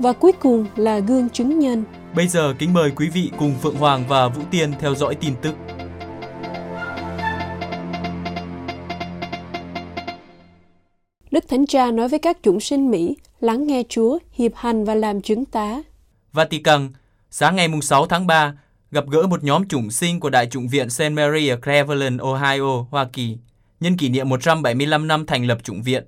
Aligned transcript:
Và 0.00 0.12
cuối 0.12 0.32
cùng 0.32 0.66
là 0.76 0.98
gương 0.98 1.30
chứng 1.30 1.58
nhân. 1.58 1.84
Bây 2.16 2.28
giờ 2.28 2.54
kính 2.58 2.74
mời 2.74 2.90
quý 2.96 3.08
vị 3.08 3.30
cùng 3.38 3.54
Phượng 3.62 3.74
Hoàng 3.74 4.04
và 4.08 4.28
Vũ 4.28 4.42
Tiên 4.50 4.72
theo 4.80 4.94
dõi 4.94 5.14
tin 5.14 5.34
tức. 5.42 5.54
Đức 11.30 11.44
Thánh 11.48 11.66
Cha 11.66 11.90
nói 11.90 12.08
với 12.08 12.18
các 12.18 12.38
chúng 12.42 12.60
sinh 12.60 12.90
Mỹ, 12.90 13.16
lắng 13.40 13.66
nghe 13.66 13.82
Chúa, 13.88 14.18
hiệp 14.32 14.52
hành 14.54 14.84
và 14.84 14.94
làm 14.94 15.20
chứng 15.20 15.44
tá. 15.44 15.82
Vatican, 16.32 16.88
sáng 17.30 17.56
ngày 17.56 17.68
mùng 17.68 17.82
6 17.82 18.06
tháng 18.06 18.26
3, 18.26 18.54
gặp 18.90 19.04
gỡ 19.08 19.26
một 19.26 19.44
nhóm 19.44 19.68
chủng 19.68 19.90
sinh 19.90 20.20
của 20.20 20.30
Đại 20.30 20.46
chủng 20.46 20.68
viện 20.68 20.90
St. 20.90 21.12
Mary 21.12 21.48
ở 21.48 21.56
Cleveland, 21.56 22.20
Ohio, 22.20 22.84
Hoa 22.90 23.04
Kỳ, 23.12 23.36
nhân 23.80 23.96
kỷ 23.96 24.08
niệm 24.08 24.28
175 24.28 25.08
năm 25.08 25.26
thành 25.26 25.46
lập 25.46 25.58
chủng 25.64 25.82
viện. 25.82 26.04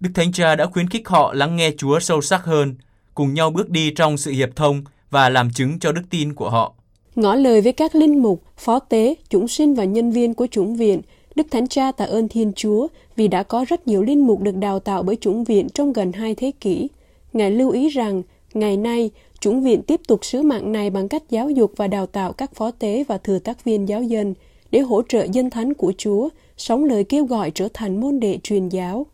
Đức 0.00 0.10
Thánh 0.14 0.32
Cha 0.32 0.54
đã 0.54 0.66
khuyến 0.66 0.88
khích 0.88 1.08
họ 1.08 1.32
lắng 1.32 1.56
nghe 1.56 1.70
Chúa 1.78 2.00
sâu 2.00 2.20
sắc 2.20 2.44
hơn, 2.44 2.74
cùng 3.14 3.34
nhau 3.34 3.50
bước 3.50 3.70
đi 3.70 3.90
trong 3.90 4.16
sự 4.16 4.30
hiệp 4.30 4.56
thông 4.56 4.82
và 5.10 5.28
làm 5.28 5.50
chứng 5.50 5.78
cho 5.78 5.92
đức 5.92 6.02
tin 6.10 6.34
của 6.34 6.50
họ. 6.50 6.74
Ngỏ 7.14 7.34
lời 7.34 7.60
với 7.60 7.72
các 7.72 7.94
linh 7.94 8.22
mục, 8.22 8.42
phó 8.56 8.78
tế, 8.78 9.14
chúng 9.28 9.48
sinh 9.48 9.74
và 9.74 9.84
nhân 9.84 10.10
viên 10.10 10.34
của 10.34 10.46
chủng 10.46 10.76
viện, 10.76 11.00
Đức 11.34 11.46
Thánh 11.50 11.68
Cha 11.68 11.92
tạ 11.92 12.04
ơn 12.04 12.28
Thiên 12.28 12.52
Chúa 12.56 12.88
vì 13.16 13.28
đã 13.28 13.42
có 13.42 13.64
rất 13.68 13.86
nhiều 13.86 14.02
linh 14.02 14.26
mục 14.26 14.40
được 14.40 14.56
đào 14.56 14.80
tạo 14.80 15.02
bởi 15.02 15.16
chủng 15.16 15.44
viện 15.44 15.68
trong 15.68 15.92
gần 15.92 16.12
hai 16.12 16.34
thế 16.34 16.52
kỷ. 16.60 16.88
Ngài 17.32 17.50
lưu 17.50 17.70
ý 17.70 17.88
rằng, 17.88 18.22
ngày 18.54 18.76
nay, 18.76 19.10
chủng 19.40 19.62
viện 19.62 19.82
tiếp 19.82 20.00
tục 20.08 20.24
sứ 20.24 20.42
mạng 20.42 20.72
này 20.72 20.90
bằng 20.90 21.08
cách 21.08 21.22
giáo 21.30 21.50
dục 21.50 21.72
và 21.76 21.86
đào 21.86 22.06
tạo 22.06 22.32
các 22.32 22.54
phó 22.54 22.70
tế 22.70 23.04
và 23.08 23.18
thừa 23.18 23.38
tác 23.38 23.64
viên 23.64 23.88
giáo 23.88 24.02
dân 24.02 24.34
để 24.70 24.80
hỗ 24.80 25.02
trợ 25.08 25.26
dân 25.32 25.50
thánh 25.50 25.74
của 25.74 25.92
Chúa, 25.98 26.28
sống 26.56 26.84
lời 26.84 27.04
kêu 27.04 27.24
gọi 27.24 27.50
trở 27.50 27.68
thành 27.74 28.00
môn 28.00 28.20
đệ 28.20 28.38
truyền 28.42 28.68
giáo. 28.68 29.06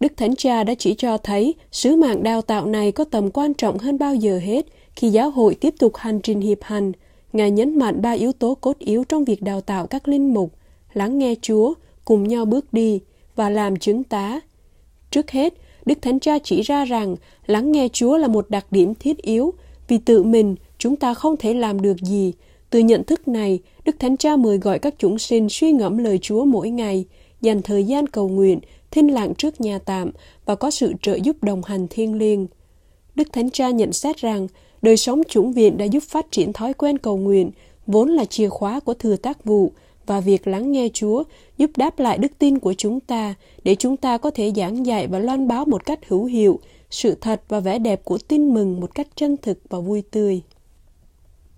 Đức 0.00 0.12
Thánh 0.16 0.36
Cha 0.36 0.64
đã 0.64 0.74
chỉ 0.74 0.94
cho 0.94 1.18
thấy 1.18 1.54
sứ 1.72 1.96
mạng 1.96 2.22
đào 2.22 2.42
tạo 2.42 2.66
này 2.66 2.92
có 2.92 3.04
tầm 3.04 3.30
quan 3.30 3.54
trọng 3.54 3.78
hơn 3.78 3.98
bao 3.98 4.14
giờ 4.14 4.38
hết 4.38 4.66
khi 4.96 5.08
giáo 5.08 5.30
hội 5.30 5.54
tiếp 5.54 5.74
tục 5.78 5.96
hành 5.96 6.20
trình 6.20 6.40
hiệp 6.40 6.62
hành. 6.62 6.92
Ngài 7.32 7.50
nhấn 7.50 7.78
mạnh 7.78 8.02
ba 8.02 8.10
yếu 8.10 8.32
tố 8.32 8.54
cốt 8.54 8.78
yếu 8.78 9.04
trong 9.04 9.24
việc 9.24 9.42
đào 9.42 9.60
tạo 9.60 9.86
các 9.86 10.08
linh 10.08 10.34
mục, 10.34 10.52
lắng 10.92 11.18
nghe 11.18 11.34
Chúa, 11.42 11.74
cùng 12.04 12.28
nhau 12.28 12.44
bước 12.44 12.72
đi 12.72 13.00
và 13.36 13.50
làm 13.50 13.76
chứng 13.76 14.04
tá. 14.04 14.40
Trước 15.10 15.30
hết, 15.30 15.54
Đức 15.86 15.98
Thánh 16.02 16.20
Cha 16.20 16.38
chỉ 16.38 16.62
ra 16.62 16.84
rằng 16.84 17.16
lắng 17.46 17.72
nghe 17.72 17.88
Chúa 17.92 18.16
là 18.16 18.28
một 18.28 18.50
đặc 18.50 18.66
điểm 18.70 18.94
thiết 18.94 19.22
yếu 19.22 19.52
vì 19.88 19.98
tự 19.98 20.22
mình 20.22 20.56
chúng 20.78 20.96
ta 20.96 21.14
không 21.14 21.36
thể 21.36 21.54
làm 21.54 21.82
được 21.82 21.96
gì. 22.00 22.32
Từ 22.70 22.78
nhận 22.78 23.04
thức 23.04 23.28
này, 23.28 23.58
Đức 23.84 23.96
Thánh 23.98 24.16
Cha 24.16 24.36
mời 24.36 24.58
gọi 24.58 24.78
các 24.78 24.94
chúng 24.98 25.18
sinh 25.18 25.48
suy 25.48 25.72
ngẫm 25.72 25.98
lời 25.98 26.18
Chúa 26.22 26.44
mỗi 26.44 26.70
ngày, 26.70 27.04
dành 27.40 27.62
thời 27.62 27.84
gian 27.84 28.06
cầu 28.06 28.28
nguyện, 28.28 28.60
thinh 28.96 29.08
lặng 29.08 29.34
trước 29.34 29.60
nhà 29.60 29.78
tạm 29.78 30.10
và 30.44 30.54
có 30.54 30.70
sự 30.70 30.92
trợ 31.02 31.14
giúp 31.14 31.42
đồng 31.42 31.62
hành 31.62 31.86
thiêng 31.90 32.14
liêng. 32.14 32.46
Đức 33.14 33.32
Thánh 33.32 33.50
Cha 33.50 33.70
nhận 33.70 33.92
xét 33.92 34.16
rằng 34.16 34.46
đời 34.82 34.96
sống 34.96 35.22
chủng 35.28 35.52
viện 35.52 35.76
đã 35.76 35.84
giúp 35.84 36.02
phát 36.02 36.30
triển 36.30 36.52
thói 36.52 36.74
quen 36.74 36.98
cầu 36.98 37.16
nguyện, 37.16 37.50
vốn 37.86 38.08
là 38.08 38.24
chìa 38.24 38.48
khóa 38.48 38.80
của 38.80 38.94
thừa 38.94 39.16
tác 39.16 39.44
vụ, 39.44 39.72
và 40.06 40.20
việc 40.20 40.46
lắng 40.46 40.72
nghe 40.72 40.88
Chúa 40.92 41.24
giúp 41.58 41.70
đáp 41.76 41.98
lại 41.98 42.18
đức 42.18 42.38
tin 42.38 42.58
của 42.58 42.74
chúng 42.74 43.00
ta 43.00 43.34
để 43.64 43.74
chúng 43.74 43.96
ta 43.96 44.18
có 44.18 44.30
thể 44.30 44.52
giảng 44.56 44.86
dạy 44.86 45.06
và 45.06 45.18
loan 45.18 45.48
báo 45.48 45.64
một 45.64 45.86
cách 45.86 46.08
hữu 46.08 46.24
hiệu 46.24 46.60
sự 46.90 47.14
thật 47.20 47.42
và 47.48 47.60
vẻ 47.60 47.78
đẹp 47.78 48.04
của 48.04 48.18
tin 48.28 48.54
mừng 48.54 48.80
một 48.80 48.94
cách 48.94 49.08
chân 49.16 49.36
thực 49.42 49.58
và 49.68 49.80
vui 49.80 50.02
tươi. 50.10 50.42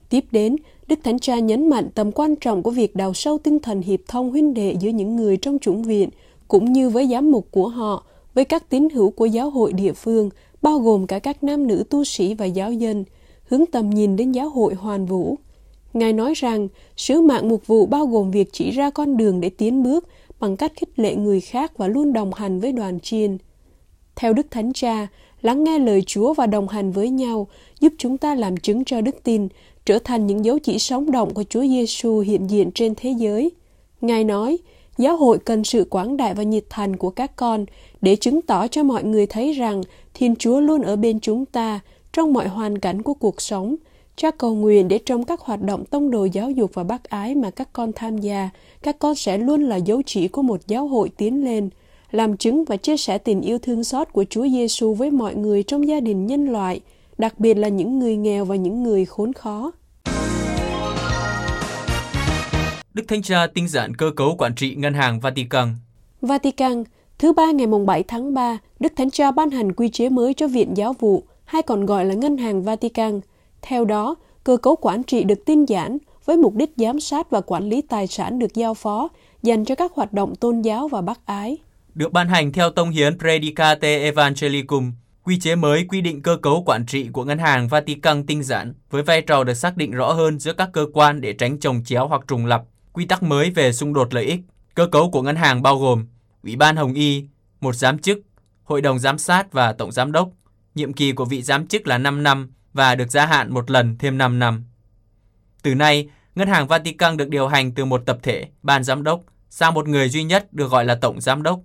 Tiếp 0.09 0.25
đến, 0.31 0.57
Đức 0.87 0.99
Thánh 1.05 1.19
Cha 1.19 1.39
nhấn 1.39 1.69
mạnh 1.69 1.89
tầm 1.95 2.13
quan 2.13 2.37
trọng 2.37 2.63
của 2.63 2.71
việc 2.71 2.97
đào 2.97 3.15
sâu 3.15 3.39
tinh 3.39 3.59
thần 3.59 3.83
hiệp 3.83 4.01
thông 4.09 4.31
huynh 4.31 4.55
đệ 4.55 4.75
giữa 4.81 4.91
những 4.91 5.17
người 5.17 5.37
trong 5.37 5.59
chủng 5.59 5.83
viện, 5.83 6.09
cũng 6.49 6.73
như 6.73 6.91
với 6.91 7.09
giám 7.09 7.31
mục 7.31 7.49
của 7.51 7.69
họ, 7.69 8.05
với 8.35 8.45
các 8.45 8.69
tín 8.69 8.89
hữu 8.95 9.11
của 9.11 9.27
giáo 9.27 9.51
hội 9.51 9.73
địa 9.73 9.93
phương, 9.93 10.31
bao 10.63 10.79
gồm 10.79 11.07
cả 11.07 11.19
các 11.19 11.45
nam 11.45 11.67
nữ 11.67 11.85
tu 11.91 12.05
sĩ 12.05 12.35
và 12.35 12.47
giáo 12.47 12.73
dân, 12.73 13.05
hướng 13.49 13.67
tầm 13.67 13.91
nhìn 13.91 14.17
đến 14.17 14.33
giáo 14.33 14.49
hội 14.49 14.75
hoàn 14.75 15.07
vũ. 15.07 15.37
Ngài 15.93 16.13
nói 16.13 16.35
rằng, 16.35 16.69
sứ 16.97 17.21
mạng 17.21 17.49
mục 17.49 17.67
vụ 17.67 17.87
bao 17.87 18.07
gồm 18.07 18.31
việc 18.31 18.49
chỉ 18.53 18.71
ra 18.71 18.91
con 18.91 19.17
đường 19.17 19.41
để 19.41 19.51
tiến 19.51 19.83
bước 19.83 20.09
bằng 20.41 20.57
cách 20.57 20.73
khích 20.77 20.99
lệ 20.99 21.15
người 21.15 21.41
khác 21.41 21.79
và 21.79 21.89
luôn 21.89 22.13
đồng 22.13 22.35
hành 22.35 22.61
với 22.61 22.73
đoàn 22.73 23.01
chiên. 23.01 23.39
Theo 24.17 24.33
Đức 24.33 24.47
Thánh 24.51 24.73
Cha, 24.73 25.07
lắng 25.43 25.65
nghe 25.65 25.79
lời 25.79 26.03
Chúa 26.07 26.35
và 26.35 26.47
đồng 26.47 26.69
hành 26.69 26.93
với 26.93 27.11
nhau 27.11 27.47
giúp 27.81 27.93
chúng 27.99 28.19
ta 28.19 28.35
làm 28.35 28.57
chứng 28.57 28.85
cho 28.85 29.01
đức 29.01 29.23
tin, 29.23 29.49
trở 29.87 29.99
thành 29.99 30.27
những 30.27 30.45
dấu 30.45 30.59
chỉ 30.59 30.79
sống 30.79 31.11
động 31.11 31.35
của 31.35 31.45
Chúa 31.49 31.63
Giêsu 31.63 32.19
hiện 32.19 32.51
diện 32.51 32.71
trên 32.75 32.95
thế 32.97 33.11
giới. 33.19 33.51
Ngài 34.01 34.25
nói, 34.25 34.59
giáo 34.99 35.17
hội 35.17 35.39
cần 35.39 35.65
sự 35.65 35.85
quảng 35.91 36.17
đại 36.17 36.35
và 36.35 36.43
nhiệt 36.43 36.65
thành 36.71 36.97
của 36.97 37.11
các 37.11 37.37
con 37.37 37.67
để 38.01 38.17
chứng 38.17 38.43
tỏ 38.43 38.69
cho 38.69 38.83
mọi 38.83 39.05
người 39.05 39.27
thấy 39.27 39.53
rằng 39.53 39.83
Thiên 40.15 40.37
Chúa 40.37 40.61
luôn 40.61 40.83
ở 40.83 40.97
bên 40.97 41.21
chúng 41.21 41.47
ta 41.47 41.81
trong 42.13 42.33
mọi 42.33 42.49
hoàn 42.49 42.79
cảnh 42.79 43.03
của 43.03 43.15
cuộc 43.15 43.41
sống. 43.41 43.77
Cha 44.17 44.31
cầu 44.31 44.55
nguyện 44.55 44.89
để 44.89 44.99
trong 44.99 45.25
các 45.25 45.41
hoạt 45.41 45.63
động 45.63 45.85
tông 45.85 46.11
đồ 46.11 46.25
giáo 46.25 46.51
dục 46.51 46.71
và 46.75 46.85
bác 46.85 47.05
ái 47.05 47.35
mà 47.35 47.51
các 47.51 47.69
con 47.73 47.93
tham 47.93 48.19
gia, 48.19 48.51
các 48.83 48.99
con 48.99 49.15
sẽ 49.15 49.39
luôn 49.39 49.63
là 49.63 49.77
dấu 49.77 50.03
chỉ 50.07 50.29
của 50.29 50.43
một 50.43 50.61
giáo 50.67 50.87
hội 50.87 51.09
tiến 51.17 51.45
lên, 51.45 51.71
làm 52.11 52.37
chứng 52.37 52.65
và 52.65 52.77
chia 52.77 52.97
sẻ 52.97 53.19
tình 53.19 53.41
yêu 53.41 53.59
thương 53.59 53.85
xót 53.85 54.13
của 54.13 54.25
Chúa 54.31 54.49
Giêsu 54.49 54.95
với 54.95 55.11
mọi 55.11 55.35
người 55.35 55.63
trong 55.63 55.89
gia 55.89 56.01
đình 56.01 56.27
nhân 56.27 56.49
loại, 56.49 56.81
đặc 57.19 57.39
biệt 57.39 57.55
là 57.55 57.69
những 57.69 57.99
người 57.99 58.17
nghèo 58.17 58.45
và 58.45 58.57
những 58.57 58.83
người 58.83 59.05
khốn 59.05 59.33
khó. 59.33 59.73
Đức 62.99 63.09
Thánh 63.09 63.23
Cha 63.23 63.47
tinh 63.47 63.69
giản 63.69 63.95
cơ 63.95 64.11
cấu 64.17 64.35
quản 64.39 64.55
trị 64.55 64.75
Ngân 64.75 64.95
hàng 64.95 65.21
Vatican. 65.21 65.75
Vatican, 66.21 66.85
thứ 67.19 67.33
ba 67.33 67.51
ngày 67.51 67.67
mùng 67.67 67.87
7 67.87 68.03
tháng 68.03 68.35
3, 68.35 68.59
Đức 68.81 68.93
Thánh 68.97 69.11
Cha 69.11 69.31
ban 69.31 69.51
hành 69.51 69.73
quy 69.73 69.89
chế 69.89 70.09
mới 70.09 70.35
cho 70.35 70.49
Viện 70.49 70.77
Giáo 70.77 70.93
vụ, 70.93 71.25
hay 71.45 71.63
còn 71.63 71.87
gọi 71.87 72.05
là 72.05 72.15
Ngân 72.15 72.37
hàng 72.37 72.63
Vatican. 72.63 73.21
Theo 73.63 73.85
đó, 73.85 74.15
cơ 74.45 74.57
cấu 74.57 74.77
quản 74.77 75.03
trị 75.03 75.25
được 75.25 75.45
tinh 75.47 75.69
giản 75.69 75.99
với 76.25 76.37
mục 76.37 76.55
đích 76.55 76.71
giám 76.77 77.01
sát 77.01 77.31
và 77.31 77.41
quản 77.41 77.69
lý 77.69 77.83
tài 77.83 78.07
sản 78.07 78.39
được 78.39 78.55
giao 78.55 78.75
phó 78.75 79.09
dành 79.43 79.65
cho 79.65 79.75
các 79.75 79.93
hoạt 79.95 80.13
động 80.13 80.35
tôn 80.37 80.63
giáo 80.63 80.89
và 80.89 81.01
bác 81.01 81.27
ái. 81.27 81.57
Được 81.95 82.13
ban 82.13 82.29
hành 82.29 82.53
theo 82.53 82.71
tông 82.71 82.91
hiến 82.91 83.19
Predicate 83.19 83.99
Evangelicum, 84.03 84.93
quy 85.25 85.39
chế 85.41 85.55
mới 85.55 85.87
quy 85.89 86.01
định 86.01 86.23
cơ 86.23 86.37
cấu 86.43 86.63
quản 86.67 86.87
trị 86.87 87.09
của 87.13 87.25
Ngân 87.25 87.39
hàng 87.39 87.69
Vatican 87.69 88.27
tinh 88.27 88.43
giản 88.43 88.75
với 88.91 89.03
vai 89.03 89.23
trò 89.23 89.45
được 89.45 89.55
xác 89.55 89.77
định 89.77 89.91
rõ 89.91 90.13
hơn 90.13 90.39
giữa 90.39 90.53
các 90.53 90.69
cơ 90.73 90.87
quan 90.93 91.21
để 91.21 91.33
tránh 91.33 91.59
trồng 91.61 91.83
chéo 91.85 92.09
hoặc 92.09 92.23
trùng 92.29 92.47
lập. 92.47 92.65
Quy 92.93 93.05
tắc 93.05 93.23
mới 93.23 93.51
về 93.51 93.73
xung 93.73 93.93
đột 93.93 94.15
lợi 94.15 94.25
ích. 94.25 94.41
Cơ 94.75 94.87
cấu 94.87 95.11
của 95.11 95.23
ngân 95.23 95.37
hàng 95.37 95.63
bao 95.63 95.79
gồm 95.79 96.07
Ủy 96.43 96.57
ban 96.57 96.77
Hồng 96.77 96.95
Y, 96.95 97.25
một 97.61 97.75
giám 97.75 97.99
chức, 97.99 98.19
Hội 98.65 98.81
đồng 98.81 98.99
giám 98.99 99.19
sát 99.19 99.53
và 99.53 99.73
Tổng 99.73 99.93
giám 99.93 100.13
đốc. 100.13 100.31
Nhiệm 100.75 100.93
kỳ 100.93 101.13
của 101.13 101.25
vị 101.25 101.43
giám 101.43 101.67
chức 101.67 101.87
là 101.87 101.99
5 101.99 102.23
năm 102.23 102.51
và 102.73 102.95
được 102.95 103.11
gia 103.11 103.27
hạn 103.27 103.55
một 103.55 103.71
lần 103.71 103.99
thêm 103.99 104.19
5 104.19 104.39
năm. 104.39 104.65
Từ 105.63 105.75
nay, 105.75 106.09
Ngân 106.35 106.49
hàng 106.49 106.67
Vatican 106.67 107.17
được 107.17 107.29
điều 107.29 107.49
hành 107.49 107.73
từ 107.73 107.85
một 107.85 108.03
tập 108.07 108.19
thể, 108.23 108.49
ban 108.63 108.85
giám 108.85 109.03
đốc, 109.03 109.21
sang 109.51 109.75
một 109.75 109.89
người 109.89 110.09
duy 110.09 110.25
nhất 110.25 110.53
được 110.53 110.71
gọi 110.71 110.85
là 110.85 110.95
Tổng 110.95 111.21
giám 111.21 111.43
đốc. 111.43 111.61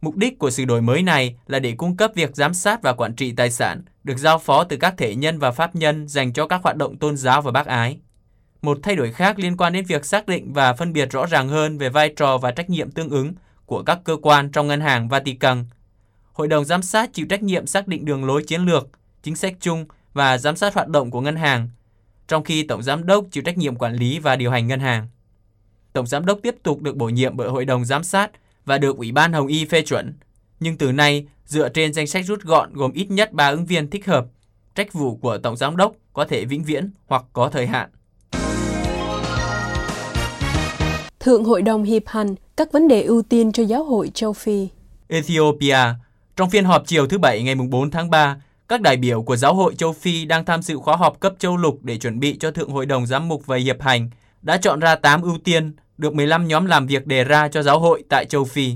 Mục 0.00 0.16
đích 0.16 0.38
của 0.38 0.50
sự 0.50 0.64
đổi 0.64 0.82
mới 0.82 1.02
này 1.02 1.36
là 1.46 1.58
để 1.58 1.72
cung 1.72 1.96
cấp 1.96 2.12
việc 2.14 2.36
giám 2.36 2.54
sát 2.54 2.82
và 2.82 2.92
quản 2.92 3.14
trị 3.14 3.32
tài 3.32 3.50
sản 3.50 3.82
được 4.04 4.16
giao 4.16 4.38
phó 4.38 4.64
từ 4.64 4.76
các 4.76 4.94
thể 4.98 5.14
nhân 5.14 5.38
và 5.38 5.50
pháp 5.50 5.76
nhân 5.76 6.08
dành 6.08 6.32
cho 6.32 6.46
các 6.46 6.60
hoạt 6.62 6.76
động 6.76 6.98
tôn 6.98 7.16
giáo 7.16 7.42
và 7.42 7.50
bác 7.50 7.66
ái. 7.66 7.98
Một 8.66 8.78
thay 8.82 8.96
đổi 8.96 9.12
khác 9.12 9.38
liên 9.38 9.56
quan 9.56 9.72
đến 9.72 9.84
việc 9.84 10.04
xác 10.04 10.26
định 10.26 10.52
và 10.52 10.72
phân 10.72 10.92
biệt 10.92 11.10
rõ 11.10 11.26
ràng 11.26 11.48
hơn 11.48 11.78
về 11.78 11.88
vai 11.88 12.12
trò 12.16 12.38
và 12.38 12.50
trách 12.50 12.70
nhiệm 12.70 12.90
tương 12.90 13.10
ứng 13.10 13.32
của 13.66 13.82
các 13.82 13.98
cơ 14.04 14.16
quan 14.22 14.50
trong 14.50 14.66
ngân 14.66 14.80
hàng 14.80 15.08
Vatican. 15.08 15.64
Hội 16.32 16.48
đồng 16.48 16.64
giám 16.64 16.82
sát 16.82 17.10
chịu 17.12 17.26
trách 17.30 17.42
nhiệm 17.42 17.66
xác 17.66 17.88
định 17.88 18.04
đường 18.04 18.24
lối 18.24 18.42
chiến 18.42 18.60
lược, 18.62 18.88
chính 19.22 19.36
sách 19.36 19.54
chung 19.60 19.84
và 20.12 20.38
giám 20.38 20.56
sát 20.56 20.74
hoạt 20.74 20.88
động 20.88 21.10
của 21.10 21.20
ngân 21.20 21.36
hàng, 21.36 21.68
trong 22.28 22.44
khi 22.44 22.62
Tổng 22.62 22.82
Giám 22.82 23.06
đốc 23.06 23.24
chịu 23.30 23.42
trách 23.42 23.58
nhiệm 23.58 23.76
quản 23.76 23.94
lý 23.94 24.18
và 24.18 24.36
điều 24.36 24.50
hành 24.50 24.66
ngân 24.66 24.80
hàng. 24.80 25.08
Tổng 25.92 26.06
Giám 26.06 26.26
đốc 26.26 26.38
tiếp 26.42 26.54
tục 26.62 26.82
được 26.82 26.96
bổ 26.96 27.08
nhiệm 27.08 27.36
bởi 27.36 27.48
Hội 27.48 27.64
đồng 27.64 27.84
Giám 27.84 28.04
sát 28.04 28.30
và 28.64 28.78
được 28.78 28.96
Ủy 28.96 29.12
ban 29.12 29.32
Hồng 29.32 29.46
Y 29.46 29.64
phê 29.64 29.82
chuẩn, 29.82 30.14
nhưng 30.60 30.78
từ 30.78 30.92
nay 30.92 31.26
dựa 31.44 31.68
trên 31.68 31.92
danh 31.92 32.06
sách 32.06 32.24
rút 32.24 32.42
gọn 32.42 32.72
gồm 32.72 32.92
ít 32.92 33.10
nhất 33.10 33.32
3 33.32 33.48
ứng 33.48 33.66
viên 33.66 33.90
thích 33.90 34.06
hợp, 34.06 34.26
trách 34.74 34.92
vụ 34.92 35.16
của 35.16 35.38
Tổng 35.38 35.56
Giám 35.56 35.76
đốc 35.76 35.92
có 36.12 36.24
thể 36.24 36.44
vĩnh 36.44 36.64
viễn 36.64 36.90
hoặc 37.06 37.24
có 37.32 37.48
thời 37.48 37.66
hạn. 37.66 37.90
Thượng 41.26 41.44
Hội 41.44 41.62
đồng 41.62 41.82
Hiệp 41.82 42.02
hành 42.06 42.34
các 42.56 42.72
vấn 42.72 42.88
đề 42.88 43.02
ưu 43.02 43.22
tiên 43.22 43.52
cho 43.52 43.62
giáo 43.62 43.84
hội 43.84 44.10
châu 44.14 44.32
Phi. 44.32 44.68
Ethiopia, 45.08 45.78
trong 46.36 46.50
phiên 46.50 46.64
họp 46.64 46.86
chiều 46.86 47.06
thứ 47.06 47.18
Bảy 47.18 47.42
ngày 47.42 47.54
4 47.54 47.90
tháng 47.90 48.10
3, 48.10 48.36
các 48.68 48.80
đại 48.80 48.96
biểu 48.96 49.22
của 49.22 49.36
giáo 49.36 49.54
hội 49.54 49.74
châu 49.74 49.92
Phi 49.92 50.24
đang 50.24 50.44
tham 50.44 50.62
dự 50.62 50.76
khóa 50.76 50.96
họp 50.96 51.20
cấp 51.20 51.34
châu 51.38 51.56
lục 51.56 51.78
để 51.82 51.98
chuẩn 51.98 52.20
bị 52.20 52.36
cho 52.40 52.50
Thượng 52.50 52.70
Hội 52.70 52.86
đồng 52.86 53.06
Giám 53.06 53.28
mục 53.28 53.46
và 53.46 53.56
Hiệp 53.56 53.82
hành 53.82 54.10
đã 54.42 54.56
chọn 54.56 54.80
ra 54.80 54.94
8 54.94 55.22
ưu 55.22 55.38
tiên 55.44 55.72
được 55.98 56.14
15 56.14 56.48
nhóm 56.48 56.66
làm 56.66 56.86
việc 56.86 57.06
đề 57.06 57.24
ra 57.24 57.48
cho 57.48 57.62
giáo 57.62 57.78
hội 57.78 58.04
tại 58.08 58.24
châu 58.24 58.44
Phi. 58.44 58.72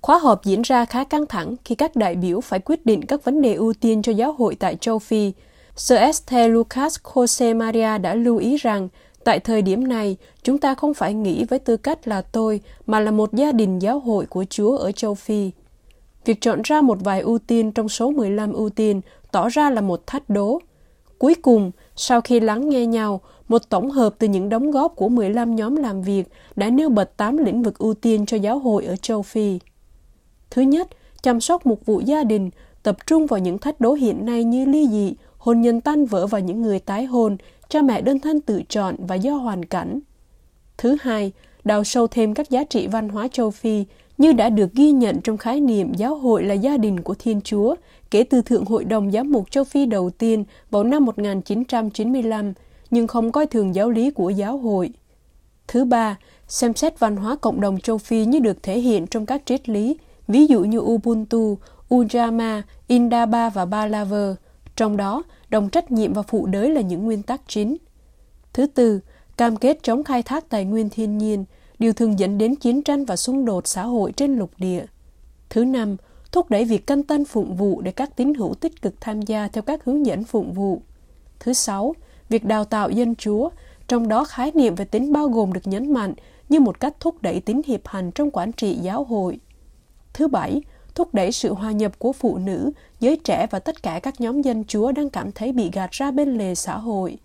Khóa 0.00 0.18
họp 0.18 0.44
diễn 0.44 0.62
ra 0.62 0.84
khá 0.84 1.04
căng 1.04 1.26
thẳng 1.26 1.56
khi 1.64 1.74
các 1.74 1.96
đại 1.96 2.14
biểu 2.14 2.40
phải 2.40 2.58
quyết 2.58 2.86
định 2.86 3.06
các 3.06 3.24
vấn 3.24 3.42
đề 3.42 3.54
ưu 3.54 3.72
tiên 3.80 4.02
cho 4.02 4.12
giáo 4.12 4.32
hội 4.32 4.54
tại 4.54 4.76
châu 4.80 4.98
Phi. 4.98 5.32
Sir 5.76 5.98
Esther 5.98 6.50
Lucas 6.50 6.96
Jose 7.02 7.56
Maria 7.56 7.98
đã 7.98 8.14
lưu 8.14 8.36
ý 8.36 8.56
rằng 8.56 8.88
tại 9.24 9.40
thời 9.40 9.62
điểm 9.62 9.88
này, 9.88 10.16
chúng 10.42 10.58
ta 10.58 10.74
không 10.74 10.94
phải 10.94 11.14
nghĩ 11.14 11.44
với 11.44 11.58
tư 11.58 11.76
cách 11.76 12.08
là 12.08 12.22
tôi, 12.22 12.60
mà 12.86 13.00
là 13.00 13.10
một 13.10 13.34
gia 13.34 13.52
đình 13.52 13.78
giáo 13.78 13.98
hội 13.98 14.26
của 14.26 14.44
Chúa 14.50 14.76
ở 14.76 14.92
châu 14.92 15.14
Phi. 15.14 15.50
Việc 16.24 16.40
chọn 16.40 16.60
ra 16.64 16.80
một 16.80 16.98
vài 17.00 17.20
ưu 17.20 17.38
tiên 17.38 17.72
trong 17.72 17.88
số 17.88 18.10
15 18.10 18.52
ưu 18.52 18.70
tiên 18.70 19.00
tỏ 19.32 19.48
ra 19.48 19.70
là 19.70 19.80
một 19.80 20.06
thách 20.06 20.30
đố. 20.30 20.58
Cuối 21.18 21.34
cùng, 21.34 21.70
sau 21.96 22.20
khi 22.20 22.40
lắng 22.40 22.68
nghe 22.68 22.86
nhau, 22.86 23.20
một 23.48 23.62
tổng 23.68 23.90
hợp 23.90 24.14
từ 24.18 24.28
những 24.28 24.48
đóng 24.48 24.70
góp 24.70 24.96
của 24.96 25.08
15 25.08 25.56
nhóm 25.56 25.76
làm 25.76 26.02
việc 26.02 26.28
đã 26.56 26.70
nêu 26.70 26.88
bật 26.88 27.16
8 27.16 27.36
lĩnh 27.36 27.62
vực 27.62 27.78
ưu 27.78 27.94
tiên 27.94 28.26
cho 28.26 28.36
giáo 28.36 28.58
hội 28.58 28.84
ở 28.84 28.96
châu 28.96 29.22
Phi. 29.22 29.58
Thứ 30.50 30.62
nhất, 30.62 30.88
chăm 31.22 31.40
sóc 31.40 31.66
một 31.66 31.86
vụ 31.86 32.00
gia 32.00 32.24
đình, 32.24 32.50
tập 32.82 32.96
trung 33.06 33.26
vào 33.26 33.40
những 33.40 33.58
thách 33.58 33.80
đố 33.80 33.92
hiện 33.92 34.26
nay 34.26 34.44
như 34.44 34.64
ly 34.64 34.88
dị, 34.88 35.14
hôn 35.36 35.60
nhân 35.60 35.80
tan 35.80 36.06
vỡ 36.06 36.26
và 36.26 36.38
những 36.38 36.62
người 36.62 36.78
tái 36.78 37.04
hôn, 37.04 37.36
cha 37.72 37.82
mẹ 37.82 38.00
đơn 38.00 38.18
thân 38.18 38.40
tự 38.40 38.62
chọn 38.68 38.96
và 38.98 39.14
do 39.14 39.34
hoàn 39.34 39.64
cảnh. 39.64 40.00
Thứ 40.78 40.96
hai, 41.00 41.32
đào 41.64 41.84
sâu 41.84 42.06
thêm 42.06 42.34
các 42.34 42.50
giá 42.50 42.64
trị 42.64 42.86
văn 42.86 43.08
hóa 43.08 43.28
châu 43.28 43.50
Phi 43.50 43.84
như 44.18 44.32
đã 44.32 44.48
được 44.50 44.72
ghi 44.72 44.92
nhận 44.92 45.20
trong 45.20 45.36
khái 45.36 45.60
niệm 45.60 45.94
giáo 45.94 46.14
hội 46.14 46.44
là 46.44 46.54
gia 46.54 46.76
đình 46.76 47.00
của 47.00 47.14
Thiên 47.18 47.40
Chúa 47.40 47.74
kể 48.10 48.24
từ 48.24 48.42
Thượng 48.42 48.64
Hội 48.64 48.84
đồng 48.84 49.12
Giám 49.12 49.32
mục 49.32 49.50
châu 49.50 49.64
Phi 49.64 49.86
đầu 49.86 50.10
tiên 50.10 50.44
vào 50.70 50.84
năm 50.84 51.04
1995, 51.04 52.52
nhưng 52.90 53.06
không 53.06 53.32
coi 53.32 53.46
thường 53.46 53.74
giáo 53.74 53.90
lý 53.90 54.10
của 54.10 54.30
giáo 54.30 54.58
hội. 54.58 54.90
Thứ 55.68 55.84
ba, 55.84 56.18
xem 56.48 56.74
xét 56.74 56.98
văn 56.98 57.16
hóa 57.16 57.36
cộng 57.36 57.60
đồng 57.60 57.80
châu 57.80 57.98
Phi 57.98 58.24
như 58.24 58.38
được 58.38 58.62
thể 58.62 58.80
hiện 58.80 59.06
trong 59.06 59.26
các 59.26 59.42
triết 59.44 59.68
lý, 59.68 59.96
ví 60.28 60.46
dụ 60.46 60.60
như 60.64 60.78
Ubuntu, 60.78 61.58
Ujamaa, 61.88 62.62
Indaba 62.86 63.50
và 63.50 63.64
Balaver. 63.64 64.34
Trong 64.76 64.96
đó, 64.96 65.22
đồng 65.52 65.70
trách 65.70 65.92
nhiệm 65.92 66.12
và 66.12 66.22
phụ 66.22 66.46
đới 66.46 66.70
là 66.70 66.80
những 66.80 67.04
nguyên 67.04 67.22
tắc 67.22 67.40
chính. 67.46 67.76
Thứ 68.52 68.66
tư, 68.66 69.00
cam 69.36 69.56
kết 69.56 69.78
chống 69.82 70.04
khai 70.04 70.22
thác 70.22 70.48
tài 70.48 70.64
nguyên 70.64 70.88
thiên 70.88 71.18
nhiên, 71.18 71.44
điều 71.78 71.92
thường 71.92 72.18
dẫn 72.18 72.38
đến 72.38 72.54
chiến 72.54 72.82
tranh 72.82 73.04
và 73.04 73.16
xung 73.16 73.44
đột 73.44 73.66
xã 73.66 73.82
hội 73.82 74.12
trên 74.12 74.36
lục 74.36 74.50
địa. 74.58 74.84
Thứ 75.50 75.64
năm, 75.64 75.96
thúc 76.32 76.50
đẩy 76.50 76.64
việc 76.64 76.86
canh 76.86 77.02
tân 77.02 77.24
phụng 77.24 77.56
vụ 77.56 77.80
để 77.80 77.92
các 77.92 78.16
tín 78.16 78.34
hữu 78.34 78.54
tích 78.54 78.82
cực 78.82 78.94
tham 79.00 79.22
gia 79.22 79.48
theo 79.48 79.62
các 79.62 79.84
hướng 79.84 80.06
dẫn 80.06 80.24
phụng 80.24 80.52
vụ. 80.52 80.82
Thứ 81.40 81.52
sáu, 81.52 81.94
việc 82.28 82.44
đào 82.44 82.64
tạo 82.64 82.90
dân 82.90 83.14
chúa, 83.14 83.48
trong 83.88 84.08
đó 84.08 84.24
khái 84.24 84.52
niệm 84.54 84.74
về 84.74 84.84
tính 84.84 85.12
bao 85.12 85.28
gồm 85.28 85.52
được 85.52 85.66
nhấn 85.66 85.92
mạnh 85.92 86.14
như 86.48 86.60
một 86.60 86.80
cách 86.80 86.94
thúc 87.00 87.22
đẩy 87.22 87.40
tính 87.40 87.60
hiệp 87.66 87.80
hành 87.86 88.10
trong 88.10 88.30
quản 88.30 88.52
trị 88.52 88.74
giáo 88.74 89.04
hội. 89.04 89.40
Thứ 90.12 90.28
bảy, 90.28 90.62
thúc 90.94 91.14
đẩy 91.14 91.32
sự 91.32 91.54
hòa 91.54 91.72
nhập 91.72 91.98
của 91.98 92.12
phụ 92.12 92.38
nữ, 92.38 92.70
giới 93.00 93.16
trẻ 93.16 93.46
và 93.50 93.58
tất 93.58 93.82
cả 93.82 94.00
các 94.02 94.20
nhóm 94.20 94.42
dân 94.42 94.64
chúa 94.64 94.92
đang 94.92 95.10
cảm 95.10 95.32
thấy 95.32 95.52
bị 95.52 95.70
gạt 95.72 95.90
ra 95.90 96.10
bên 96.10 96.38
lề 96.38 96.54
xã 96.54 96.76
hội. 96.76 97.18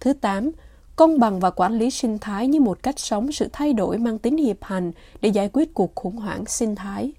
Thứ 0.00 0.12
tám, 0.12 0.50
công 0.96 1.18
bằng 1.18 1.40
và 1.40 1.50
quản 1.50 1.78
lý 1.78 1.90
sinh 1.90 2.18
thái 2.18 2.46
như 2.46 2.60
một 2.60 2.82
cách 2.82 2.98
sống 2.98 3.32
sự 3.32 3.48
thay 3.52 3.72
đổi 3.72 3.98
mang 3.98 4.18
tính 4.18 4.36
hiệp 4.36 4.56
hành 4.64 4.92
để 5.20 5.28
giải 5.28 5.50
quyết 5.52 5.74
cuộc 5.74 5.94
khủng 5.94 6.16
hoảng 6.16 6.46
sinh 6.46 6.74
thái. 6.74 7.12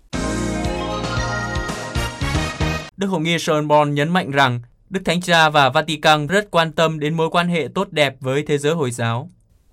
Đức 2.98 3.08
Hồng 3.08 3.24
Y 3.24 3.40
Schönborn 3.40 3.94
nhấn 3.94 4.10
mạnh 4.10 4.32
rằng 4.32 4.62
Đức 4.90 5.02
Thánh 5.06 5.22
Cha 5.22 5.50
và 5.50 5.70
Vatican 5.70 6.28
rất 6.28 6.52
quan 6.52 6.72
tâm 6.72 7.00
đến 7.00 7.14
mối 7.14 7.30
quan 7.32 7.48
hệ 7.48 7.68
tốt 7.76 7.88
đẹp 7.92 8.16
với 8.20 8.44
thế 8.48 8.58
giới 8.58 8.74
Hồi 8.74 8.92
giáo. 8.92 9.30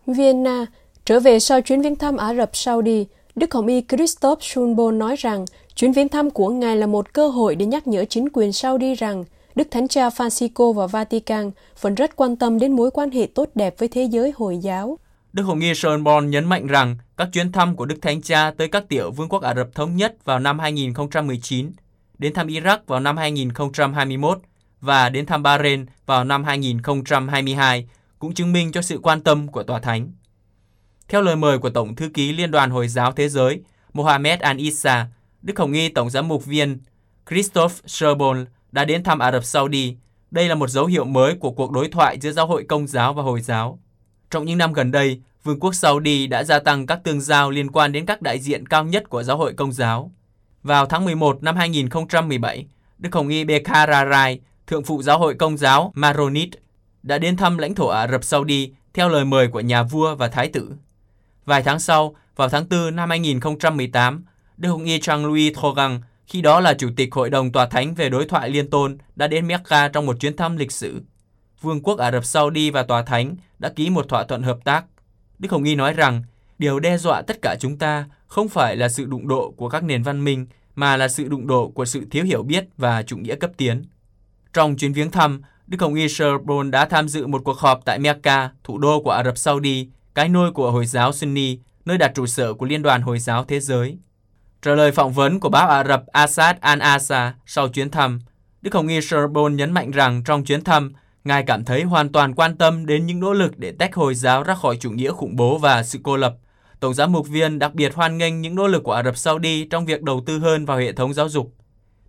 Vienna, 0.07 0.67
trở 1.05 1.21
về 1.21 1.39
sau 1.41 1.61
chuyến 1.61 1.83
viếng 1.83 1.97
thăm 1.97 2.17
Ả 2.17 2.35
Rập 2.35 2.57
Saudi, 2.57 3.07
Đức 3.35 3.55
Hồng 3.55 3.67
Y 3.67 3.83
Christoph 3.89 4.43
Schönborn 4.43 4.99
nói 4.99 5.17
rằng 5.17 5.45
chuyến 5.77 5.93
viếng 5.93 6.09
thăm 6.09 6.31
của 6.31 6.49
Ngài 6.49 6.77
là 6.77 6.87
một 6.87 7.13
cơ 7.13 7.29
hội 7.29 7.57
để 7.57 7.67
nhắc 7.67 7.87
nhở 7.87 8.05
chính 8.05 8.29
quyền 8.33 8.53
Saudi 8.53 8.95
rằng 8.95 9.25
Đức 9.55 9.69
Thánh 9.71 9.89
Cha 9.89 10.09
Francisco 10.09 10.73
và 10.73 10.87
Vatican 10.87 11.51
vẫn 11.81 11.95
rất 11.95 12.17
quan 12.17 12.37
tâm 12.37 12.59
đến 12.59 12.73
mối 12.73 12.91
quan 12.91 13.11
hệ 13.11 13.29
tốt 13.35 13.49
đẹp 13.55 13.75
với 13.79 13.89
thế 13.89 14.05
giới 14.05 14.33
Hồi 14.37 14.59
giáo. 14.59 14.99
Đức 15.33 15.43
Hồng 15.43 15.61
Y 15.61 15.75
Schönborn 15.75 16.31
nhấn 16.31 16.45
mạnh 16.45 16.67
rằng 16.67 16.97
các 17.17 17.29
chuyến 17.33 17.53
thăm 17.53 17.77
của 17.77 17.85
Đức 17.85 17.97
Thánh 18.03 18.23
Cha 18.23 18.51
tới 18.51 18.69
các 18.69 18.89
tiểu 18.89 19.11
vương 19.11 19.29
quốc 19.29 19.43
Ả 19.43 19.55
Rập 19.55 19.75
Thống 19.75 19.97
Nhất 19.97 20.25
vào 20.25 20.39
năm 20.39 20.59
2019, 20.59 21.73
đến 22.19 22.35
thăm 22.35 22.47
Iraq 22.47 22.79
vào 22.87 23.01
năm 23.01 23.17
2021 23.17 24.39
và 24.81 25.09
đến 25.09 25.27
thăm 25.27 25.43
Bahrain 25.43 25.87
vào 26.07 26.25
năm 26.25 26.45
2022 26.45 27.89
cũng 28.19 28.35
chứng 28.35 28.53
minh 28.53 28.73
cho 28.73 28.83
sự 28.83 28.99
quan 29.03 29.21
tâm 29.21 29.49
của 29.49 29.63
Tòa 29.63 29.81
Thánh. 29.81 30.13
Theo 31.09 31.23
lời 31.23 31.37
mời 31.37 31.59
của 31.59 31.71
Tổng 31.71 31.95
Thư 31.95 32.09
ký 32.15 32.33
Liên 32.33 32.51
đoàn 32.51 32.71
Hồi 32.71 32.89
giáo 32.89 33.13
Thế 33.13 33.29
giới 33.29 33.61
Mohammed 33.93 34.41
Al-Issa, 34.41 35.05
Đức 35.45 35.59
Hồng 35.59 35.73
Y 35.73 35.89
Tổng 35.89 36.11
giám 36.11 36.29
mục 36.29 36.45
viên 36.45 36.79
Christoph 37.31 37.73
Scherbon 37.87 38.45
đã 38.73 38.85
đến 38.85 39.05
thăm 39.05 39.19
Ả 39.19 39.33
Rập 39.33 39.45
Saudi. 39.45 39.97
Đây 40.31 40.49
là 40.49 40.55
một 40.55 40.71
dấu 40.71 40.87
hiệu 40.87 41.05
mới 41.05 41.35
của 41.35 41.51
cuộc 41.51 41.71
đối 41.71 41.89
thoại 41.89 42.19
giữa 42.21 42.33
giáo 42.33 42.47
hội 42.47 42.65
công 42.69 42.87
giáo 42.87 43.15
và 43.15 43.23
Hồi 43.23 43.41
giáo. 43.41 43.79
Trong 44.31 44.45
những 44.45 44.59
năm 44.59 44.73
gần 44.73 44.91
đây, 44.91 45.21
Vương 45.43 45.61
quốc 45.61 45.75
Saudi 45.75 46.27
đã 46.27 46.45
gia 46.45 46.59
tăng 46.59 46.87
các 46.87 47.05
tương 47.05 47.21
giao 47.21 47.51
liên 47.51 47.71
quan 47.71 47.93
đến 47.93 48.07
các 48.07 48.23
đại 48.23 48.39
diện 48.39 48.67
cao 48.67 48.85
nhất 48.85 49.09
của 49.09 49.23
giáo 49.23 49.37
hội 49.37 49.53
công 49.53 49.73
giáo. 49.73 50.13
Vào 50.63 50.87
tháng 50.87 51.05
11 51.05 51.43
năm 51.43 51.57
2017, 51.57 52.67
Đức 52.99 53.15
Hồng 53.15 53.29
Y 53.29 53.45
Bekhararai, 53.45 54.41
Thượng 54.67 54.85
phụ 54.85 55.03
giáo 55.03 55.19
hội 55.19 55.35
công 55.35 55.57
giáo 55.57 55.93
Maronit, 55.95 56.51
đã 57.03 57.19
đến 57.19 57.37
thăm 57.37 57.59
lãnh 57.59 57.75
thổ 57.75 57.87
Ả 57.87 58.09
Rập 58.09 58.25
Saudi 58.25 58.73
theo 58.95 59.09
lời 59.09 59.25
mời 59.25 59.49
của 59.49 59.61
nhà 59.61 59.83
vua 59.83 60.15
và 60.15 60.29
thái 60.29 60.49
tử. 60.49 60.73
Vài 61.45 61.63
tháng 61.63 61.81
sau, 61.81 62.15
vào 62.37 62.49
tháng 62.49 62.69
4 62.71 62.97
năm 62.97 63.11
2018, 63.11 64.25
Đức 64.57 64.69
Hồng 64.69 64.85
Y 64.85 64.99
Jean-Louis 64.99 65.53
Thogang, 65.55 66.01
khi 66.27 66.43
đó 66.43 66.61
là 66.61 66.75
Chủ 66.75 66.91
tịch 66.97 67.15
Hội 67.15 67.31
đồng 67.31 67.53
Tòa 67.53 67.67
Thánh 67.67 67.95
về 67.95 68.09
đối 68.09 68.25
thoại 68.25 68.51
liên 68.51 68.71
tôn, 68.71 68.99
đã 69.17 69.27
đến 69.27 69.47
Mecca 69.47 69.89
trong 69.89 70.07
một 70.07 70.21
chuyến 70.21 70.37
thăm 70.37 70.57
lịch 70.57 70.73
sử. 70.73 71.03
Vương 71.61 71.83
quốc 71.83 71.99
Ả 71.99 72.13
Rập 72.13 72.25
Saudi 72.25 72.71
và 72.71 72.83
Tòa 72.83 73.03
Thánh 73.03 73.37
đã 73.59 73.69
ký 73.69 73.91
một 73.91 74.09
thỏa 74.09 74.25
thuận 74.25 74.43
hợp 74.43 74.59
tác. 74.65 74.85
Đức 75.39 75.53
Hồng 75.53 75.65
Y 75.65 75.75
nói 75.75 75.93
rằng, 75.93 76.23
điều 76.59 76.81
đe 76.81 76.99
dọa 76.99 77.23
tất 77.23 77.43
cả 77.43 77.57
chúng 77.61 77.79
ta 77.79 78.05
không 78.27 78.49
phải 78.49 78.77
là 78.77 78.89
sự 78.89 79.05
đụng 79.05 79.29
độ 79.29 79.55
của 79.57 79.69
các 79.69 79.85
nền 79.85 80.03
văn 80.03 80.25
minh, 80.25 80.47
mà 80.75 80.97
là 80.97 81.09
sự 81.09 81.29
đụng 81.29 81.47
độ 81.47 81.69
của 81.69 81.85
sự 81.85 82.05
thiếu 82.11 82.25
hiểu 82.25 82.43
biết 82.43 82.65
và 82.77 83.03
chủ 83.03 83.17
nghĩa 83.17 83.35
cấp 83.35 83.51
tiến. 83.57 83.85
Trong 84.53 84.77
chuyến 84.77 84.93
viếng 84.93 85.11
thăm, 85.11 85.43
Đức 85.67 85.81
Hồng 85.81 85.95
Y 85.95 86.09
Sherbon 86.09 86.71
đã 86.71 86.87
tham 86.87 87.09
dự 87.09 87.27
một 87.27 87.43
cuộc 87.45 87.59
họp 87.59 87.81
tại 87.85 87.99
Mecca, 87.99 88.51
thủ 88.65 88.79
đô 88.79 89.03
của 89.03 89.11
Ả 89.11 89.25
Rập 89.25 89.39
Saudi, 89.39 89.89
cái 90.15 90.29
nôi 90.29 90.53
của 90.53 90.71
Hồi 90.71 90.87
giáo 90.87 91.13
Sunni, 91.13 91.59
nơi 91.85 91.99
đặt 91.99 92.13
trụ 92.15 92.27
sở 92.27 92.55
của 92.55 92.67
Liên 92.67 92.83
đoàn 92.83 93.03
Hồi 93.03 93.19
giáo 93.19 93.45
Thế 93.45 93.61
giới. 93.61 93.99
Trả 94.65 94.75
lời 94.75 94.93
phỏng 94.93 95.13
vấn 95.13 95.41
của 95.41 95.49
báo 95.49 95.69
Ả 95.69 95.85
Rập 95.85 96.07
Asad 96.07 96.57
al-Asa 96.57 97.31
sau 97.47 97.69
chuyến 97.69 97.91
thăm, 97.91 98.21
Đức 98.63 98.75
Hồng 98.75 98.89
Y 98.89 99.01
Sherbon 99.01 99.57
nhấn 99.57 99.73
mạnh 99.73 99.91
rằng 99.91 100.23
trong 100.25 100.45
chuyến 100.45 100.65
thăm, 100.65 100.93
Ngài 101.25 101.43
cảm 101.43 101.65
thấy 101.65 101.83
hoàn 101.83 102.13
toàn 102.13 102.35
quan 102.35 102.57
tâm 102.57 102.87
đến 102.87 103.07
những 103.07 103.21
nỗ 103.21 103.33
lực 103.33 103.59
để 103.59 103.73
tách 103.79 103.95
Hồi 103.95 104.15
giáo 104.15 104.43
ra 104.43 104.55
khỏi 104.55 104.77
chủ 104.77 104.91
nghĩa 104.91 105.11
khủng 105.13 105.37
bố 105.37 105.59
và 105.59 105.83
sự 105.83 105.99
cô 106.03 106.17
lập. 106.17 106.37
Tổng 106.81 106.95
giám 106.95 107.13
mục 107.13 107.29
viên 107.29 107.59
đặc 107.59 107.75
biệt 107.75 107.95
hoan 107.95 108.19
nghênh 108.19 108.41
những 108.41 108.55
nỗ 108.55 108.67
lực 108.67 108.85
của 108.85 108.93
Ả 108.93 109.03
Rập 109.03 109.17
Saudi 109.17 109.65
trong 109.65 109.87
việc 109.87 110.03
đầu 110.03 110.23
tư 110.27 110.39
hơn 110.39 110.65
vào 110.65 110.79
hệ 110.79 110.93
thống 110.93 111.15
giáo 111.15 111.29
dục. 111.29 111.55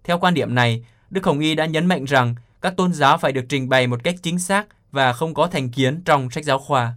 Theo 0.03 0.19
quan 0.19 0.33
điểm 0.33 0.55
này, 0.55 0.85
Đức 1.09 1.25
Hồng 1.25 1.39
Y 1.39 1.55
đã 1.55 1.65
nhấn 1.65 1.85
mạnh 1.85 2.05
rằng 2.05 2.35
các 2.62 2.77
tôn 2.77 2.93
giáo 2.93 3.17
phải 3.17 3.31
được 3.31 3.45
trình 3.50 3.69
bày 3.69 3.88
một 3.88 4.03
cách 4.03 4.15
chính 4.21 4.39
xác 4.39 4.65
và 4.91 5.13
không 5.13 5.33
có 5.33 5.47
thành 5.47 5.69
kiến 5.69 6.01
trong 6.05 6.29
sách 6.29 6.43
giáo 6.43 6.59
khoa. 6.59 6.93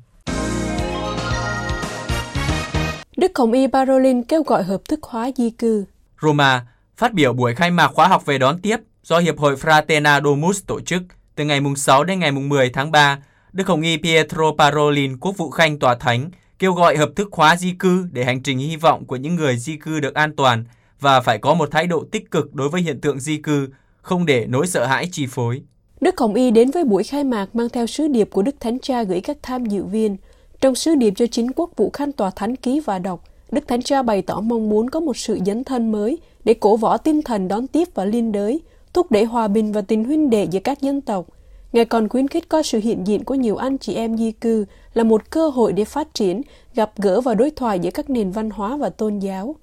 Đức 3.19 3.39
Hồng 3.39 3.53
Y 3.53 3.67
Parolin 3.67 4.23
kêu 4.23 4.43
gọi 4.43 4.63
hợp 4.63 4.85
thức 4.89 5.03
hóa 5.03 5.31
di 5.37 5.51
cư. 5.51 5.85
Roma 6.23 6.67
phát 6.97 7.15
biểu 7.15 7.33
buổi 7.33 7.55
khai 7.55 7.71
mạc 7.71 7.89
khóa 7.89 8.09
học 8.09 8.27
về 8.27 8.39
đón 8.39 8.61
tiếp 8.61 8.77
do 9.03 9.19
Hiệp 9.19 9.39
hội 9.39 9.57
Fratena 9.57 10.25
Domus 10.25 10.63
tổ 10.67 10.81
chức 10.81 11.03
từ 11.35 11.45
ngày 11.45 11.61
6 11.77 12.05
đến 12.05 12.19
ngày 12.19 12.33
10 12.33 12.71
tháng 12.71 12.91
3. 12.91 13.19
Đức 13.53 13.67
Hồng 13.67 13.83
Y 13.83 13.97
Pietro 13.97 14.53
Parolin, 14.59 15.19
quốc 15.19 15.37
vụ 15.37 15.51
khanh 15.51 15.79
tòa 15.79 15.95
thánh, 15.95 16.31
kêu 16.59 16.73
gọi 16.73 16.97
hợp 16.97 17.11
thức 17.17 17.29
hóa 17.33 17.57
di 17.57 17.73
cư 17.73 18.07
để 18.13 18.25
hành 18.25 18.43
trình 18.43 18.59
hy 18.59 18.77
vọng 18.77 19.05
của 19.05 19.17
những 19.17 19.37
người 19.37 19.57
di 19.57 19.77
cư 19.77 20.01
được 20.01 20.15
an 20.15 20.37
toàn 20.37 20.65
và 21.01 21.21
phải 21.21 21.39
có 21.39 21.55
một 21.55 21.71
thái 21.71 21.87
độ 21.87 22.05
tích 22.13 22.31
cực 22.31 22.55
đối 22.55 22.69
với 22.69 22.83
hiện 22.83 23.01
tượng 23.01 23.21
di 23.21 23.37
cư, 23.37 23.69
không 24.03 24.27
để 24.27 24.47
nỗi 24.49 24.67
sợ 24.67 24.87
hãi 24.87 25.09
chi 25.13 25.27
phối. 25.27 25.63
Đức 26.01 26.19
Hồng 26.19 26.35
Y 26.35 26.51
đến 26.51 26.71
với 26.71 26.85
buổi 26.85 27.05
khai 27.05 27.25
mạc 27.25 27.55
mang 27.55 27.69
theo 27.69 27.87
sứ 27.87 28.09
điệp 28.09 28.29
của 28.31 28.43
Đức 28.43 28.55
Thánh 28.61 28.79
Cha 28.79 29.03
gửi 29.03 29.21
các 29.21 29.37
tham 29.43 29.67
dự 29.67 29.85
viên. 29.85 30.17
Trong 30.61 30.75
sứ 30.75 30.95
điệp 30.95 31.15
cho 31.17 31.27
chính 31.27 31.53
quốc 31.53 31.71
vụ 31.77 31.91
khanh 31.93 32.13
tòa 32.13 32.31
thánh 32.31 32.57
ký 32.57 32.81
và 32.81 32.99
đọc, 32.99 33.25
Đức 33.51 33.69
Thánh 33.69 33.83
Cha 33.83 34.03
bày 34.03 34.23
tỏ 34.23 34.41
mong 34.41 34.69
muốn 34.69 34.91
có 34.91 35.01
một 35.01 35.17
sự 35.17 35.39
dấn 35.47 35.65
thân 35.65 35.93
mới 35.93 36.19
để 36.45 36.55
cổ 36.55 36.77
võ 36.77 36.97
tinh 36.97 37.23
thần 37.23 37.49
đón 37.49 37.67
tiếp 37.67 37.89
và 37.95 38.05
liên 38.05 38.33
đới, 38.33 38.61
thúc 38.93 39.11
đẩy 39.11 39.25
hòa 39.25 39.49
bình 39.49 39.73
và 39.73 39.81
tình 39.81 40.05
huynh 40.05 40.31
đệ 40.31 40.45
giữa 40.45 40.61
các 40.61 40.81
dân 40.81 41.01
tộc. 41.01 41.27
Ngài 41.73 41.85
còn 41.85 42.09
khuyến 42.09 42.29
khích 42.29 42.49
coi 42.49 42.63
sự 42.63 42.79
hiện 42.79 43.07
diện 43.07 43.25
của 43.25 43.35
nhiều 43.35 43.57
anh 43.57 43.79
chị 43.79 43.95
em 43.95 44.17
di 44.17 44.33
cư 44.33 44.65
là 44.95 45.05
một 45.05 45.31
cơ 45.31 45.49
hội 45.49 45.73
để 45.73 45.85
phát 45.85 46.15
triển, 46.15 46.43
gặp 46.75 46.93
gỡ 46.97 47.21
và 47.21 47.35
đối 47.35 47.51
thoại 47.51 47.79
giữa 47.79 47.91
các 47.91 48.11
nền 48.11 48.31
văn 48.31 48.51
hóa 48.51 48.77
và 48.77 48.91
tôn 48.91 49.19
giáo. 49.19 49.57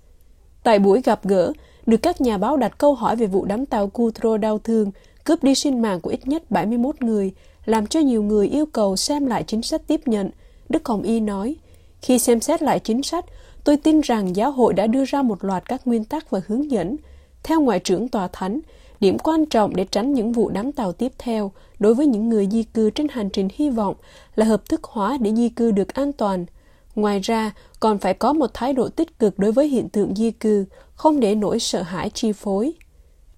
Tại 0.63 0.79
buổi 0.79 1.01
gặp 1.01 1.19
gỡ, 1.23 1.53
được 1.85 1.97
các 1.97 2.21
nhà 2.21 2.37
báo 2.37 2.57
đặt 2.57 2.77
câu 2.77 2.93
hỏi 2.93 3.15
về 3.15 3.25
vụ 3.25 3.45
đám 3.45 3.65
tàu 3.65 3.87
Cutro 3.87 4.37
đau 4.37 4.59
thương, 4.59 4.91
cướp 5.23 5.43
đi 5.43 5.55
sinh 5.55 5.81
mạng 5.81 6.01
của 6.01 6.09
ít 6.09 6.27
nhất 6.27 6.51
71 6.51 7.01
người, 7.01 7.31
làm 7.65 7.87
cho 7.87 7.99
nhiều 7.99 8.23
người 8.23 8.47
yêu 8.47 8.65
cầu 8.65 8.95
xem 8.95 9.25
lại 9.25 9.43
chính 9.43 9.61
sách 9.61 9.81
tiếp 9.87 10.07
nhận. 10.07 10.29
Đức 10.69 10.87
Hồng 10.87 11.01
Y 11.01 11.19
nói, 11.19 11.55
khi 12.01 12.19
xem 12.19 12.41
xét 12.41 12.61
lại 12.61 12.79
chính 12.79 13.03
sách, 13.03 13.25
tôi 13.63 13.77
tin 13.77 14.01
rằng 14.01 14.35
giáo 14.35 14.51
hội 14.51 14.73
đã 14.73 14.87
đưa 14.87 15.05
ra 15.05 15.21
một 15.21 15.43
loạt 15.43 15.69
các 15.69 15.87
nguyên 15.87 16.03
tắc 16.03 16.29
và 16.29 16.41
hướng 16.47 16.71
dẫn. 16.71 16.95
Theo 17.43 17.61
Ngoại 17.61 17.79
trưởng 17.79 18.09
Tòa 18.09 18.27
Thánh, 18.27 18.59
điểm 18.99 19.17
quan 19.19 19.45
trọng 19.45 19.75
để 19.75 19.85
tránh 19.91 20.13
những 20.13 20.31
vụ 20.31 20.49
đám 20.49 20.71
tàu 20.71 20.91
tiếp 20.91 21.11
theo 21.17 21.51
đối 21.79 21.95
với 21.95 22.07
những 22.07 22.29
người 22.29 22.47
di 22.51 22.63
cư 22.63 22.89
trên 22.89 23.07
hành 23.07 23.29
trình 23.29 23.47
hy 23.53 23.69
vọng 23.69 23.95
là 24.35 24.45
hợp 24.45 24.69
thức 24.69 24.83
hóa 24.83 25.17
để 25.21 25.35
di 25.35 25.49
cư 25.49 25.71
được 25.71 25.93
an 25.93 26.13
toàn. 26.13 26.45
Ngoài 26.95 27.19
ra, 27.19 27.51
còn 27.79 27.97
phải 27.97 28.13
có 28.13 28.33
một 28.33 28.53
thái 28.53 28.73
độ 28.73 28.89
tích 28.89 29.19
cực 29.19 29.39
đối 29.39 29.51
với 29.51 29.67
hiện 29.67 29.89
tượng 29.89 30.15
di 30.15 30.31
cư, 30.31 30.65
không 30.95 31.19
để 31.19 31.35
nỗi 31.35 31.59
sợ 31.59 31.81
hãi 31.81 32.09
chi 32.09 32.31
phối. 32.31 32.73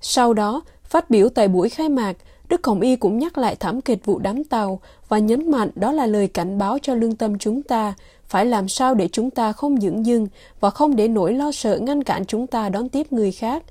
Sau 0.01 0.34
đó, 0.34 0.62
phát 0.84 1.10
biểu 1.10 1.29
tại 1.29 1.48
buổi 1.48 1.69
khai 1.69 1.89
mạc, 1.89 2.17
Đức 2.50 2.68
Hồng 2.68 2.82
Y 2.82 2.96
cũng 2.96 3.20
nhắc 3.20 3.38
lại 3.38 3.56
thảm 3.56 3.82
kịch 3.82 4.06
vụ 4.06 4.20
đám 4.20 4.44
tàu 4.44 4.80
và 5.08 5.20
nhấn 5.20 5.51
mạnh 5.51 5.70
đó 5.75 5.92
là 5.92 6.06
lời 6.06 6.27
cảnh 6.27 6.58
báo 6.58 6.77
cho 6.82 6.94
lương 6.94 7.16
tâm 7.16 7.38
chúng 7.38 7.63
ta, 7.63 7.94
phải 8.27 8.46
làm 8.46 8.68
sao 8.68 8.96
để 8.96 9.10
chúng 9.12 9.30
ta 9.30 9.51
không 9.51 9.82
dưỡng 9.82 10.06
dưng 10.06 10.27
và 10.60 10.70
không 10.70 10.96
để 10.96 11.08
nỗi 11.08 11.34
lo 11.34 11.51
sợ 11.51 11.77
ngăn 11.77 12.04
cản 12.04 12.25
chúng 12.25 12.48
ta 12.48 12.70
đón 12.70 12.89
tiếp 12.89 13.13
người 13.13 13.32
khác. 13.32 13.63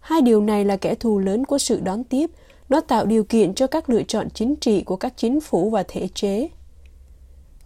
Hai 0.00 0.20
điều 0.20 0.40
này 0.40 0.64
là 0.64 0.76
kẻ 0.76 0.94
thù 0.94 1.18
lớn 1.18 1.44
của 1.44 1.58
sự 1.58 1.80
đón 1.80 2.04
tiếp, 2.04 2.30
nó 2.68 2.80
tạo 2.80 3.06
điều 3.06 3.24
kiện 3.24 3.54
cho 3.54 3.66
các 3.66 3.90
lựa 3.90 4.02
chọn 4.02 4.30
chính 4.30 4.56
trị 4.56 4.82
của 4.82 4.96
các 4.96 5.12
chính 5.16 5.40
phủ 5.40 5.70
và 5.70 5.82
thể 5.88 6.08
chế. 6.14 6.48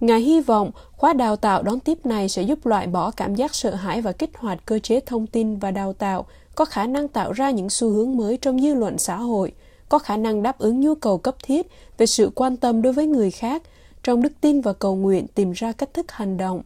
Ngài 0.01 0.21
hy 0.21 0.41
vọng 0.41 0.71
khóa 0.97 1.13
đào 1.13 1.37
tạo 1.37 1.63
đón 1.63 1.81
tiếp 1.81 2.07
này 2.07 2.29
sẽ 2.29 2.43
giúp 2.43 2.67
loại 2.67 2.87
bỏ 2.87 3.11
cảm 3.11 3.35
giác 3.35 3.55
sợ 3.55 3.75
hãi 3.75 4.01
và 4.01 4.13
kích 4.13 4.31
hoạt 4.37 4.67
cơ 4.67 4.79
chế 4.79 5.01
thông 5.01 5.27
tin 5.27 5.59
và 5.59 5.71
đào 5.71 5.93
tạo 5.93 6.27
có 6.55 6.65
khả 6.65 6.87
năng 6.87 7.09
tạo 7.09 7.33
ra 7.33 7.51
những 7.51 7.71
xu 7.71 7.91
hướng 7.91 8.17
mới 8.17 8.37
trong 8.37 8.61
dư 8.61 8.75
luận 8.75 8.99
xã 8.99 9.17
hội, 9.17 9.53
có 9.93 9.99
khả 9.99 10.17
năng 10.17 10.43
đáp 10.43 10.59
ứng 10.59 10.81
nhu 10.81 10.95
cầu 10.95 11.19
cấp 11.19 11.37
thiết 11.43 11.67
về 11.99 12.07
sự 12.07 12.31
quan 12.35 12.57
tâm 12.57 12.83
đối 12.83 12.93
với 12.93 13.07
người 13.07 13.31
khác, 13.31 13.63
trong 14.03 14.23
đức 14.23 14.33
tin 14.41 14.61
và 14.61 14.73
cầu 14.73 14.97
nguyện 14.97 15.27
tìm 15.35 15.53
ra 15.53 15.73
cách 15.73 15.95
thức 15.95 16.11
hành 16.13 16.37
động. 16.37 16.63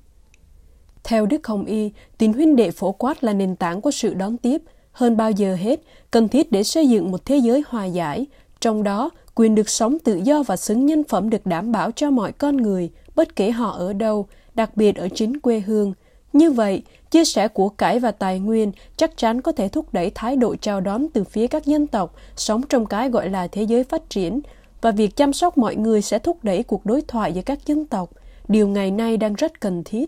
Theo 1.05 1.27
Đức 1.27 1.47
Hồng 1.47 1.65
Y, 1.65 1.91
tình 2.19 2.33
huynh 2.33 2.57
đệ 2.57 2.71
phổ 2.71 2.93
quát 2.93 3.25
là 3.25 3.33
nền 3.33 3.57
tảng 3.57 3.81
của 3.81 3.91
sự 3.91 4.15
đón 4.15 4.37
tiếp, 4.37 4.63
hơn 4.93 5.17
bao 5.17 5.31
giờ 5.31 5.55
hết, 5.55 5.81
cần 6.11 6.29
thiết 6.29 6.53
để 6.53 6.63
xây 6.63 6.89
dựng 6.89 7.11
một 7.11 7.25
thế 7.25 7.37
giới 7.37 7.63
hòa 7.69 7.85
giải, 7.85 8.27
trong 8.61 8.83
đó 8.83 9.11
quyền 9.35 9.55
được 9.55 9.69
sống 9.69 9.99
tự 9.99 10.21
do 10.25 10.43
và 10.43 10.57
xứng 10.57 10.87
nhân 10.87 11.05
phẩm 11.05 11.31
được 11.31 11.47
đảm 11.47 11.73
bảo 11.73 11.91
cho 11.91 12.11
mọi 12.11 12.33
con 12.33 12.57
người, 12.57 12.91
bất 13.17 13.37
kể 13.37 13.51
họ 13.51 13.71
ở 13.71 13.93
đâu, 13.93 14.27
đặc 14.55 14.77
biệt 14.77 14.97
ở 14.97 15.09
chính 15.09 15.41
quê 15.41 15.61
hương. 15.61 15.93
Như 16.33 16.51
vậy, 16.51 16.83
chia 17.17 17.25
sẻ 17.25 17.49
của 17.49 17.69
cải 17.69 17.99
và 17.99 18.11
tài 18.11 18.39
nguyên 18.39 18.73
chắc 18.97 19.17
chắn 19.17 19.41
có 19.43 19.53
thể 19.53 19.69
thúc 19.69 19.87
đẩy 19.93 20.11
thái 20.15 20.37
độ 20.37 20.57
chào 20.61 20.81
đón 20.81 21.07
từ 21.15 21.25
phía 21.25 21.47
các 21.47 21.67
dân 21.67 21.87
tộc 21.87 22.15
sống 22.37 22.63
trong 22.69 22.87
cái 22.87 23.11
gọi 23.11 23.29
là 23.31 23.47
thế 23.47 23.63
giới 23.63 23.85
phát 23.85 24.11
triển, 24.11 24.41
và 24.81 24.91
việc 24.91 25.17
chăm 25.17 25.33
sóc 25.33 25.59
mọi 25.59 25.77
người 25.77 26.03
sẽ 26.03 26.19
thúc 26.19 26.45
đẩy 26.45 26.63
cuộc 26.63 26.87
đối 26.87 27.03
thoại 27.09 27.33
giữa 27.33 27.43
các 27.43 27.67
dân 27.67 27.87
tộc. 27.87 28.11
Điều 28.49 28.69
ngày 28.69 28.91
nay 28.91 29.17
đang 29.17 29.35
rất 29.35 29.61
cần 29.61 29.83
thiết. 29.85 30.05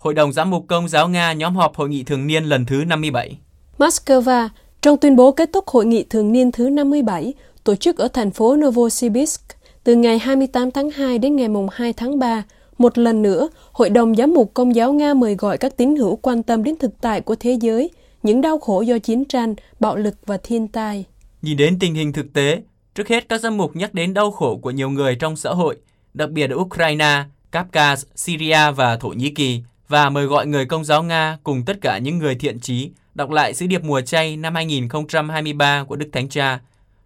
Hội 0.00 0.14
đồng 0.14 0.32
Giám 0.32 0.50
mục 0.50 0.64
Công 0.68 0.88
giáo 0.88 1.08
Nga 1.08 1.32
nhóm 1.32 1.56
họp 1.56 1.76
hội 1.76 1.88
nghị 1.88 2.02
thường 2.02 2.26
niên 2.26 2.44
lần 2.44 2.66
thứ 2.66 2.84
57. 2.84 3.38
Moscow, 3.78 4.48
trong 4.82 4.96
tuyên 4.96 5.16
bố 5.16 5.32
kết 5.32 5.50
thúc 5.52 5.68
hội 5.68 5.86
nghị 5.86 6.04
thường 6.10 6.32
niên 6.32 6.52
thứ 6.52 6.68
57, 6.68 7.34
tổ 7.64 7.74
chức 7.74 7.98
ở 7.98 8.08
thành 8.08 8.30
phố 8.30 8.56
Novosibirsk 8.56 9.42
từ 9.84 9.94
ngày 9.94 10.18
28 10.18 10.70
tháng 10.70 10.90
2 10.90 11.18
đến 11.18 11.36
ngày 11.36 11.48
2 11.72 11.92
tháng 11.92 12.18
3, 12.18 12.42
một 12.78 12.98
lần 12.98 13.22
nữa, 13.22 13.48
Hội 13.72 13.90
đồng 13.90 14.14
Giám 14.14 14.34
mục 14.34 14.50
Công 14.54 14.74
giáo 14.74 14.92
Nga 14.92 15.14
mời 15.14 15.34
gọi 15.34 15.58
các 15.58 15.76
tín 15.76 15.96
hữu 15.96 16.16
quan 16.16 16.42
tâm 16.42 16.64
đến 16.64 16.76
thực 16.80 17.00
tại 17.00 17.20
của 17.20 17.36
thế 17.40 17.58
giới, 17.60 17.90
những 18.22 18.40
đau 18.40 18.58
khổ 18.58 18.80
do 18.80 18.98
chiến 18.98 19.24
tranh, 19.24 19.54
bạo 19.80 19.96
lực 19.96 20.14
và 20.26 20.38
thiên 20.42 20.68
tai. 20.68 21.04
Nhìn 21.42 21.56
đến 21.56 21.78
tình 21.78 21.94
hình 21.94 22.12
thực 22.12 22.32
tế, 22.32 22.62
trước 22.94 23.08
hết 23.08 23.28
các 23.28 23.40
giám 23.40 23.56
mục 23.56 23.76
nhắc 23.76 23.94
đến 23.94 24.14
đau 24.14 24.30
khổ 24.30 24.56
của 24.56 24.70
nhiều 24.70 24.90
người 24.90 25.14
trong 25.14 25.36
xã 25.36 25.50
hội, 25.50 25.76
đặc 26.14 26.30
biệt 26.30 26.50
ở 26.50 26.56
Ukraine, 26.56 27.24
Kafkaz, 27.52 27.96
Syria 28.14 28.70
và 28.76 28.96
Thổ 28.96 29.08
Nhĩ 29.08 29.30
Kỳ, 29.30 29.62
và 29.88 30.10
mời 30.10 30.26
gọi 30.26 30.46
người 30.46 30.66
công 30.66 30.84
giáo 30.84 31.02
Nga 31.02 31.38
cùng 31.44 31.64
tất 31.64 31.76
cả 31.80 31.98
những 31.98 32.18
người 32.18 32.34
thiện 32.34 32.60
trí 32.60 32.90
đọc 33.14 33.30
lại 33.30 33.54
sứ 33.54 33.66
điệp 33.66 33.84
mùa 33.84 34.00
chay 34.00 34.36
năm 34.36 34.54
2023 34.54 35.84
của 35.84 35.96
Đức 35.96 36.08
Thánh 36.12 36.28
Cha. 36.28 36.60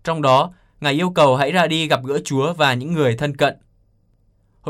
Trong 0.05 0.23
đó, 0.23 0.51
Ngài 0.81 0.93
yêu 0.93 1.11
cầu 1.11 1.37
hãy 1.37 1.53
ra 1.53 1.67
đi 1.67 1.89
gặp 1.89 2.01
gỡ 2.05 2.19
Chúa 2.25 2.53
và 2.53 2.75
những 2.75 2.93
người 2.93 3.17
thân 3.17 3.37
cận. 3.37 3.57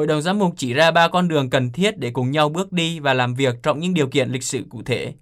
Hội 0.00 0.06
đồng 0.06 0.22
giám 0.22 0.38
mục 0.38 0.54
chỉ 0.56 0.72
ra 0.72 0.90
ba 0.90 1.08
con 1.08 1.28
đường 1.28 1.50
cần 1.50 1.72
thiết 1.72 1.98
để 1.98 2.10
cùng 2.10 2.30
nhau 2.30 2.48
bước 2.48 2.72
đi 2.72 3.00
và 3.00 3.14
làm 3.14 3.34
việc 3.34 3.62
trong 3.62 3.80
những 3.80 3.94
điều 3.94 4.06
kiện 4.06 4.30
lịch 4.30 4.42
sử 4.42 4.64
cụ 4.70 4.82
thể. 4.82 5.14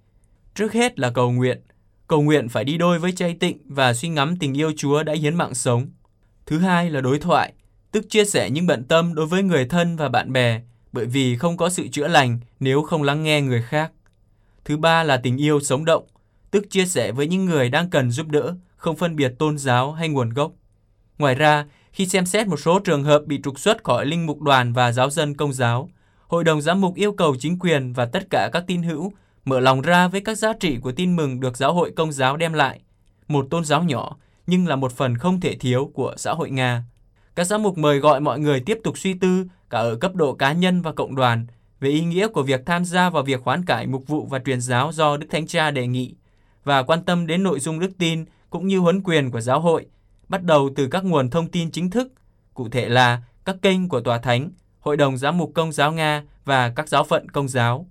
Trước 0.55 0.73
hết 0.73 0.99
là 0.99 1.11
cầu 1.11 1.31
nguyện. 1.33 1.61
Cầu 2.09 2.23
nguyện 2.23 2.49
phải 2.49 2.65
đi 2.65 2.79
đôi 2.79 2.99
với 2.99 3.13
chay 3.13 3.35
tịnh 3.35 3.59
và 3.65 3.95
suy 3.95 4.09
ngẫm 4.09 4.37
tình 4.37 4.57
yêu 4.57 4.73
Chúa 4.77 5.03
đã 5.03 5.13
hiến 5.13 5.35
mạng 5.35 5.55
sống. 5.55 5.87
Thứ 6.47 6.59
hai 6.59 6.91
là 6.91 7.01
đối 7.01 7.19
thoại, 7.19 7.53
tức 7.93 8.07
chia 8.11 8.25
sẻ 8.25 8.51
những 8.51 8.67
bận 8.67 8.85
tâm 8.85 9.15
đối 9.15 9.27
với 9.27 9.43
người 9.43 9.67
thân 9.67 9.97
và 9.97 10.09
bạn 10.09 10.33
bè, 10.33 10.61
bởi 10.93 11.07
vì 11.07 11.37
không 11.37 11.57
có 11.57 11.69
sự 11.69 11.89
chữa 11.89 12.09
lành 12.09 12.39
nếu 12.61 12.83
không 12.83 13.03
lắng 13.03 13.23
nghe 13.23 13.41
người 13.41 13.63
khác. 13.63 13.93
Thứ 14.65 14.77
ba 14.77 15.03
là 15.03 15.17
tình 15.17 15.37
yêu 15.37 15.61
sống 15.61 15.85
động, 15.85 16.07
tức 16.51 16.71
chia 16.71 16.87
sẻ 16.87 17.13
với 17.13 17.27
những 17.27 17.45
người 17.45 17.69
đang 17.69 17.91
cần 17.91 18.11
giúp 18.11 18.27
đỡ, 18.29 18.55
không 18.77 18.97
phân 18.97 19.17
biệt 19.17 19.33
tôn 19.39 19.59
giáo 19.59 19.93
hay 19.93 20.09
nguồn 20.09 20.31
gốc. 20.31 20.53
Ngoài 21.19 21.35
ra, 21.35 21.67
khi 21.99 22.07
xem 22.07 22.27
xét 22.27 22.47
một 22.47 22.57
số 22.57 22.79
trường 22.79 23.05
hợp 23.05 23.23
bị 23.27 23.41
trục 23.45 23.59
xuất 23.59 23.85
khỏi 23.85 24.07
linh 24.07 24.27
mục 24.27 24.41
đoàn 24.41 24.73
và 24.73 24.93
giáo 24.93 25.11
dân 25.11 25.37
công 25.37 25.53
giáo, 25.53 25.91
Hội 26.27 26.45
đồng 26.45 26.61
giám 26.61 26.81
mục 26.81 26.95
yêu 26.95 27.13
cầu 27.13 27.37
chính 27.41 27.59
quyền 27.59 27.93
và 27.93 28.07
tất 28.07 28.31
cả 28.31 28.51
các 28.53 28.65
tín 28.67 28.83
hữu 28.83 29.13
mở 29.45 29.61
lòng 29.61 29.81
ra 29.81 30.09
với 30.09 30.21
các 30.21 30.39
giá 30.39 30.53
trị 30.61 30.79
của 30.83 30.93
tin 30.93 31.17
mừng 31.17 31.41
được 31.41 31.57
giáo 31.57 31.75
hội 31.75 31.93
công 31.97 32.13
giáo 32.13 32.37
đem 32.37 32.53
lại. 32.53 32.81
Một 33.29 33.47
tôn 33.51 33.65
giáo 33.65 33.83
nhỏ, 33.83 34.17
nhưng 34.47 34.67
là 34.67 34.77
một 34.77 34.93
phần 34.93 35.19
không 35.19 35.41
thể 35.41 35.57
thiếu 35.57 35.91
của 35.95 36.15
xã 36.17 36.33
hội 36.33 36.51
Nga. 36.51 36.85
Các 37.35 37.45
giám 37.45 37.63
mục 37.63 37.79
mời 37.79 37.99
gọi 37.99 38.21
mọi 38.21 38.39
người 38.39 38.61
tiếp 38.61 38.79
tục 38.85 38.99
suy 38.99 39.15
tư 39.15 39.45
cả 39.71 39.79
ở 39.79 39.97
cấp 39.97 40.15
độ 40.15 40.35
cá 40.35 40.53
nhân 40.53 40.83
và 40.83 40.93
cộng 40.93 41.15
đoàn 41.15 41.47
về 41.81 41.91
ý 41.91 42.01
nghĩa 42.01 42.29
của 42.29 42.43
việc 42.43 42.67
tham 42.67 42.85
gia 42.85 43.11
vào 43.11 43.23
việc 43.23 43.43
hoán 43.45 43.65
cải 43.65 43.87
mục 43.87 44.05
vụ 44.07 44.27
và 44.27 44.39
truyền 44.39 44.61
giáo 44.61 44.93
do 44.93 45.17
Đức 45.17 45.27
Thánh 45.31 45.47
Cha 45.47 45.71
đề 45.71 45.87
nghị 45.87 46.15
và 46.65 46.83
quan 46.83 47.05
tâm 47.05 47.27
đến 47.27 47.43
nội 47.43 47.61
dung 47.61 47.79
đức 47.79 47.91
tin 47.99 48.25
cũng 48.51 48.67
như 48.67 48.79
huấn 48.79 49.03
quyền 49.03 49.31
của 49.31 49.41
giáo 49.41 49.61
hội, 49.61 49.87
bắt 50.29 50.43
đầu 50.43 50.71
từ 50.77 50.89
các 50.89 51.05
nguồn 51.05 51.31
thông 51.31 51.49
tin 51.49 51.71
chính 51.71 51.91
thức, 51.91 52.13
cụ 52.55 52.69
thể 52.69 52.89
là 52.89 53.23
các 53.45 53.57
kênh 53.63 53.89
của 53.89 54.01
Tòa 54.01 54.19
Thánh, 54.19 54.51
Hội 54.81 54.97
đồng 54.97 55.17
Giám 55.17 55.39
mục 55.39 55.53
Công 55.55 55.73
giáo 55.73 55.93
Nga 55.93 56.23
và 56.45 56.73
các 56.77 56.89
giáo 56.89 57.05
phận 57.05 57.29
công 57.29 57.49
giáo. 57.49 57.87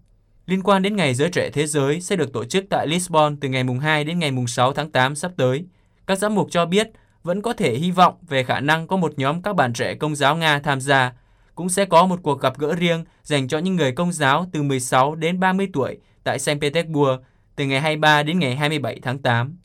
Liên 0.46 0.64
quan 0.64 0.82
đến 0.82 0.96
Ngày 0.96 1.14
Giới 1.14 1.30
Trẻ 1.30 1.50
Thế 1.54 1.68
Giới 1.68 2.02
sẽ 2.02 2.16
được 2.16 2.34
tổ 2.34 2.46
chức 2.46 2.66
tại 2.70 2.88
Lisbon 2.88 3.38
từ 3.38 3.50
ngày 3.50 3.64
mùng 3.64 3.80
2 3.80 4.04
đến 4.04 4.20
ngày 4.20 4.32
mùng 4.32 4.48
6 4.48 4.74
tháng 4.74 4.92
8 4.92 5.16
sắp 5.16 5.32
tới. 5.38 5.66
Các 6.08 6.18
giám 6.18 6.36
mục 6.36 6.48
cho 6.52 6.66
biết 6.66 6.92
vẫn 7.24 7.42
có 7.42 7.54
thể 7.54 7.76
hy 7.76 7.92
vọng 7.92 8.14
về 8.28 8.44
khả 8.44 8.60
năng 8.60 8.88
có 8.88 8.98
một 8.98 9.14
nhóm 9.18 9.42
các 9.42 9.56
bạn 9.56 9.74
trẻ 9.74 9.96
công 9.96 10.16
giáo 10.16 10.36
Nga 10.36 10.60
tham 10.60 10.82
gia. 10.82 11.14
Cũng 11.56 11.70
sẽ 11.70 11.86
có 11.86 12.06
một 12.06 12.20
cuộc 12.24 12.42
gặp 12.42 12.58
gỡ 12.58 12.76
riêng 12.76 13.06
dành 13.24 13.48
cho 13.48 13.58
những 13.58 13.76
người 13.76 13.92
công 13.92 14.12
giáo 14.12 14.46
từ 14.52 14.64
16 14.64 15.16
đến 15.16 15.40
30 15.40 15.68
tuổi 15.74 15.98
tại 16.24 16.40
Saint 16.40 16.62
Petersburg 16.62 17.22
từ 17.56 17.66
ngày 17.66 17.82
23 17.82 18.24
đến 18.24 18.40
ngày 18.40 18.56
27 18.56 19.00
tháng 19.02 19.20
8. 19.20 19.58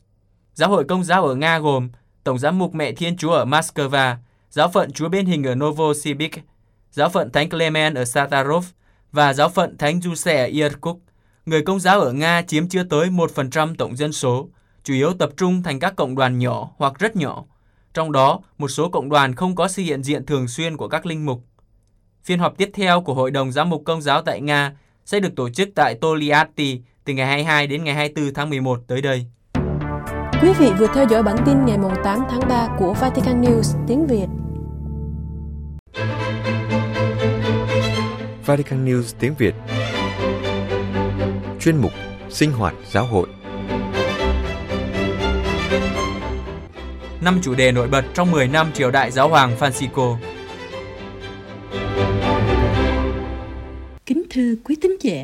Giáo 0.53 0.69
hội 0.69 0.83
công 0.83 1.03
giáo 1.03 1.25
ở 1.25 1.35
Nga 1.35 1.59
gồm 1.59 1.89
Tổng 2.23 2.39
giám 2.39 2.59
mục 2.59 2.75
Mẹ 2.75 2.91
Thiên 2.91 3.17
Chúa 3.17 3.31
ở 3.31 3.45
Moscow, 3.45 4.15
giáo 4.49 4.69
phận 4.69 4.91
Chúa 4.91 5.09
Bên 5.09 5.25
Hình 5.25 5.43
ở 5.43 5.55
Novosibirsk, 5.55 6.39
giáo 6.91 7.09
phận 7.09 7.31
Thánh 7.31 7.49
Clement 7.49 7.95
ở 7.95 8.05
Satarov 8.05 8.65
và 9.11 9.33
giáo 9.33 9.49
phận 9.49 9.77
Thánh 9.77 10.01
Giuse 10.01 10.37
ở 10.37 10.45
Irkutsk. 10.45 10.99
Người 11.45 11.61
công 11.61 11.79
giáo 11.79 12.01
ở 12.01 12.13
Nga 12.13 12.41
chiếm 12.41 12.69
chưa 12.69 12.83
tới 12.83 13.09
1% 13.09 13.75
tổng 13.75 13.95
dân 13.95 14.13
số, 14.13 14.49
chủ 14.83 14.93
yếu 14.93 15.13
tập 15.13 15.29
trung 15.37 15.63
thành 15.63 15.79
các 15.79 15.95
cộng 15.95 16.15
đoàn 16.15 16.39
nhỏ 16.39 16.69
hoặc 16.77 16.99
rất 16.99 17.15
nhỏ. 17.15 17.43
Trong 17.93 18.11
đó, 18.11 18.39
một 18.57 18.67
số 18.67 18.89
cộng 18.89 19.09
đoàn 19.09 19.35
không 19.35 19.55
có 19.55 19.67
sự 19.67 19.83
hiện 19.83 20.03
diện 20.03 20.25
thường 20.25 20.47
xuyên 20.47 20.77
của 20.77 20.87
các 20.87 21.05
linh 21.05 21.25
mục. 21.25 21.43
Phiên 22.23 22.39
họp 22.39 22.57
tiếp 22.57 22.69
theo 22.73 23.01
của 23.01 23.13
Hội 23.13 23.31
đồng 23.31 23.51
Giám 23.51 23.69
mục 23.69 23.81
Công 23.85 24.01
giáo 24.01 24.21
tại 24.21 24.41
Nga 24.41 24.77
sẽ 25.05 25.19
được 25.19 25.35
tổ 25.35 25.49
chức 25.49 25.69
tại 25.75 25.95
Toliati 25.95 26.81
từ 27.05 27.13
ngày 27.13 27.25
22 27.27 27.67
đến 27.67 27.83
ngày 27.83 27.95
24 27.95 28.33
tháng 28.33 28.49
11 28.49 28.79
tới 28.87 29.01
đây. 29.01 29.25
Quý 30.43 30.53
vị 30.59 30.71
vừa 30.79 30.87
theo 30.93 31.05
dõi 31.09 31.23
bản 31.23 31.37
tin 31.45 31.65
ngày 31.65 31.77
8 32.03 32.19
tháng 32.29 32.39
3 32.49 32.67
của 32.79 32.93
Vatican 32.93 33.41
News 33.41 33.85
tiếng 33.87 34.07
Việt. 34.07 34.27
Vatican 38.45 38.85
News 38.85 39.15
tiếng 39.19 39.33
Việt. 39.37 39.55
Chuyên 41.59 41.77
mục 41.77 41.91
Sinh 42.29 42.51
hoạt 42.51 42.73
giáo 42.91 43.05
hội. 43.05 43.27
Năm 47.21 47.39
chủ 47.41 47.55
đề 47.55 47.71
nổi 47.71 47.87
bật 47.87 48.05
trong 48.13 48.31
10 48.31 48.47
năm 48.47 48.71
triều 48.73 48.91
đại 48.91 49.11
giáo 49.11 49.29
hoàng 49.29 49.51
Francisco. 49.59 50.17
Kính 54.05 54.23
thưa 54.29 54.55
quý 54.63 54.75
tín 54.81 54.91
giả, 55.01 55.23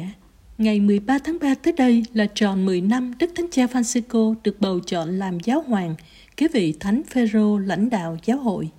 ngày 0.59 0.79
13 0.79 1.19
tháng 1.19 1.37
3 1.41 1.55
tới 1.55 1.73
đây 1.73 2.03
là 2.13 2.25
tròn 2.35 2.65
10 2.65 2.81
năm 2.81 3.13
Đức 3.19 3.31
Thánh 3.35 3.45
Cha 3.51 3.65
Francisco 3.65 4.35
được 4.43 4.55
bầu 4.59 4.79
chọn 4.79 5.19
làm 5.19 5.39
giáo 5.39 5.61
hoàng, 5.67 5.95
kế 6.37 6.47
vị 6.47 6.73
Thánh 6.79 7.01
Phêrô 7.03 7.57
lãnh 7.57 7.89
đạo 7.89 8.17
giáo 8.25 8.37
hội. 8.37 8.69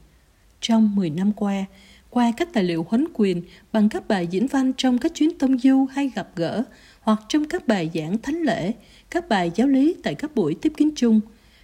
Trong 0.61 0.97
10 0.97 1.11
năm 1.11 1.33
qua, 1.33 1.65
qua 2.11 2.33
các 2.37 2.49
tài 2.53 2.65
liệu 2.65 2.87
huấn 2.89 3.05
quyền 3.15 3.43
bằng 3.73 3.89
các 3.89 4.09
bài 4.09 4.27
diễn 4.27 4.47
văn 4.47 4.73
trong 4.77 4.99
các 4.99 5.13
chuyến 5.15 5.39
tông 5.39 5.59
du 5.59 5.87
hay 5.91 6.11
gặp 6.15 6.29
gỡ 6.37 6.63
hoặc 7.01 7.23
trong 7.29 7.45
các 7.45 7.67
bài 7.67 7.91
giảng 7.95 8.19
thánh 8.19 8.43
lễ, 8.43 8.73
các 9.11 9.29
bài 9.29 9.51
giáo 9.55 9.69
lý 9.69 9.95
tại 10.03 10.15
các 10.15 10.35
buổi 10.35 10.55
tiếp 10.63 10.73
kiến 10.77 10.91
chung, 10.97 11.21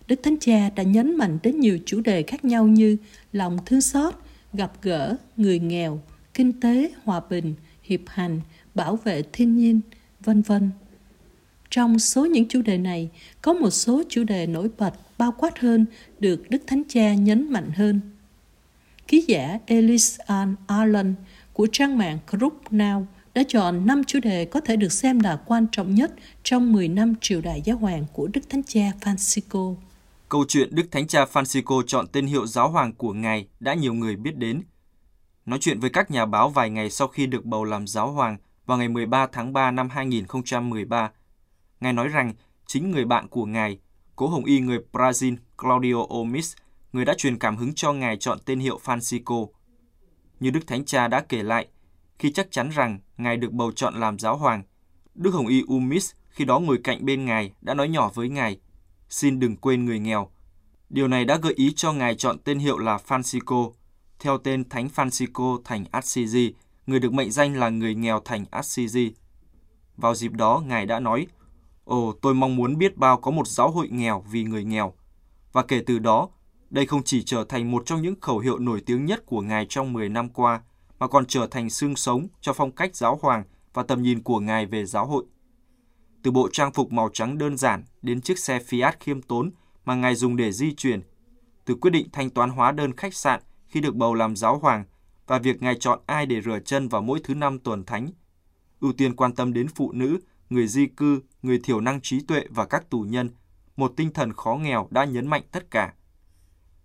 Đức 0.09 0.21
Thánh 0.23 0.37
Cha 0.41 0.71
đã 0.77 0.83
nhấn 0.83 1.17
mạnh 1.17 1.39
đến 1.43 1.61
nhiều 1.61 1.79
chủ 1.87 2.01
đề 2.01 2.23
khác 2.23 2.45
nhau 2.45 2.67
như 2.67 2.97
lòng 3.33 3.59
thương 3.67 3.81
xót, 3.81 4.15
gặp 4.53 4.73
gỡ, 4.83 5.17
người 5.37 5.59
nghèo, 5.59 6.01
kinh 6.35 6.61
tế, 6.61 6.91
hòa 7.05 7.21
bình, 7.31 7.55
hiệp 7.83 8.01
hành, 8.07 8.41
bảo 8.75 8.97
vệ 8.97 9.23
thiên 9.33 9.57
nhiên, 9.57 9.81
vân 10.27 10.43
vân. 10.43 10.71
Trong 11.71 11.99
số 11.99 12.27
những 12.27 12.49
chủ 12.49 12.63
đề 12.63 12.79
này, 12.79 13.11
có 13.43 13.53
một 13.53 13.71
số 13.71 14.03
chủ 14.09 14.25
đề 14.25 14.47
nổi 14.47 14.69
bật 14.79 14.95
bao 15.19 15.33
quát 15.39 15.59
hơn 15.59 15.87
được 16.19 16.51
Đức 16.51 16.63
Thánh 16.67 16.83
Cha 16.89 17.15
nhấn 17.15 17.53
mạnh 17.53 17.71
hơn. 17.77 18.01
Ký 19.09 19.25
giả 19.29 19.59
Elise 19.67 20.25
Ann 20.27 20.55
Allen 20.67 21.15
của 21.53 21.67
trang 21.73 21.99
mạng 21.99 22.19
Group 22.27 22.63
Now 22.71 23.05
đã 23.35 23.43
chọn 23.49 23.87
5 23.87 24.05
chủ 24.05 24.21
đề 24.21 24.45
có 24.45 24.61
thể 24.61 24.77
được 24.77 24.93
xem 24.93 25.21
là 25.21 25.41
quan 25.47 25.67
trọng 25.73 25.95
nhất 25.95 26.13
trong 26.43 26.73
10 26.73 26.89
năm 26.89 27.15
triều 27.21 27.41
đại 27.41 27.63
giáo 27.65 27.77
hoàng 27.77 28.05
của 28.13 28.27
Đức 28.27 28.41
Thánh 28.51 28.63
Cha 28.63 28.93
Francisco. 29.01 29.75
Câu 30.29 30.45
chuyện 30.49 30.75
Đức 30.75 30.85
Thánh 30.91 31.07
Cha 31.07 31.25
Francisco 31.25 31.83
chọn 31.87 32.07
tên 32.13 32.27
hiệu 32.27 32.47
giáo 32.47 32.71
hoàng 32.71 32.93
của 32.93 33.13
Ngài 33.13 33.47
đã 33.61 33.75
nhiều 33.75 33.95
người 33.95 34.17
biết 34.17 34.37
đến. 34.37 34.63
Nói 35.47 35.59
chuyện 35.59 35.81
với 35.81 35.91
các 35.91 36.11
nhà 36.11 36.27
báo 36.27 36.49
vài 36.49 36.71
ngày 36.71 36.91
sau 36.91 37.09
khi 37.09 37.27
được 37.27 37.45
bầu 37.45 37.65
làm 37.65 37.87
giáo 37.87 38.13
hoàng 38.13 38.37
vào 38.67 38.79
ngày 38.79 38.89
13 38.89 39.27
tháng 39.33 39.53
3 39.53 39.71
năm 39.71 39.89
2013, 39.89 41.11
Ngài 41.81 41.93
nói 41.93 42.09
rằng 42.09 42.33
chính 42.67 42.91
người 42.91 43.05
bạn 43.05 43.29
của 43.29 43.45
Ngài, 43.45 43.79
cố 44.17 44.29
hồng 44.29 44.45
y 44.45 44.61
người 44.61 44.79
Brazil 44.93 45.37
Claudio 45.59 46.07
Omis, 46.09 46.57
người 46.93 47.05
đã 47.05 47.15
truyền 47.19 47.39
cảm 47.39 47.57
hứng 47.57 47.75
cho 47.75 47.93
Ngài 47.93 48.17
chọn 48.17 48.39
tên 48.45 48.61
hiệu 48.61 48.81
Francisco. 48.85 49.49
Như 50.41 50.51
Đức 50.51 50.67
Thánh 50.67 50.85
Cha 50.85 51.09
đã 51.09 51.21
kể 51.21 51.43
lại, 51.43 51.69
khi 52.19 52.33
chắc 52.33 52.51
chắn 52.51 52.69
rằng 52.69 52.99
Ngài 53.17 53.37
được 53.37 53.53
bầu 53.53 53.73
chọn 53.73 53.95
làm 53.95 54.19
giáo 54.19 54.37
hoàng, 54.37 54.63
Đức 55.15 55.31
Hồng 55.31 55.47
Y 55.47 55.63
Umis 55.75 56.13
khi 56.29 56.45
đó 56.45 56.59
ngồi 56.59 56.79
cạnh 56.85 57.05
bên 57.05 57.25
Ngài 57.25 57.53
đã 57.61 57.75
nói 57.75 57.89
nhỏ 57.89 58.11
với 58.15 58.29
Ngài, 58.29 58.61
xin 59.09 59.39
đừng 59.41 59.57
quên 59.57 59.85
người 59.85 59.99
nghèo. 59.99 60.31
Điều 60.91 61.09
này 61.09 61.25
đã 61.25 61.37
gợi 61.37 61.53
ý 61.57 61.73
cho 61.77 61.93
Ngài 61.93 62.15
chọn 62.15 62.39
tên 62.39 62.59
hiệu 62.59 62.79
là 62.79 62.99
Francisco, 63.07 63.73
theo 64.19 64.39
tên 64.39 64.69
Thánh 64.69 64.89
Francisco 64.95 65.61
thành 65.65 65.85
Assisi, 65.91 66.55
người 66.87 67.01
được 67.01 67.13
mệnh 67.13 67.31
danh 67.31 67.57
là 67.57 67.69
người 67.69 67.95
nghèo 67.95 68.21
thành 68.25 68.45
Assisi. 68.51 69.13
Vào 69.97 70.15
dịp 70.15 70.33
đó, 70.33 70.63
Ngài 70.67 70.87
đã 70.87 71.01
nói, 71.01 71.27
Ồ, 71.87 72.13
tôi 72.23 72.35
mong 72.35 72.57
muốn 72.57 72.79
biết 72.79 72.97
bao 72.97 73.17
có 73.17 73.31
một 73.31 73.49
giáo 73.49 73.71
hội 73.71 73.89
nghèo 73.89 74.25
vì 74.31 74.45
người 74.45 74.65
nghèo. 74.65 74.93
Và 75.53 75.63
kể 75.63 75.83
từ 75.87 75.99
đó, 75.99 76.29
đây 76.71 76.87
không 76.87 77.03
chỉ 77.03 77.23
trở 77.23 77.45
thành 77.45 77.71
một 77.71 77.83
trong 77.87 78.03
những 78.03 78.21
khẩu 78.21 78.39
hiệu 78.39 78.59
nổi 78.59 78.83
tiếng 78.87 79.05
nhất 79.05 79.27
của 79.27 79.41
Ngài 79.41 79.67
trong 79.69 79.93
10 79.93 80.09
năm 80.09 80.29
qua, 80.29 80.61
mà 80.99 81.09
còn 81.09 81.27
trở 81.27 81.47
thành 81.47 81.71
xương 81.71 81.97
sống 81.97 82.27
cho 82.41 82.53
phong 82.53 82.73
cách 82.73 82.97
giáo 82.97 83.19
hoàng 83.23 83.45
và 83.75 83.83
tầm 83.83 84.03
nhìn 84.03 84.23
của 84.23 84.41
Ngài 84.41 84.67
về 84.67 84.85
giáo 84.85 85.07
hội. 85.07 85.25
Từ 86.23 86.31
bộ 86.31 86.49
trang 86.53 86.73
phục 86.73 86.93
màu 86.93 87.09
trắng 87.13 87.39
đơn 87.39 87.57
giản 87.57 87.85
đến 88.03 88.21
chiếc 88.21 88.39
xe 88.39 88.59
Fiat 88.59 88.93
khiêm 89.01 89.23
tốn 89.23 89.51
mà 89.85 89.95
Ngài 89.95 90.15
dùng 90.15 90.37
để 90.37 90.53
di 90.53 90.75
chuyển, 90.75 91.03
từ 91.65 91.75
quyết 91.75 91.91
định 91.91 92.09
thanh 92.13 92.31
toán 92.31 92.51
hóa 92.51 92.73
đơn 92.73 92.97
khách 92.97 93.15
sạn 93.15 93.41
khi 93.67 93.81
được 93.81 93.95
bầu 93.95 94.15
làm 94.15 94.37
giáo 94.37 94.59
hoàng 94.59 94.85
và 95.27 95.39
việc 95.39 95.63
Ngài 95.63 95.75
chọn 95.75 96.01
ai 96.07 96.27
để 96.27 96.41
rửa 96.41 96.59
chân 96.65 96.89
vào 96.89 97.03
mỗi 97.03 97.21
thứ 97.25 97.35
năm 97.35 97.59
tuần 97.59 97.85
thánh, 97.85 98.11
ưu 98.81 98.93
tiên 98.93 99.17
quan 99.17 99.35
tâm 99.35 99.53
đến 99.53 99.67
phụ 99.75 99.93
nữ, 99.93 100.19
người 100.51 100.69
di 100.69 100.87
cư, 100.87 101.21
người 101.43 101.59
thiểu 101.59 101.81
năng 101.81 102.01
trí 102.01 102.21
tuệ 102.21 102.45
và 102.51 102.67
các 102.67 102.91
tù 102.91 103.01
nhân, 103.01 103.31
một 103.77 103.93
tinh 103.97 104.13
thần 104.13 104.33
khó 104.33 104.55
nghèo 104.55 104.89
đã 104.91 105.05
nhấn 105.05 105.27
mạnh 105.27 105.43
tất 105.53 105.71
cả. 105.71 105.95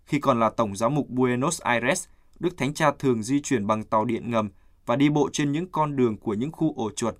Khi 0.05 0.19
còn 0.19 0.39
là 0.39 0.50
Tổng 0.50 0.75
giám 0.75 0.95
mục 0.95 1.10
Buenos 1.10 1.62
Aires, 1.62 2.07
Đức 2.39 2.57
Thánh 2.57 2.74
Cha 2.74 2.91
thường 3.00 3.24
di 3.24 3.41
chuyển 3.41 3.67
bằng 3.67 3.83
tàu 3.83 4.05
điện 4.05 4.31
ngầm 4.31 4.50
và 4.86 4.95
đi 4.95 5.10
bộ 5.10 5.29
trên 5.33 5.51
những 5.51 5.71
con 5.71 5.95
đường 5.95 6.17
của 6.17 6.33
những 6.33 6.51
khu 6.51 6.74
ổ 6.75 6.91
chuột. 6.91 7.15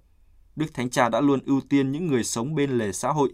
Đức 0.56 0.74
Thánh 0.74 0.90
Cha 0.90 1.10
đã 1.10 1.22
luôn 1.22 1.40
ưu 1.46 1.62
tiên 1.62 1.92
những 1.92 2.08
người 2.08 2.24
sống 2.24 2.56
bên 2.56 2.72
lề 2.72 2.92
xã 2.92 3.12
hội, 3.12 3.34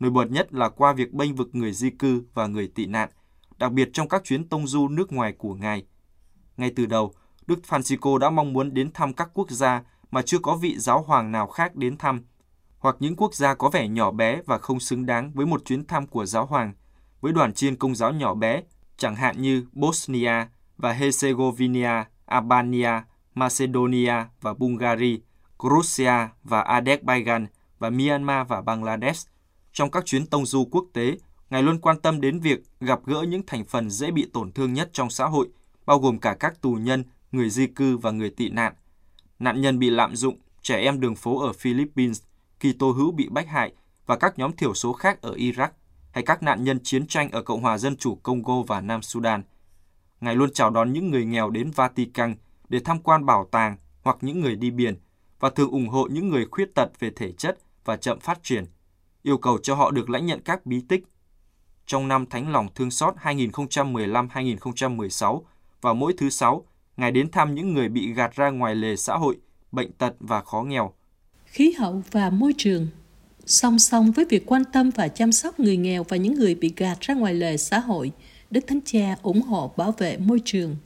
nổi 0.00 0.10
bật 0.10 0.30
nhất 0.30 0.54
là 0.54 0.68
qua 0.68 0.92
việc 0.92 1.12
bênh 1.12 1.34
vực 1.34 1.48
người 1.52 1.72
di 1.72 1.90
cư 1.90 2.22
và 2.34 2.46
người 2.46 2.68
tị 2.68 2.86
nạn, 2.86 3.08
đặc 3.58 3.72
biệt 3.72 3.90
trong 3.92 4.08
các 4.08 4.24
chuyến 4.24 4.48
tông 4.48 4.66
du 4.66 4.88
nước 4.88 5.12
ngoài 5.12 5.32
của 5.38 5.54
Ngài. 5.54 5.86
Ngay 6.56 6.72
từ 6.76 6.86
đầu, 6.86 7.12
Đức 7.48 7.60
Francisco 7.68 8.18
đã 8.18 8.30
mong 8.30 8.52
muốn 8.52 8.74
đến 8.74 8.92
thăm 8.92 9.12
các 9.12 9.30
quốc 9.34 9.50
gia 9.50 9.82
mà 10.10 10.22
chưa 10.22 10.38
có 10.38 10.56
vị 10.56 10.78
giáo 10.78 11.02
hoàng 11.02 11.32
nào 11.32 11.46
khác 11.46 11.76
đến 11.76 11.96
thăm, 11.96 12.22
hoặc 12.78 12.96
những 13.00 13.16
quốc 13.16 13.34
gia 13.34 13.54
có 13.54 13.70
vẻ 13.70 13.88
nhỏ 13.88 14.10
bé 14.10 14.40
và 14.46 14.58
không 14.58 14.80
xứng 14.80 15.06
đáng 15.06 15.32
với 15.34 15.46
một 15.46 15.64
chuyến 15.64 15.86
thăm 15.86 16.06
của 16.06 16.26
giáo 16.26 16.46
hoàng, 16.46 16.72
với 17.20 17.32
đoàn 17.32 17.54
chiên 17.54 17.76
công 17.76 17.94
giáo 17.94 18.12
nhỏ 18.12 18.34
bé, 18.34 18.62
chẳng 18.96 19.16
hạn 19.16 19.42
như 19.42 19.66
Bosnia, 19.72 20.46
và 20.76 20.92
Herzegovina, 20.94 22.04
Albania, 22.26 23.02
Macedonia 23.34 24.14
và 24.40 24.54
Bulgaria, 24.54 25.16
Georgia 25.62 26.28
và 26.44 26.62
Azerbaijan 26.62 27.46
và 27.78 27.90
Myanmar 27.90 28.48
và 28.48 28.62
Bangladesh. 28.62 29.28
Trong 29.72 29.90
các 29.90 30.06
chuyến 30.06 30.26
tông 30.26 30.46
du 30.46 30.64
quốc 30.70 30.84
tế, 30.92 31.16
Ngài 31.50 31.62
luôn 31.62 31.78
quan 31.78 32.00
tâm 32.00 32.20
đến 32.20 32.40
việc 32.40 32.60
gặp 32.80 33.00
gỡ 33.06 33.22
những 33.22 33.42
thành 33.46 33.64
phần 33.64 33.90
dễ 33.90 34.10
bị 34.10 34.30
tổn 34.32 34.52
thương 34.52 34.74
nhất 34.74 34.90
trong 34.92 35.10
xã 35.10 35.24
hội, 35.24 35.48
bao 35.86 35.98
gồm 35.98 36.18
cả 36.18 36.36
các 36.40 36.60
tù 36.60 36.74
nhân, 36.74 37.04
người 37.32 37.50
di 37.50 37.66
cư 37.66 37.96
và 37.96 38.10
người 38.10 38.30
tị 38.30 38.48
nạn. 38.48 38.74
Nạn 39.38 39.60
nhân 39.60 39.78
bị 39.78 39.90
lạm 39.90 40.16
dụng, 40.16 40.38
trẻ 40.62 40.80
em 40.80 41.00
đường 41.00 41.16
phố 41.16 41.40
ở 41.40 41.52
Philippines, 41.52 42.22
kỳ 42.60 42.72
tô 42.72 42.90
hữu 42.90 43.10
bị 43.10 43.28
bách 43.30 43.48
hại 43.48 43.72
và 44.06 44.16
các 44.16 44.38
nhóm 44.38 44.52
thiểu 44.52 44.74
số 44.74 44.92
khác 44.92 45.22
ở 45.22 45.34
Iraq, 45.34 45.68
hay 46.10 46.24
các 46.24 46.42
nạn 46.42 46.64
nhân 46.64 46.78
chiến 46.82 47.06
tranh 47.06 47.30
ở 47.30 47.42
Cộng 47.42 47.62
hòa 47.62 47.78
Dân 47.78 47.96
chủ 47.96 48.14
Congo 48.14 48.62
và 48.62 48.80
Nam 48.80 49.02
Sudan– 49.02 49.42
Ngài 50.20 50.34
luôn 50.34 50.52
chào 50.52 50.70
đón 50.70 50.92
những 50.92 51.10
người 51.10 51.24
nghèo 51.24 51.50
đến 51.50 51.70
Vatican 51.70 52.36
để 52.68 52.80
tham 52.84 53.02
quan 53.02 53.26
bảo 53.26 53.48
tàng 53.50 53.76
hoặc 54.02 54.16
những 54.20 54.40
người 54.40 54.56
đi 54.56 54.70
biển 54.70 54.96
và 55.40 55.50
thường 55.50 55.70
ủng 55.70 55.88
hộ 55.88 56.08
những 56.10 56.28
người 56.28 56.46
khuyết 56.50 56.74
tật 56.74 57.00
về 57.00 57.10
thể 57.16 57.32
chất 57.32 57.58
và 57.84 57.96
chậm 57.96 58.20
phát 58.20 58.42
triển, 58.42 58.64
yêu 59.22 59.38
cầu 59.38 59.58
cho 59.58 59.74
họ 59.74 59.90
được 59.90 60.10
lãnh 60.10 60.26
nhận 60.26 60.40
các 60.40 60.66
bí 60.66 60.82
tích. 60.88 61.04
Trong 61.86 62.08
năm 62.08 62.26
Thánh 62.26 62.52
lòng 62.52 62.68
thương 62.74 62.90
xót 62.90 63.14
2015-2016, 63.16 65.42
vào 65.80 65.94
mỗi 65.94 66.14
thứ 66.18 66.30
sáu, 66.30 66.66
Ngài 66.98 67.12
đến 67.12 67.30
thăm 67.30 67.54
những 67.54 67.74
người 67.74 67.88
bị 67.88 68.12
gạt 68.12 68.36
ra 68.36 68.50
ngoài 68.50 68.74
lề 68.74 68.96
xã 68.96 69.16
hội, 69.16 69.36
bệnh 69.72 69.92
tật 69.92 70.14
và 70.20 70.40
khó 70.40 70.62
nghèo. 70.62 70.92
Khí 71.46 71.72
hậu 71.72 72.02
và 72.10 72.30
môi 72.30 72.52
trường 72.58 72.86
Song 73.46 73.78
song 73.78 74.12
với 74.12 74.24
việc 74.24 74.46
quan 74.46 74.62
tâm 74.72 74.90
và 74.90 75.08
chăm 75.08 75.32
sóc 75.32 75.60
người 75.60 75.76
nghèo 75.76 76.04
và 76.08 76.16
những 76.16 76.34
người 76.34 76.54
bị 76.54 76.72
gạt 76.76 77.00
ra 77.00 77.14
ngoài 77.14 77.34
lề 77.34 77.56
xã 77.56 77.78
hội– 77.78 78.12
Đức 78.50 78.66
Thánh 78.66 78.80
Cha 78.84 79.16
ủng 79.22 79.42
hộ 79.42 79.70
bảo 79.76 79.92
vệ 79.98 80.16
môi 80.16 80.40
trường. 80.44 80.76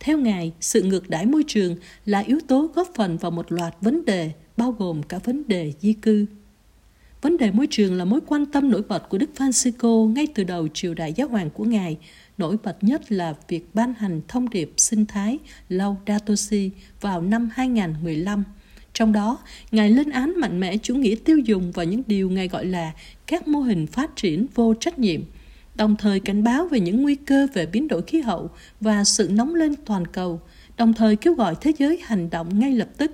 Theo 0.00 0.18
Ngài, 0.18 0.52
sự 0.60 0.82
ngược 0.82 1.10
đãi 1.10 1.26
môi 1.26 1.44
trường 1.46 1.76
là 2.04 2.18
yếu 2.18 2.40
tố 2.48 2.70
góp 2.74 2.88
phần 2.94 3.16
vào 3.16 3.30
một 3.30 3.52
loạt 3.52 3.74
vấn 3.80 4.04
đề, 4.04 4.30
bao 4.56 4.72
gồm 4.72 5.02
cả 5.02 5.18
vấn 5.24 5.48
đề 5.48 5.72
di 5.80 5.92
cư. 5.92 6.26
Vấn 7.22 7.36
đề 7.36 7.50
môi 7.50 7.66
trường 7.70 7.94
là 7.94 8.04
mối 8.04 8.20
quan 8.26 8.46
tâm 8.46 8.70
nổi 8.70 8.82
bật 8.88 9.08
của 9.08 9.18
Đức 9.18 9.30
Francisco 9.36 10.12
ngay 10.12 10.26
từ 10.34 10.44
đầu 10.44 10.68
triều 10.68 10.94
đại 10.94 11.12
giáo 11.12 11.28
hoàng 11.28 11.50
của 11.50 11.64
Ngài. 11.64 11.98
Nổi 12.38 12.56
bật 12.62 12.84
nhất 12.84 13.12
là 13.12 13.34
việc 13.48 13.74
ban 13.74 13.94
hành 13.94 14.20
thông 14.28 14.50
điệp 14.50 14.72
sinh 14.76 15.06
thái 15.06 15.38
Laudato 15.68 16.34
Si 16.36 16.70
vào 17.00 17.22
năm 17.22 17.50
2015. 17.52 18.44
Trong 18.92 19.12
đó, 19.12 19.38
Ngài 19.70 19.90
lên 19.90 20.10
án 20.10 20.40
mạnh 20.40 20.60
mẽ 20.60 20.76
chủ 20.76 20.94
nghĩa 20.94 21.14
tiêu 21.24 21.38
dùng 21.38 21.72
và 21.72 21.84
những 21.84 22.02
điều 22.06 22.30
Ngài 22.30 22.48
gọi 22.48 22.66
là 22.66 22.92
các 23.26 23.48
mô 23.48 23.60
hình 23.60 23.86
phát 23.86 24.16
triển 24.16 24.46
vô 24.54 24.74
trách 24.80 24.98
nhiệm– 24.98 25.22
đồng 25.74 25.96
thời 25.96 26.20
cảnh 26.20 26.42
báo 26.42 26.66
về 26.66 26.80
những 26.80 27.02
nguy 27.02 27.14
cơ 27.14 27.46
về 27.54 27.66
biến 27.66 27.88
đổi 27.88 28.02
khí 28.02 28.20
hậu 28.20 28.50
và 28.80 29.04
sự 29.04 29.28
nóng 29.32 29.54
lên 29.54 29.74
toàn 29.86 30.06
cầu, 30.06 30.40
đồng 30.76 30.92
thời 30.92 31.16
kêu 31.16 31.34
gọi 31.34 31.54
thế 31.60 31.72
giới 31.78 32.00
hành 32.04 32.30
động 32.30 32.58
ngay 32.58 32.72
lập 32.72 32.88
tức. 32.96 33.12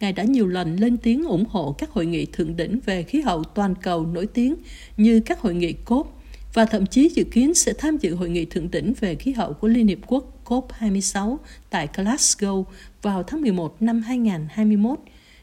Ngài 0.00 0.12
đã 0.12 0.22
nhiều 0.22 0.46
lần 0.46 0.76
lên 0.76 0.96
tiếng 0.96 1.24
ủng 1.24 1.44
hộ 1.48 1.74
các 1.78 1.90
hội 1.90 2.06
nghị 2.06 2.26
thượng 2.26 2.56
đỉnh 2.56 2.80
về 2.86 3.02
khí 3.02 3.20
hậu 3.20 3.44
toàn 3.44 3.74
cầu 3.82 4.06
nổi 4.06 4.26
tiếng 4.26 4.54
như 4.96 5.20
các 5.20 5.40
hội 5.40 5.54
nghị 5.54 5.72
COP 5.72 6.17
và 6.54 6.64
thậm 6.64 6.86
chí 6.86 7.10
dự 7.14 7.24
kiến 7.24 7.54
sẽ 7.54 7.72
tham 7.72 7.96
dự 7.96 8.14
hội 8.14 8.28
nghị 8.28 8.44
thượng 8.44 8.70
đỉnh 8.70 8.92
về 9.00 9.14
khí 9.14 9.32
hậu 9.32 9.52
của 9.52 9.68
Liên 9.68 9.86
Hiệp 9.86 9.98
Quốc 10.06 10.44
COP26 10.44 11.36
tại 11.70 11.88
Glasgow 11.94 12.64
vào 13.02 13.22
tháng 13.22 13.40
11 13.40 13.82
năm 13.82 14.02
2021, 14.02 14.98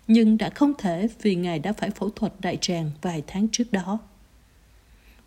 nhưng 0.08 0.38
đã 0.38 0.50
không 0.50 0.74
thể 0.78 1.08
vì 1.22 1.36
Ngài 1.36 1.60
đã 1.60 1.74
phải 1.74 1.90
phẫu 1.90 2.10
thuật 2.10 2.34
đại 2.40 2.58
tràng 2.62 2.92
vài 3.02 3.24
tháng 3.28 3.48
trước 3.48 3.72
đó. 3.72 4.00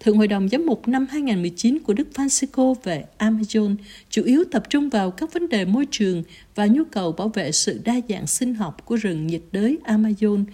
Thượng 0.00 0.16
Hội 0.16 0.28
đồng 0.28 0.48
Giám 0.48 0.66
mục 0.66 0.88
năm 0.88 1.06
2019 1.10 1.78
của 1.78 1.92
Đức 1.92 2.08
Francisco 2.14 2.74
về 2.82 3.04
Amazon 3.18 3.76
chủ 4.10 4.22
yếu 4.22 4.44
tập 4.50 4.62
trung 4.70 4.88
vào 4.88 5.10
các 5.10 5.32
vấn 5.32 5.48
đề 5.48 5.64
môi 5.64 5.86
trường 5.90 6.22
và 6.54 6.66
nhu 6.66 6.84
cầu 6.84 7.12
bảo 7.12 7.28
vệ 7.28 7.52
sự 7.52 7.80
đa 7.84 8.00
dạng 8.08 8.26
sinh 8.26 8.54
học 8.54 8.84
của 8.84 8.96
rừng 8.96 9.26
nhiệt 9.26 9.42
đới 9.52 9.78
Amazon 9.84 10.44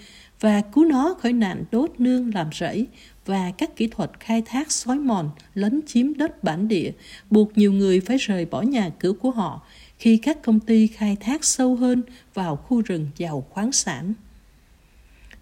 và 0.40 0.60
cứu 0.60 0.84
nó 0.84 1.14
khỏi 1.20 1.32
nạn 1.32 1.64
đốt 1.72 1.90
nương 1.98 2.34
làm 2.34 2.46
rẫy 2.60 2.86
và 3.26 3.52
các 3.58 3.76
kỹ 3.76 3.86
thuật 3.86 4.10
khai 4.20 4.42
thác 4.42 4.72
xói 4.72 4.98
mòn, 4.98 5.30
lấn 5.54 5.80
chiếm 5.86 6.14
đất 6.14 6.44
bản 6.44 6.68
địa, 6.68 6.92
buộc 7.30 7.58
nhiều 7.58 7.72
người 7.72 8.00
phải 8.00 8.16
rời 8.16 8.46
bỏ 8.46 8.62
nhà 8.62 8.90
cửa 8.98 9.12
của 9.12 9.30
họ 9.30 9.62
khi 9.98 10.16
các 10.16 10.42
công 10.42 10.60
ty 10.60 10.86
khai 10.86 11.16
thác 11.20 11.44
sâu 11.44 11.76
hơn 11.76 12.02
vào 12.34 12.56
khu 12.56 12.80
rừng 12.80 13.08
giàu 13.16 13.46
khoáng 13.50 13.72
sản. 13.72 14.14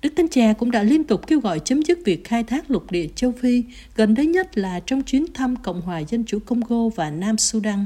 Đức 0.02 0.12
Thánh 0.16 0.28
Cha 0.28 0.52
cũng 0.52 0.70
đã 0.70 0.82
liên 0.82 1.04
tục 1.04 1.26
kêu 1.26 1.40
gọi 1.40 1.60
chấm 1.60 1.82
dứt 1.82 1.98
việc 2.04 2.24
khai 2.24 2.44
thác 2.44 2.70
lục 2.70 2.90
địa 2.90 3.08
châu 3.14 3.32
Phi, 3.32 3.64
gần 3.96 4.14
đây 4.14 4.26
nhất 4.26 4.58
là 4.58 4.80
trong 4.80 5.02
chuyến 5.02 5.32
thăm 5.34 5.56
Cộng 5.56 5.80
hòa 5.80 5.98
Dân 5.98 6.24
chủ 6.24 6.38
Congo 6.46 6.88
và 6.88 7.10
Nam 7.10 7.38
Sudan 7.38 7.84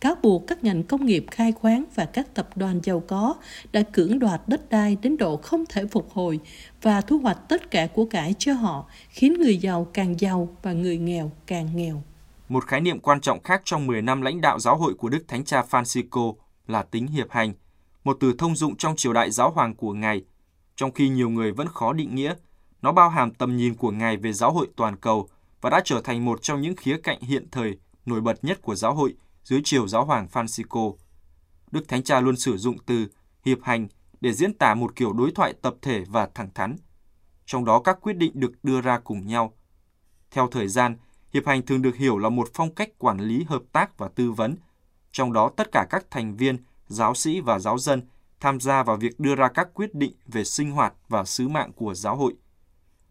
cáo 0.00 0.14
buộc 0.22 0.46
các 0.46 0.64
ngành 0.64 0.82
công 0.82 1.06
nghiệp 1.06 1.24
khai 1.30 1.52
khoáng 1.52 1.84
và 1.94 2.04
các 2.04 2.34
tập 2.34 2.48
đoàn 2.56 2.80
giàu 2.82 3.02
có 3.08 3.34
đã 3.72 3.82
cưỡng 3.82 4.18
đoạt 4.18 4.40
đất 4.46 4.70
đai 4.70 4.96
đến 5.02 5.16
độ 5.16 5.36
không 5.36 5.64
thể 5.68 5.86
phục 5.86 6.10
hồi 6.12 6.40
và 6.82 7.00
thu 7.00 7.18
hoạch 7.18 7.48
tất 7.48 7.70
cả 7.70 7.88
của 7.94 8.04
cải 8.04 8.34
cho 8.38 8.52
họ, 8.52 8.86
khiến 9.08 9.34
người 9.34 9.56
giàu 9.58 9.86
càng 9.92 10.20
giàu 10.20 10.56
và 10.62 10.72
người 10.72 10.98
nghèo 10.98 11.32
càng 11.46 11.76
nghèo. 11.76 12.02
Một 12.48 12.66
khái 12.66 12.80
niệm 12.80 13.00
quan 13.00 13.20
trọng 13.20 13.42
khác 13.42 13.62
trong 13.64 13.86
10 13.86 14.02
năm 14.02 14.22
lãnh 14.22 14.40
đạo 14.40 14.58
giáo 14.58 14.76
hội 14.76 14.94
của 14.94 15.08
Đức 15.08 15.24
Thánh 15.28 15.44
Cha 15.44 15.64
Francisco 15.70 16.34
là 16.66 16.82
tính 16.82 17.06
hiệp 17.06 17.30
hành, 17.30 17.52
một 18.04 18.16
từ 18.20 18.34
thông 18.38 18.56
dụng 18.56 18.76
trong 18.76 18.96
triều 18.96 19.12
đại 19.12 19.30
giáo 19.30 19.50
hoàng 19.50 19.74
của 19.74 19.92
Ngài. 19.92 20.24
Trong 20.76 20.92
khi 20.92 21.08
nhiều 21.08 21.30
người 21.30 21.52
vẫn 21.52 21.66
khó 21.68 21.92
định 21.92 22.14
nghĩa, 22.14 22.34
nó 22.82 22.92
bao 22.92 23.08
hàm 23.08 23.30
tầm 23.30 23.56
nhìn 23.56 23.74
của 23.74 23.90
Ngài 23.90 24.16
về 24.16 24.32
giáo 24.32 24.52
hội 24.52 24.68
toàn 24.76 24.96
cầu 24.96 25.28
và 25.60 25.70
đã 25.70 25.80
trở 25.84 26.00
thành 26.04 26.24
một 26.24 26.42
trong 26.42 26.60
những 26.60 26.76
khía 26.76 26.96
cạnh 27.02 27.20
hiện 27.20 27.46
thời 27.50 27.78
nổi 28.06 28.20
bật 28.20 28.44
nhất 28.44 28.62
của 28.62 28.74
giáo 28.74 28.94
hội 28.94 29.14
dưới 29.50 29.60
triều 29.64 29.88
giáo 29.88 30.04
hoàng 30.04 30.26
Francisco. 30.32 30.94
Đức 31.70 31.88
Thánh 31.88 32.02
Cha 32.02 32.20
luôn 32.20 32.36
sử 32.36 32.56
dụng 32.56 32.76
từ 32.86 33.06
hiệp 33.44 33.58
hành 33.62 33.88
để 34.20 34.32
diễn 34.32 34.54
tả 34.54 34.74
một 34.74 34.96
kiểu 34.96 35.12
đối 35.12 35.30
thoại 35.30 35.54
tập 35.62 35.74
thể 35.82 36.04
và 36.08 36.28
thẳng 36.34 36.50
thắn. 36.54 36.76
Trong 37.46 37.64
đó 37.64 37.80
các 37.80 37.98
quyết 38.00 38.16
định 38.16 38.32
được 38.34 38.52
đưa 38.62 38.80
ra 38.80 38.98
cùng 38.98 39.26
nhau. 39.26 39.52
Theo 40.30 40.48
thời 40.48 40.68
gian, 40.68 40.96
hiệp 41.32 41.46
hành 41.46 41.62
thường 41.62 41.82
được 41.82 41.96
hiểu 41.96 42.18
là 42.18 42.28
một 42.28 42.48
phong 42.54 42.74
cách 42.74 42.98
quản 42.98 43.20
lý 43.20 43.44
hợp 43.44 43.62
tác 43.72 43.98
và 43.98 44.08
tư 44.08 44.32
vấn, 44.32 44.56
trong 45.12 45.32
đó 45.32 45.50
tất 45.56 45.72
cả 45.72 45.86
các 45.90 46.06
thành 46.10 46.36
viên, 46.36 46.56
giáo 46.86 47.14
sĩ 47.14 47.40
và 47.40 47.58
giáo 47.58 47.78
dân 47.78 48.02
tham 48.40 48.60
gia 48.60 48.82
vào 48.82 48.96
việc 48.96 49.20
đưa 49.20 49.34
ra 49.34 49.48
các 49.48 49.68
quyết 49.74 49.94
định 49.94 50.12
về 50.26 50.44
sinh 50.44 50.70
hoạt 50.70 50.94
và 51.08 51.24
sứ 51.24 51.48
mạng 51.48 51.72
của 51.72 51.94
giáo 51.94 52.16
hội. 52.16 52.34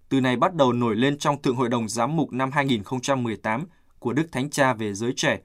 Từ 0.10 0.22
này 0.22 0.36
bắt 0.36 0.54
đầu 0.56 0.74
nổi 0.74 0.96
lên 0.96 1.18
trong 1.18 1.42
Thượng 1.42 1.56
Hội 1.56 1.70
đồng 1.70 1.90
Giám 1.90 2.16
mục 2.16 2.34
năm 2.34 2.52
2018 2.52 3.66
của 4.00 4.14
Đức 4.14 4.28
Thánh 4.32 4.50
Cha 4.50 4.74
về 4.74 4.94
giới 4.94 5.14
trẻ 5.16 5.40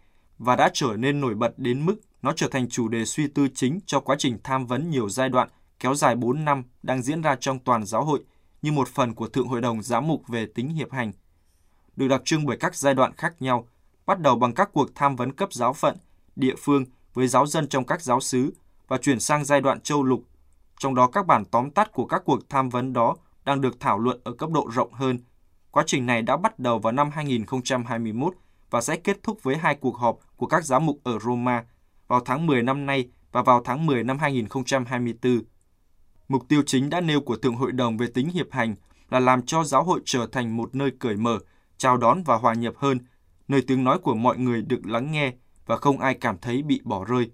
và 0.44 0.56
đã 0.56 0.70
trở 0.74 0.96
nên 0.96 1.20
nổi 1.20 1.34
bật 1.34 1.58
đến 1.58 1.86
mức 1.86 1.96
nó 2.22 2.32
trở 2.36 2.48
thành 2.48 2.68
chủ 2.68 2.88
đề 2.88 3.04
suy 3.04 3.28
tư 3.28 3.48
chính 3.54 3.80
cho 3.86 4.00
quá 4.00 4.16
trình 4.18 4.38
tham 4.44 4.66
vấn 4.66 4.90
nhiều 4.90 5.08
giai 5.08 5.28
đoạn 5.28 5.48
kéo 5.80 5.94
dài 5.94 6.16
4 6.16 6.44
năm 6.44 6.62
đang 6.82 7.02
diễn 7.02 7.22
ra 7.22 7.36
trong 7.40 7.58
toàn 7.58 7.86
giáo 7.86 8.04
hội 8.04 8.20
như 8.62 8.72
một 8.72 8.88
phần 8.88 9.14
của 9.14 9.28
Thượng 9.28 9.48
Hội 9.48 9.60
đồng 9.60 9.82
Giám 9.82 10.08
mục 10.08 10.22
về 10.28 10.46
tính 10.46 10.68
hiệp 10.68 10.92
hành. 10.92 11.12
Được 11.96 12.08
đặc 12.08 12.22
trưng 12.24 12.46
bởi 12.46 12.56
các 12.56 12.74
giai 12.76 12.94
đoạn 12.94 13.12
khác 13.16 13.34
nhau, 13.40 13.68
bắt 14.06 14.20
đầu 14.20 14.36
bằng 14.36 14.54
các 14.54 14.70
cuộc 14.72 14.94
tham 14.94 15.16
vấn 15.16 15.32
cấp 15.32 15.52
giáo 15.52 15.72
phận, 15.72 15.96
địa 16.36 16.54
phương 16.58 16.84
với 17.14 17.28
giáo 17.28 17.46
dân 17.46 17.68
trong 17.68 17.84
các 17.84 18.02
giáo 18.02 18.20
xứ 18.20 18.52
và 18.88 18.98
chuyển 18.98 19.20
sang 19.20 19.44
giai 19.44 19.60
đoạn 19.60 19.80
châu 19.80 20.02
lục. 20.02 20.24
Trong 20.78 20.94
đó 20.94 21.06
các 21.06 21.26
bản 21.26 21.44
tóm 21.44 21.70
tắt 21.70 21.92
của 21.92 22.06
các 22.06 22.22
cuộc 22.24 22.48
tham 22.48 22.68
vấn 22.68 22.92
đó 22.92 23.16
đang 23.44 23.60
được 23.60 23.80
thảo 23.80 23.98
luận 23.98 24.20
ở 24.24 24.32
cấp 24.32 24.50
độ 24.50 24.68
rộng 24.74 24.92
hơn. 24.92 25.18
Quá 25.70 25.84
trình 25.86 26.06
này 26.06 26.22
đã 26.22 26.36
bắt 26.36 26.58
đầu 26.58 26.78
vào 26.78 26.92
năm 26.92 27.10
2021 27.10 28.34
và 28.74 28.80
sẽ 28.80 28.96
kết 28.96 29.22
thúc 29.22 29.42
với 29.42 29.56
hai 29.56 29.74
cuộc 29.74 29.96
họp 29.96 30.18
của 30.36 30.46
các 30.46 30.64
giám 30.64 30.86
mục 30.86 31.00
ở 31.04 31.18
Roma 31.18 31.64
vào 32.08 32.20
tháng 32.24 32.46
10 32.46 32.62
năm 32.62 32.86
nay 32.86 33.08
và 33.32 33.42
vào 33.42 33.62
tháng 33.64 33.86
10 33.86 34.04
năm 34.04 34.18
2024. 34.18 35.42
Mục 36.28 36.48
tiêu 36.48 36.62
chính 36.66 36.90
đã 36.90 37.00
nêu 37.00 37.20
của 37.20 37.36
Thượng 37.36 37.54
Hội 37.54 37.72
đồng 37.72 37.96
về 37.96 38.06
tính 38.14 38.28
hiệp 38.28 38.46
hành 38.50 38.74
là 39.10 39.20
làm 39.20 39.42
cho 39.42 39.64
giáo 39.64 39.84
hội 39.84 40.00
trở 40.04 40.26
thành 40.32 40.56
một 40.56 40.74
nơi 40.74 40.90
cởi 40.98 41.16
mở, 41.16 41.38
chào 41.76 41.96
đón 41.96 42.22
và 42.22 42.36
hòa 42.36 42.54
nhập 42.54 42.74
hơn, 42.76 42.98
nơi 43.48 43.62
tiếng 43.62 43.84
nói 43.84 43.98
của 43.98 44.14
mọi 44.14 44.38
người 44.38 44.62
được 44.62 44.86
lắng 44.86 45.12
nghe 45.12 45.32
và 45.66 45.76
không 45.76 46.00
ai 46.00 46.14
cảm 46.14 46.38
thấy 46.38 46.62
bị 46.62 46.80
bỏ 46.84 47.04
rơi, 47.04 47.30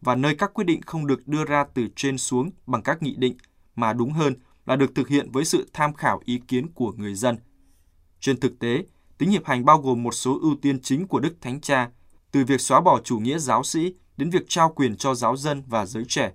và 0.00 0.14
nơi 0.14 0.34
các 0.34 0.54
quyết 0.54 0.64
định 0.64 0.82
không 0.82 1.06
được 1.06 1.28
đưa 1.28 1.44
ra 1.44 1.64
từ 1.74 1.88
trên 1.96 2.18
xuống 2.18 2.50
bằng 2.66 2.82
các 2.82 3.02
nghị 3.02 3.14
định, 3.16 3.36
mà 3.76 3.92
đúng 3.92 4.12
hơn 4.12 4.34
là 4.66 4.76
được 4.76 4.94
thực 4.94 5.08
hiện 5.08 5.30
với 5.30 5.44
sự 5.44 5.68
tham 5.72 5.94
khảo 5.94 6.20
ý 6.24 6.40
kiến 6.48 6.66
của 6.74 6.92
người 6.92 7.14
dân. 7.14 7.36
Trên 8.20 8.40
thực 8.40 8.58
tế, 8.58 8.84
tính 9.18 9.30
hiệp 9.30 9.44
hành 9.44 9.64
bao 9.64 9.78
gồm 9.78 10.02
một 10.02 10.14
số 10.14 10.38
ưu 10.42 10.56
tiên 10.62 10.80
chính 10.82 11.06
của 11.06 11.20
Đức 11.20 11.36
Thánh 11.40 11.60
Cha, 11.60 11.90
từ 12.32 12.44
việc 12.44 12.60
xóa 12.60 12.80
bỏ 12.80 13.00
chủ 13.04 13.18
nghĩa 13.18 13.38
giáo 13.38 13.64
sĩ 13.64 13.94
đến 14.16 14.30
việc 14.30 14.42
trao 14.48 14.72
quyền 14.76 14.96
cho 14.96 15.14
giáo 15.14 15.36
dân 15.36 15.62
và 15.66 15.86
giới 15.86 16.04
trẻ, 16.08 16.32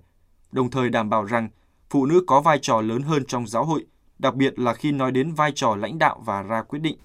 đồng 0.52 0.70
thời 0.70 0.88
đảm 0.90 1.10
bảo 1.10 1.24
rằng 1.24 1.48
phụ 1.90 2.06
nữ 2.06 2.24
có 2.26 2.40
vai 2.40 2.58
trò 2.62 2.80
lớn 2.80 3.02
hơn 3.02 3.24
trong 3.28 3.46
giáo 3.46 3.64
hội, 3.64 3.86
đặc 4.18 4.34
biệt 4.34 4.58
là 4.58 4.74
khi 4.74 4.92
nói 4.92 5.12
đến 5.12 5.32
vai 5.32 5.52
trò 5.54 5.76
lãnh 5.76 5.98
đạo 5.98 6.22
và 6.24 6.42
ra 6.42 6.62
quyết 6.62 6.78
định. 6.78 6.96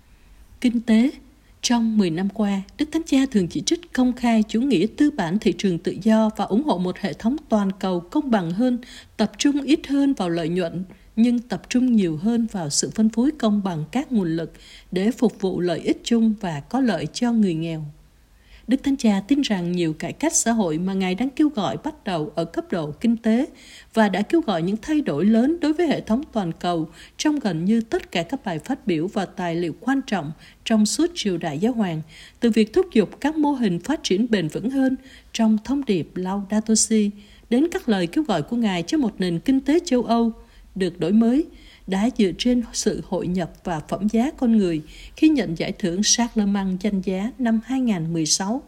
Kinh 0.61 0.81
tế 0.81 1.11
Trong 1.61 1.97
10 1.97 2.09
năm 2.09 2.29
qua, 2.29 2.61
Đức 2.77 2.89
Thánh 2.91 3.03
Cha 3.05 3.17
thường 3.31 3.47
chỉ 3.47 3.61
trích 3.61 3.93
công 3.93 4.13
khai 4.13 4.43
chủ 4.47 4.61
nghĩa 4.61 4.85
tư 4.97 5.11
bản 5.11 5.39
thị 5.39 5.53
trường 5.57 5.79
tự 5.79 5.97
do 6.01 6.29
và 6.37 6.45
ủng 6.45 6.63
hộ 6.63 6.77
một 6.77 6.97
hệ 6.97 7.13
thống 7.13 7.35
toàn 7.49 7.71
cầu 7.71 7.99
công 7.99 8.31
bằng 8.31 8.51
hơn, 8.51 8.79
tập 9.17 9.31
trung 9.37 9.61
ít 9.61 9.87
hơn 9.87 10.13
vào 10.13 10.29
lợi 10.29 10.49
nhuận, 10.49 10.83
nhưng 11.21 11.39
tập 11.39 11.62
trung 11.69 11.95
nhiều 11.95 12.17
hơn 12.17 12.47
vào 12.51 12.69
sự 12.69 12.89
phân 12.95 13.10
phối 13.10 13.32
công 13.39 13.63
bằng 13.63 13.84
các 13.91 14.12
nguồn 14.12 14.36
lực 14.36 14.53
để 14.91 15.12
phục 15.12 15.41
vụ 15.41 15.60
lợi 15.60 15.79
ích 15.79 16.01
chung 16.03 16.34
và 16.41 16.60
có 16.60 16.79
lợi 16.79 17.08
cho 17.13 17.32
người 17.32 17.53
nghèo. 17.53 17.86
Đức 18.67 18.84
Thánh 18.84 18.97
Cha 18.97 19.21
tin 19.27 19.41
rằng 19.41 19.71
nhiều 19.71 19.93
cải 19.93 20.13
cách 20.13 20.36
xã 20.36 20.51
hội 20.51 20.77
mà 20.77 20.93
Ngài 20.93 21.15
đang 21.15 21.29
kêu 21.29 21.49
gọi 21.49 21.77
bắt 21.84 22.03
đầu 22.03 22.32
ở 22.36 22.45
cấp 22.45 22.65
độ 22.71 22.91
kinh 22.91 23.17
tế 23.17 23.45
và 23.93 24.10
đã 24.10 24.21
kêu 24.21 24.41
gọi 24.41 24.62
những 24.62 24.77
thay 24.82 25.01
đổi 25.01 25.25
lớn 25.25 25.58
đối 25.62 25.73
với 25.73 25.88
hệ 25.88 26.01
thống 26.01 26.23
toàn 26.32 26.51
cầu 26.60 26.89
trong 27.17 27.39
gần 27.39 27.65
như 27.65 27.82
tất 27.82 28.12
cả 28.12 28.23
các 28.23 28.45
bài 28.45 28.60
phát 28.60 28.88
biểu 28.88 29.08
và 29.08 29.25
tài 29.25 29.55
liệu 29.55 29.75
quan 29.79 30.01
trọng 30.08 30.32
trong 30.65 30.86
suốt 30.86 31.12
triều 31.15 31.38
đại 31.38 31.60
giáo 31.60 31.73
hoàng, 31.73 32.01
từ 32.39 32.49
việc 32.49 32.73
thúc 32.73 32.86
giục 32.93 33.21
các 33.21 33.38
mô 33.38 33.51
hình 33.51 33.79
phát 33.79 33.99
triển 34.03 34.27
bền 34.29 34.47
vững 34.47 34.69
hơn 34.69 34.95
trong 35.34 35.58
thông 35.63 35.86
điệp 35.86 36.12
Laudato 36.15 36.75
Si 36.75 37.12
đến 37.49 37.67
các 37.71 37.89
lời 37.89 38.08
kêu 38.08 38.23
gọi 38.23 38.41
của 38.41 38.55
Ngài 38.55 38.84
cho 38.84 38.97
một 38.97 39.13
nền 39.17 39.39
kinh 39.39 39.62
tế 39.62 39.79
châu 39.86 40.03
Âu 40.03 40.34
được 40.75 40.99
đổi 40.99 41.12
mới 41.12 41.45
đã 41.88 42.10
dựa 42.17 42.32
trên 42.38 42.63
sự 42.73 43.01
hội 43.08 43.27
nhập 43.27 43.51
và 43.63 43.82
phẩm 43.88 44.08
giá 44.08 44.32
con 44.38 44.58
người 44.58 44.82
khi 45.15 45.29
nhận 45.29 45.58
giải 45.58 45.71
thưởng 45.71 46.01
Charlemagne 46.03 46.77
danh 46.82 47.01
giá 47.01 47.32
năm 47.39 47.60
2016. 47.65 48.63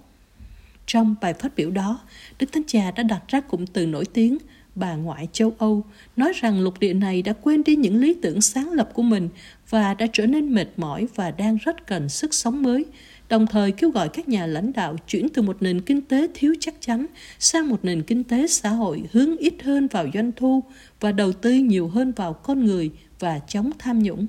Trong 0.85 1.15
bài 1.21 1.33
phát 1.33 1.55
biểu 1.55 1.71
đó, 1.71 1.99
Đức 2.39 2.51
Thánh 2.51 2.63
Cha 2.67 2.91
đã 2.91 3.03
đặt 3.03 3.21
ra 3.27 3.41
cụm 3.41 3.65
từ 3.65 3.85
nổi 3.85 4.05
tiếng 4.05 4.37
bà 4.75 4.95
ngoại 4.95 5.27
châu 5.31 5.53
Âu, 5.57 5.83
nói 6.15 6.33
rằng 6.35 6.61
lục 6.61 6.79
địa 6.79 6.93
này 6.93 7.21
đã 7.21 7.33
quên 7.33 7.63
đi 7.63 7.75
những 7.75 7.95
lý 7.95 8.15
tưởng 8.21 8.41
sáng 8.41 8.71
lập 8.71 8.89
của 8.93 9.03
mình 9.03 9.29
và 9.71 9.93
đã 9.93 10.07
trở 10.13 10.25
nên 10.25 10.53
mệt 10.53 10.67
mỏi 10.77 11.07
và 11.15 11.31
đang 11.31 11.57
rất 11.57 11.87
cần 11.87 12.09
sức 12.09 12.33
sống 12.33 12.63
mới, 12.63 12.85
đồng 13.29 13.47
thời 13.47 13.71
kêu 13.71 13.89
gọi 13.89 14.09
các 14.09 14.29
nhà 14.29 14.45
lãnh 14.45 14.73
đạo 14.73 14.95
chuyển 15.07 15.29
từ 15.29 15.41
một 15.41 15.57
nền 15.59 15.81
kinh 15.81 16.01
tế 16.01 16.27
thiếu 16.33 16.53
chắc 16.59 16.75
chắn 16.79 17.05
sang 17.39 17.69
một 17.69 17.79
nền 17.85 18.03
kinh 18.03 18.23
tế 18.23 18.47
xã 18.47 18.69
hội 18.69 19.03
hướng 19.11 19.37
ít 19.37 19.53
hơn 19.63 19.87
vào 19.87 20.07
doanh 20.13 20.31
thu 20.31 20.63
và 20.99 21.11
đầu 21.11 21.33
tư 21.33 21.53
nhiều 21.53 21.87
hơn 21.87 22.11
vào 22.11 22.33
con 22.33 22.65
người 22.65 22.91
và 23.19 23.39
chống 23.47 23.71
tham 23.79 24.03
nhũng. 24.03 24.27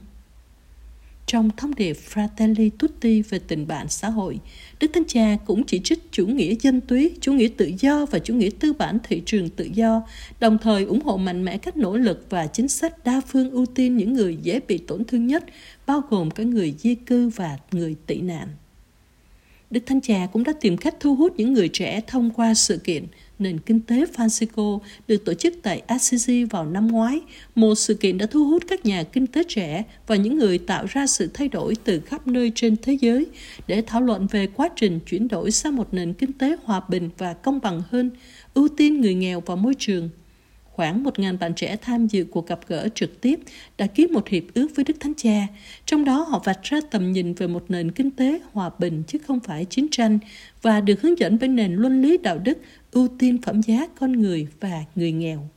Trong 1.33 1.51
thông 1.57 1.75
điệp 1.75 1.97
Fratelli 2.13 2.71
Tutti 2.79 3.23
về 3.23 3.39
tình 3.39 3.67
bạn 3.67 3.89
xã 3.89 4.09
hội, 4.09 4.39
Đức 4.81 4.91
Thánh 4.95 5.05
Cha 5.09 5.37
cũng 5.47 5.65
chỉ 5.65 5.81
trích 5.85 6.13
chủ 6.13 6.27
nghĩa 6.27 6.55
dân 6.61 6.81
túy, 6.81 7.11
chủ 7.21 7.33
nghĩa 7.33 7.49
tự 7.57 7.73
do 7.79 8.07
và 8.07 8.19
chủ 8.19 8.35
nghĩa 8.35 8.51
tư 8.61 8.73
bản 8.73 8.99
thị 9.09 9.23
trường 9.27 9.49
tự 9.49 9.69
do, 9.75 10.03
đồng 10.41 10.59
thời 10.59 10.85
ủng 10.85 11.01
hộ 11.05 11.17
mạnh 11.17 11.45
mẽ 11.45 11.59
các 11.59 11.77
nỗ 11.77 11.97
lực 11.97 12.27
và 12.31 12.47
chính 12.47 12.69
sách 12.69 13.05
đa 13.05 13.21
phương 13.29 13.51
ưu 13.51 13.67
tiên 13.67 13.97
những 13.97 14.13
người 14.13 14.39
dễ 14.43 14.61
bị 14.69 14.79
tổn 14.79 15.05
thương 15.05 15.27
nhất, 15.27 15.45
bao 15.87 16.03
gồm 16.11 16.31
cả 16.31 16.45
người 16.45 16.75
di 16.79 16.95
cư 16.95 17.29
và 17.29 17.59
người 17.73 17.97
tị 18.07 18.21
nạn. 18.21 18.49
Đức 19.71 19.81
Thánh 19.87 20.01
Cha 20.01 20.27
cũng 20.33 20.45
đã 20.45 20.53
tìm 20.61 20.77
cách 20.77 20.95
thu 21.01 21.15
hút 21.15 21.33
những 21.37 21.53
người 21.53 21.69
trẻ 21.69 22.01
thông 22.07 22.31
qua 22.31 22.55
sự 22.55 22.79
kiện 22.79 23.07
nền 23.43 23.59
kinh 23.59 23.81
tế 23.81 24.05
Francisco 24.17 24.79
được 25.09 25.25
tổ 25.25 25.35
chức 25.35 25.55
tại 25.63 25.83
Assisi 25.87 26.45
vào 26.45 26.67
năm 26.67 26.89
ngoái, 26.89 27.21
một 27.55 27.75
sự 27.75 27.95
kiện 27.95 28.19
đã 28.19 28.27
thu 28.27 28.45
hút 28.45 28.63
các 28.69 28.87
nhà 28.87 29.03
kinh 29.03 29.27
tế 29.27 29.43
trẻ 29.49 29.85
và 30.07 30.17
những 30.17 30.39
người 30.39 30.59
tạo 30.59 30.87
ra 30.89 31.07
sự 31.07 31.31
thay 31.35 31.49
đổi 31.49 31.77
từ 31.85 32.01
khắp 32.01 32.27
nơi 32.27 32.53
trên 32.55 32.77
thế 32.83 32.99
giới 33.01 33.27
để 33.67 33.83
thảo 33.87 34.01
luận 34.01 34.27
về 34.27 34.47
quá 34.47 34.69
trình 34.77 35.01
chuyển 35.07 35.29
đổi 35.29 35.51
sang 35.51 35.77
một 35.77 35.95
nền 35.95 36.13
kinh 36.13 36.33
tế 36.33 36.57
hòa 36.65 36.81
bình 36.89 37.11
và 37.19 37.33
công 37.33 37.61
bằng 37.63 37.83
hơn, 37.91 38.11
ưu 38.55 38.69
tiên 38.69 39.01
người 39.01 39.15
nghèo 39.15 39.43
và 39.47 39.55
môi 39.55 39.75
trường 39.79 40.09
Khoảng 40.73 41.05
1.000 41.05 41.39
bạn 41.39 41.55
trẻ 41.55 41.77
tham 41.77 42.07
dự 42.07 42.27
cuộc 42.31 42.47
gặp 42.47 42.61
gỡ 42.67 42.89
trực 42.95 43.21
tiếp 43.21 43.41
đã 43.79 43.87
ký 43.87 44.07
một 44.07 44.29
hiệp 44.29 44.43
ước 44.55 44.69
với 44.77 44.85
Đức 44.85 44.95
Thánh 45.01 45.15
Cha. 45.17 45.47
Trong 45.87 46.05
đó 46.05 46.27
họ 46.29 46.43
vạch 46.45 46.63
ra 46.63 46.81
tầm 46.91 47.13
nhìn 47.13 47.35
về 47.35 47.47
một 47.47 47.65
nền 47.69 47.91
kinh 47.91 48.11
tế 48.11 48.41
hòa 48.53 48.71
bình 48.79 49.03
chứ 49.07 49.19
không 49.27 49.41
phải 49.41 49.65
chiến 49.65 49.87
tranh 49.91 50.19
và 50.63 50.81
được 50.81 51.03
hướng 51.03 51.19
dẫn 51.19 51.39
bởi 51.41 51.49
nền 51.49 51.75
luân 51.75 52.03
lý 52.03 52.19
đạo 52.19 52.39
đức 52.39 52.59
ưu 52.93 53.09
tiên 53.19 53.43
phẩm 53.43 53.61
giá 53.63 53.87
con 54.01 54.13
người 54.13 54.49
và 54.61 54.85
người 54.95 55.13
nghèo. 55.13 55.49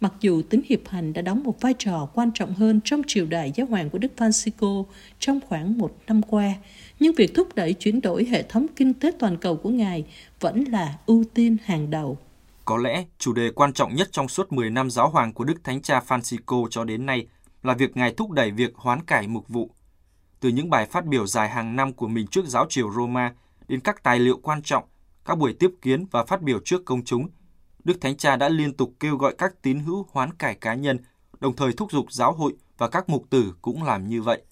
Mặc 0.00 0.12
dù 0.20 0.42
tính 0.42 0.62
hiệp 0.68 0.88
hành 0.88 1.12
đã 1.12 1.22
đóng 1.22 1.42
một 1.42 1.60
vai 1.60 1.74
trò 1.78 2.08
quan 2.14 2.30
trọng 2.34 2.54
hơn 2.54 2.80
trong 2.84 3.02
triều 3.06 3.26
đại 3.26 3.52
giáo 3.54 3.66
hoàng 3.66 3.90
của 3.90 3.98
Đức 3.98 4.12
Francisco 4.16 4.84
trong 5.18 5.40
khoảng 5.48 5.78
một 5.78 5.96
năm 6.06 6.22
qua, 6.22 6.54
nhưng 7.00 7.14
việc 7.14 7.34
thúc 7.34 7.54
đẩy 7.54 7.72
chuyển 7.72 8.00
đổi 8.00 8.24
hệ 8.24 8.42
thống 8.42 8.66
kinh 8.76 8.94
tế 8.94 9.10
toàn 9.18 9.36
cầu 9.36 9.56
của 9.56 9.70
Ngài 9.70 10.04
vẫn 10.40 10.64
là 10.64 10.98
ưu 11.06 11.24
tiên 11.34 11.56
hàng 11.64 11.90
đầu. 11.90 12.18
Có 12.64 12.76
lẽ 12.76 13.04
chủ 13.18 13.32
đề 13.32 13.50
quan 13.50 13.72
trọng 13.72 13.94
nhất 13.94 14.08
trong 14.12 14.28
suốt 14.28 14.52
10 14.52 14.70
năm 14.70 14.90
giáo 14.90 15.08
hoàng 15.08 15.32
của 15.32 15.44
Đức 15.44 15.64
Thánh 15.64 15.82
Cha 15.82 16.00
Francisco 16.08 16.68
cho 16.70 16.84
đến 16.84 17.06
nay 17.06 17.26
là 17.62 17.74
việc 17.74 17.96
Ngài 17.96 18.14
thúc 18.14 18.30
đẩy 18.30 18.50
việc 18.50 18.74
hoán 18.74 19.04
cải 19.04 19.28
mục 19.28 19.48
vụ. 19.48 19.70
Từ 20.40 20.48
những 20.48 20.70
bài 20.70 20.86
phát 20.86 21.06
biểu 21.06 21.26
dài 21.26 21.48
hàng 21.48 21.76
năm 21.76 21.92
của 21.92 22.08
mình 22.08 22.26
trước 22.26 22.46
giáo 22.46 22.66
triều 22.68 22.92
Roma 22.92 23.34
đến 23.68 23.80
các 23.80 24.02
tài 24.02 24.18
liệu 24.18 24.40
quan 24.42 24.62
trọng, 24.62 24.84
các 25.24 25.38
buổi 25.38 25.52
tiếp 25.52 25.70
kiến 25.82 26.06
và 26.10 26.24
phát 26.24 26.42
biểu 26.42 26.58
trước 26.64 26.84
công 26.84 27.04
chúng, 27.04 27.28
Đức 27.84 28.00
Thánh 28.00 28.16
Cha 28.16 28.36
đã 28.36 28.48
liên 28.48 28.72
tục 28.72 28.94
kêu 29.00 29.16
gọi 29.16 29.34
các 29.38 29.62
tín 29.62 29.78
hữu 29.78 30.06
hoán 30.12 30.32
cải 30.32 30.54
cá 30.54 30.74
nhân, 30.74 30.98
đồng 31.40 31.56
thời 31.56 31.72
thúc 31.72 31.92
giục 31.92 32.12
giáo 32.12 32.32
hội 32.32 32.52
và 32.78 32.88
các 32.88 33.08
mục 33.08 33.24
tử 33.30 33.54
cũng 33.62 33.82
làm 33.82 34.08
như 34.08 34.22
vậy. 34.22 34.42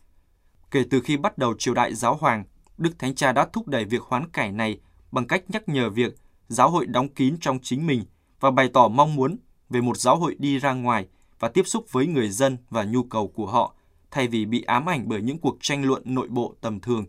Kể 0.70 0.84
từ 0.90 1.00
khi 1.00 1.16
bắt 1.16 1.38
đầu 1.38 1.54
triều 1.58 1.74
đại 1.74 1.94
giáo 1.94 2.14
hoàng, 2.14 2.44
Đức 2.78 2.98
Thánh 2.98 3.14
Cha 3.14 3.32
đã 3.32 3.46
thúc 3.52 3.68
đẩy 3.68 3.84
việc 3.84 4.02
hoán 4.02 4.28
cải 4.28 4.52
này 4.52 4.80
bằng 5.12 5.26
cách 5.26 5.44
nhắc 5.48 5.68
nhở 5.68 5.90
việc 5.90 6.14
giáo 6.48 6.70
hội 6.70 6.86
đóng 6.86 7.08
kín 7.08 7.36
trong 7.40 7.58
chính 7.62 7.86
mình 7.86 8.04
và 8.40 8.50
bày 8.50 8.68
tỏ 8.68 8.88
mong 8.88 9.16
muốn 9.16 9.36
về 9.70 9.80
một 9.80 9.96
giáo 9.96 10.16
hội 10.16 10.36
đi 10.38 10.58
ra 10.58 10.72
ngoài 10.72 11.06
và 11.38 11.48
tiếp 11.48 11.62
xúc 11.66 11.86
với 11.92 12.06
người 12.06 12.30
dân 12.30 12.56
và 12.70 12.84
nhu 12.84 13.02
cầu 13.02 13.28
của 13.28 13.46
họ, 13.46 13.74
thay 14.10 14.28
vì 14.28 14.44
bị 14.44 14.62
ám 14.62 14.88
ảnh 14.88 15.08
bởi 15.08 15.22
những 15.22 15.38
cuộc 15.38 15.56
tranh 15.60 15.84
luận 15.84 16.02
nội 16.04 16.28
bộ 16.28 16.54
tầm 16.60 16.80
thường. 16.80 17.04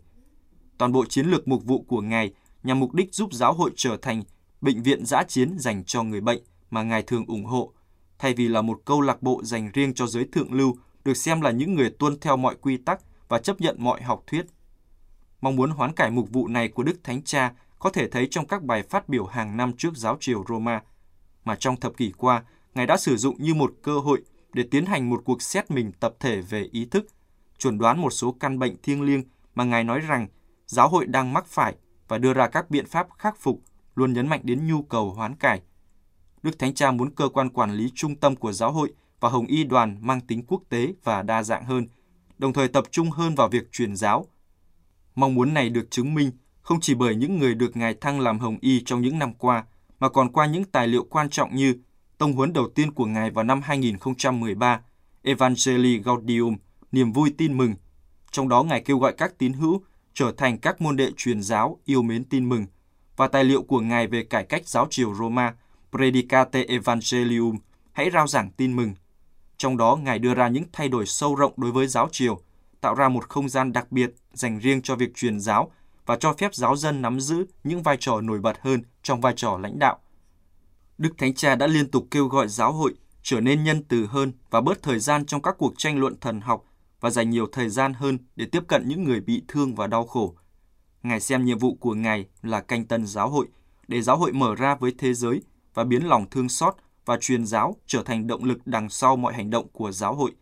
Toàn 0.78 0.92
bộ 0.92 1.04
chiến 1.04 1.26
lược 1.26 1.48
mục 1.48 1.64
vụ 1.64 1.82
của 1.88 2.00
Ngài 2.00 2.32
nhằm 2.64 2.80
mục 2.80 2.94
đích 2.94 3.14
giúp 3.14 3.32
giáo 3.32 3.52
hội 3.52 3.70
trở 3.76 3.96
thành 3.96 4.22
bệnh 4.60 4.82
viện 4.82 5.06
giã 5.06 5.22
chiến 5.22 5.58
dành 5.58 5.84
cho 5.84 6.02
người 6.02 6.20
bệnh 6.20 6.42
mà 6.70 6.82
Ngài 6.82 7.02
thường 7.02 7.24
ủng 7.26 7.44
hộ, 7.44 7.72
thay 8.18 8.34
vì 8.34 8.48
là 8.48 8.62
một 8.62 8.80
câu 8.84 9.00
lạc 9.00 9.22
bộ 9.22 9.40
dành 9.44 9.70
riêng 9.74 9.94
cho 9.94 10.06
giới 10.06 10.24
thượng 10.32 10.52
lưu 10.52 10.76
được 11.04 11.14
xem 11.14 11.40
là 11.40 11.50
những 11.50 11.74
người 11.74 11.90
tuân 11.90 12.20
theo 12.20 12.36
mọi 12.36 12.56
quy 12.60 12.76
tắc 12.76 13.00
và 13.28 13.38
chấp 13.38 13.60
nhận 13.60 13.76
mọi 13.78 14.02
học 14.02 14.22
thuyết. 14.26 14.46
Mong 15.40 15.56
muốn 15.56 15.70
hoán 15.70 15.92
cải 15.92 16.10
mục 16.10 16.30
vụ 16.30 16.48
này 16.48 16.68
của 16.68 16.82
Đức 16.82 17.04
Thánh 17.04 17.22
Cha 17.22 17.52
có 17.78 17.90
thể 17.90 18.08
thấy 18.08 18.28
trong 18.30 18.46
các 18.46 18.62
bài 18.62 18.82
phát 18.82 19.08
biểu 19.08 19.26
hàng 19.26 19.56
năm 19.56 19.72
trước 19.72 19.96
giáo 19.96 20.16
triều 20.20 20.44
Roma, 20.48 20.82
mà 21.44 21.56
trong 21.56 21.80
thập 21.80 21.96
kỷ 21.96 22.12
qua, 22.18 22.44
Ngài 22.74 22.86
đã 22.86 22.96
sử 22.96 23.16
dụng 23.16 23.42
như 23.42 23.54
một 23.54 23.74
cơ 23.82 23.98
hội 23.98 24.22
để 24.52 24.64
tiến 24.70 24.86
hành 24.86 25.10
một 25.10 25.22
cuộc 25.24 25.42
xét 25.42 25.70
mình 25.70 25.92
tập 26.00 26.14
thể 26.20 26.40
về 26.40 26.68
ý 26.72 26.84
thức, 26.84 27.06
chuẩn 27.58 27.78
đoán 27.78 28.00
một 28.00 28.10
số 28.10 28.36
căn 28.40 28.58
bệnh 28.58 28.76
thiêng 28.82 29.02
liêng 29.02 29.22
mà 29.54 29.64
Ngài 29.64 29.84
nói 29.84 30.00
rằng 30.00 30.26
giáo 30.66 30.88
hội 30.88 31.06
đang 31.06 31.32
mắc 31.32 31.46
phải 31.46 31.74
và 32.14 32.18
đưa 32.18 32.34
ra 32.34 32.48
các 32.48 32.70
biện 32.70 32.86
pháp 32.86 33.08
khắc 33.18 33.40
phục, 33.40 33.60
luôn 33.94 34.12
nhấn 34.12 34.28
mạnh 34.28 34.40
đến 34.42 34.66
nhu 34.66 34.82
cầu 34.82 35.10
hoán 35.10 35.36
cải. 35.36 35.60
Đức 36.42 36.58
Thánh 36.58 36.74
Cha 36.74 36.90
muốn 36.90 37.14
cơ 37.14 37.28
quan 37.28 37.48
quản 37.50 37.72
lý 37.72 37.90
trung 37.94 38.16
tâm 38.16 38.36
của 38.36 38.52
giáo 38.52 38.72
hội 38.72 38.92
và 39.20 39.28
Hồng 39.28 39.46
Y 39.46 39.64
đoàn 39.64 39.98
mang 40.00 40.20
tính 40.20 40.44
quốc 40.46 40.62
tế 40.68 40.92
và 41.04 41.22
đa 41.22 41.42
dạng 41.42 41.64
hơn, 41.64 41.86
đồng 42.38 42.52
thời 42.52 42.68
tập 42.68 42.84
trung 42.90 43.10
hơn 43.10 43.34
vào 43.34 43.48
việc 43.48 43.72
truyền 43.72 43.96
giáo. 43.96 44.26
Mong 45.14 45.34
muốn 45.34 45.54
này 45.54 45.68
được 45.68 45.90
chứng 45.90 46.14
minh 46.14 46.30
không 46.60 46.80
chỉ 46.80 46.94
bởi 46.94 47.14
những 47.14 47.38
người 47.38 47.54
được 47.54 47.76
Ngài 47.76 47.94
thăng 47.94 48.20
làm 48.20 48.38
Hồng 48.38 48.58
Y 48.60 48.82
trong 48.84 49.02
những 49.02 49.18
năm 49.18 49.34
qua, 49.34 49.64
mà 49.98 50.08
còn 50.08 50.32
qua 50.32 50.46
những 50.46 50.64
tài 50.64 50.88
liệu 50.88 51.04
quan 51.10 51.30
trọng 51.30 51.56
như 51.56 51.76
tông 52.18 52.32
huấn 52.32 52.52
đầu 52.52 52.68
tiên 52.74 52.92
của 52.92 53.06
Ngài 53.06 53.30
vào 53.30 53.44
năm 53.44 53.60
2013, 53.64 54.80
Evangelii 55.22 55.98
Gaudium, 55.98 56.56
niềm 56.92 57.12
vui 57.12 57.34
tin 57.38 57.58
mừng. 57.58 57.74
Trong 58.30 58.48
đó 58.48 58.62
Ngài 58.62 58.80
kêu 58.80 58.98
gọi 58.98 59.14
các 59.18 59.38
tín 59.38 59.52
hữu 59.52 59.82
trở 60.14 60.32
thành 60.36 60.58
các 60.58 60.80
môn 60.80 60.96
đệ 60.96 61.10
truyền 61.16 61.42
giáo 61.42 61.78
yêu 61.84 62.02
mến 62.02 62.24
tin 62.24 62.48
mừng, 62.48 62.66
và 63.16 63.28
tài 63.28 63.44
liệu 63.44 63.62
của 63.62 63.80
Ngài 63.80 64.06
về 64.06 64.24
cải 64.24 64.44
cách 64.44 64.68
giáo 64.68 64.86
triều 64.90 65.14
Roma, 65.14 65.54
Predicate 65.90 66.64
Evangelium, 66.64 67.58
hãy 67.92 68.10
rao 68.10 68.26
giảng 68.26 68.50
tin 68.50 68.76
mừng. 68.76 68.94
Trong 69.56 69.76
đó 69.76 69.96
Ngài 69.96 70.18
đưa 70.18 70.34
ra 70.34 70.48
những 70.48 70.64
thay 70.72 70.88
đổi 70.88 71.06
sâu 71.06 71.34
rộng 71.34 71.52
đối 71.56 71.72
với 71.72 71.86
giáo 71.86 72.08
triều, 72.12 72.40
tạo 72.80 72.94
ra 72.94 73.08
một 73.08 73.28
không 73.28 73.48
gian 73.48 73.72
đặc 73.72 73.92
biệt 73.92 74.14
dành 74.32 74.58
riêng 74.58 74.82
cho 74.82 74.96
việc 74.96 75.14
truyền 75.14 75.40
giáo 75.40 75.70
và 76.06 76.16
cho 76.16 76.32
phép 76.32 76.54
giáo 76.54 76.76
dân 76.76 77.02
nắm 77.02 77.20
giữ 77.20 77.46
những 77.64 77.82
vai 77.82 77.96
trò 78.00 78.20
nổi 78.20 78.40
bật 78.40 78.56
hơn 78.60 78.82
trong 79.02 79.20
vai 79.20 79.32
trò 79.36 79.58
lãnh 79.58 79.78
đạo. 79.78 79.98
Đức 80.98 81.18
Thánh 81.18 81.34
Cha 81.34 81.54
đã 81.54 81.66
liên 81.66 81.90
tục 81.90 82.06
kêu 82.10 82.26
gọi 82.26 82.48
giáo 82.48 82.72
hội 82.72 82.94
trở 83.22 83.40
nên 83.40 83.64
nhân 83.64 83.82
từ 83.88 84.06
hơn 84.06 84.32
và 84.50 84.60
bớt 84.60 84.82
thời 84.82 84.98
gian 84.98 85.26
trong 85.26 85.42
các 85.42 85.54
cuộc 85.58 85.74
tranh 85.76 85.98
luận 85.98 86.20
thần 86.20 86.40
học 86.40 86.64
và 87.04 87.10
dành 87.10 87.30
nhiều 87.30 87.46
thời 87.52 87.68
gian 87.68 87.94
hơn 87.94 88.18
để 88.36 88.46
tiếp 88.46 88.62
cận 88.68 88.88
những 88.88 89.04
người 89.04 89.20
bị 89.20 89.42
thương 89.48 89.74
và 89.74 89.86
đau 89.86 90.06
khổ. 90.06 90.34
Ngài 91.02 91.20
xem 91.20 91.44
nhiệm 91.44 91.58
vụ 91.58 91.74
của 91.74 91.94
Ngài 91.94 92.26
là 92.42 92.60
canh 92.60 92.84
tân 92.84 93.06
giáo 93.06 93.30
hội, 93.30 93.46
để 93.88 94.02
giáo 94.02 94.16
hội 94.16 94.32
mở 94.32 94.54
ra 94.54 94.74
với 94.74 94.94
thế 94.98 95.14
giới 95.14 95.42
và 95.74 95.84
biến 95.84 96.06
lòng 96.06 96.30
thương 96.30 96.48
xót 96.48 96.74
và 97.04 97.18
truyền 97.20 97.46
giáo 97.46 97.76
trở 97.86 98.02
thành 98.02 98.26
động 98.26 98.44
lực 98.44 98.58
đằng 98.66 98.88
sau 98.88 99.16
mọi 99.16 99.34
hành 99.34 99.50
động 99.50 99.68
của 99.72 99.92
giáo 99.92 100.14
hội. 100.14 100.32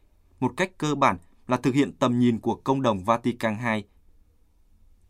Một 0.40 0.52
cách 0.56 0.78
cơ 0.78 0.94
bản 0.94 1.16
là 1.48 1.56
thực 1.56 1.74
hiện 1.74 1.92
tầm 1.92 2.18
nhìn 2.18 2.38
của 2.38 2.54
công 2.54 2.82
đồng 2.82 3.04
Vatican 3.04 3.56
II. 3.74 3.84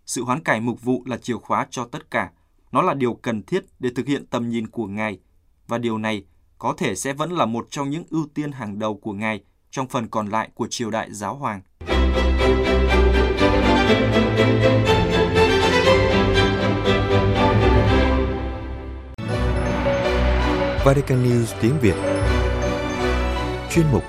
Sự 0.07 0.25
hoán 0.25 0.43
cải 0.43 0.61
mục 0.61 0.83
vụ 0.83 1.03
là 1.07 1.17
chìa 1.17 1.37
khóa 1.37 1.67
cho 1.71 1.85
tất 1.85 2.11
cả. 2.11 2.33
Nó 2.71 2.83
là 2.83 2.95
điều 2.95 3.15
cần 3.15 3.43
thiết 3.43 3.65
để 3.79 3.91
thực 3.95 4.07
hiện 4.07 4.27
tầm 4.27 4.49
nhìn 4.49 4.67
của 4.67 4.87
Ngài. 4.87 5.19
Và 5.67 5.79
điều 5.79 5.99
này 5.99 6.25
có 6.59 6.75
thể 6.79 6.95
sẽ 6.95 7.13
vẫn 7.13 7.33
là 7.33 7.47
một 7.47 7.67
trong 7.71 7.91
những 7.91 8.05
ưu 8.11 8.27
tiên 8.35 8.53
hàng 8.53 8.79
đầu 8.79 8.95
của 8.95 9.13
Ngài 9.13 9.45
trong 9.73 9.89
phần 9.89 10.09
còn 10.09 10.27
lại 10.27 10.49
của 10.55 10.67
triều 10.71 10.91
đại 10.91 11.09
giáo 11.13 11.35
hoàng. 11.35 11.61
Vatican 20.85 21.25
News 21.25 21.55
tiếng 21.61 21.79
Việt 21.81 21.95
Chuyên 23.71 23.87
mục 23.93 24.03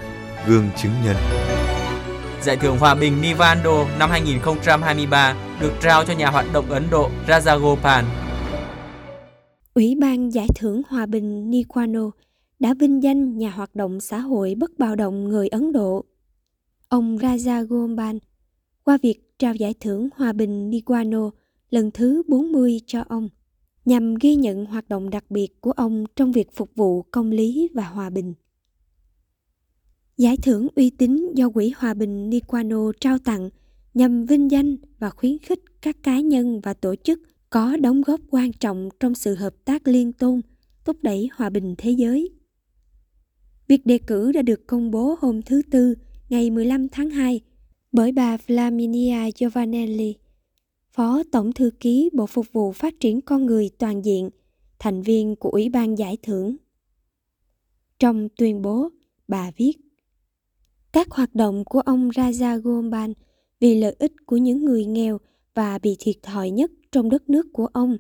Gương 0.47 0.69
chứng 0.77 0.91
nhân 1.05 1.15
Giải 2.41 2.57
thưởng 2.57 2.77
Hòa 2.77 2.95
bình 2.95 3.21
Nivando 3.21 3.85
năm 3.99 4.09
2023 4.09 5.35
được 5.61 5.71
trao 5.81 6.05
cho 6.05 6.13
nhà 6.13 6.29
hoạt 6.29 6.45
động 6.53 6.65
Ấn 6.69 6.83
Độ 6.91 7.09
Rajagopal. 7.27 8.03
Ủy 9.73 9.95
ban 10.01 10.33
Giải 10.33 10.47
thưởng 10.55 10.81
Hòa 10.89 11.05
bình 11.05 11.51
Nikwano 11.51 12.11
đã 12.63 12.73
vinh 12.73 13.03
danh 13.03 13.37
nhà 13.37 13.51
hoạt 13.51 13.75
động 13.75 13.99
xã 14.01 14.19
hội 14.19 14.55
bất 14.55 14.77
bạo 14.77 14.95
động 14.95 15.23
người 15.23 15.47
Ấn 15.47 15.71
Độ. 15.71 16.05
Ông 16.89 17.17
Raja 17.17 17.65
Gombal 17.65 18.17
qua 18.83 18.97
việc 19.01 19.39
trao 19.39 19.55
giải 19.55 19.73
thưởng 19.79 20.09
Hòa 20.15 20.33
bình 20.33 20.69
Niguano 20.69 21.29
lần 21.69 21.91
thứ 21.91 22.23
40 22.27 22.79
cho 22.85 23.03
ông, 23.09 23.29
nhằm 23.85 24.15
ghi 24.15 24.35
nhận 24.35 24.65
hoạt 24.65 24.89
động 24.89 25.09
đặc 25.09 25.31
biệt 25.31 25.61
của 25.61 25.71
ông 25.71 26.05
trong 26.15 26.31
việc 26.31 26.51
phục 26.53 26.75
vụ 26.75 27.01
công 27.01 27.31
lý 27.31 27.69
và 27.73 27.83
hòa 27.83 28.09
bình. 28.09 28.33
Giải 30.17 30.37
thưởng 30.37 30.67
uy 30.75 30.89
tín 30.89 31.33
do 31.35 31.49
Quỹ 31.49 31.73
Hòa 31.77 31.93
bình 31.93 32.29
Niquano 32.29 32.91
trao 32.99 33.17
tặng 33.17 33.49
nhằm 33.93 34.25
vinh 34.25 34.51
danh 34.51 34.77
và 34.99 35.09
khuyến 35.09 35.37
khích 35.39 35.59
các 35.81 36.03
cá 36.03 36.19
nhân 36.19 36.61
và 36.61 36.73
tổ 36.73 36.95
chức 36.95 37.19
có 37.49 37.77
đóng 37.77 38.01
góp 38.01 38.19
quan 38.29 38.53
trọng 38.53 38.89
trong 38.99 39.15
sự 39.15 39.35
hợp 39.35 39.53
tác 39.65 39.87
liên 39.87 40.13
tôn 40.13 40.41
thúc 40.85 40.97
đẩy 41.01 41.29
hòa 41.33 41.49
bình 41.49 41.75
thế 41.77 41.91
giới. 41.91 42.42
Việc 43.67 43.85
đề 43.85 43.97
cử 43.97 44.31
đã 44.31 44.41
được 44.41 44.67
công 44.67 44.91
bố 44.91 45.15
hôm 45.19 45.41
thứ 45.41 45.61
Tư, 45.71 45.95
ngày 46.29 46.49
15 46.49 46.89
tháng 46.89 47.09
2 47.09 47.41
bởi 47.91 48.11
bà 48.11 48.37
Flaminia 48.37 49.31
Giovanelli, 49.35 50.15
Phó 50.91 51.23
Tổng 51.31 51.53
Thư 51.53 51.69
ký 51.79 52.09
Bộ 52.13 52.27
Phục 52.27 52.45
vụ 52.53 52.71
Phát 52.71 52.99
triển 52.99 53.21
Con 53.21 53.45
Người 53.45 53.69
Toàn 53.77 54.05
diện, 54.05 54.29
thành 54.79 55.01
viên 55.01 55.35
của 55.35 55.49
Ủy 55.49 55.69
ban 55.69 55.97
Giải 55.97 56.17
thưởng. 56.21 56.55
Trong 57.99 58.29
tuyên 58.37 58.61
bố, 58.61 58.89
bà 59.27 59.51
viết 59.57 59.73
Các 60.91 61.11
hoạt 61.11 61.35
động 61.35 61.65
của 61.65 61.79
ông 61.79 62.09
Raja 62.09 62.59
Gomban 62.61 63.13
vì 63.59 63.75
lợi 63.75 63.95
ích 63.99 64.13
của 64.25 64.37
những 64.37 64.65
người 64.65 64.85
nghèo 64.85 65.19
và 65.53 65.79
bị 65.79 65.95
thiệt 65.99 66.15
thòi 66.21 66.49
nhất 66.49 66.71
trong 66.91 67.09
đất 67.09 67.29
nước 67.29 67.45
của 67.53 67.65
ông 67.65 67.97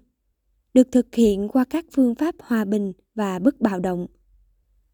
được 0.73 0.91
thực 0.91 1.15
hiện 1.15 1.47
qua 1.47 1.63
các 1.63 1.85
phương 1.91 2.15
pháp 2.15 2.35
hòa 2.39 2.65
bình 2.65 2.93
và 3.15 3.39
bất 3.39 3.61
bạo 3.61 3.79
động. 3.79 4.07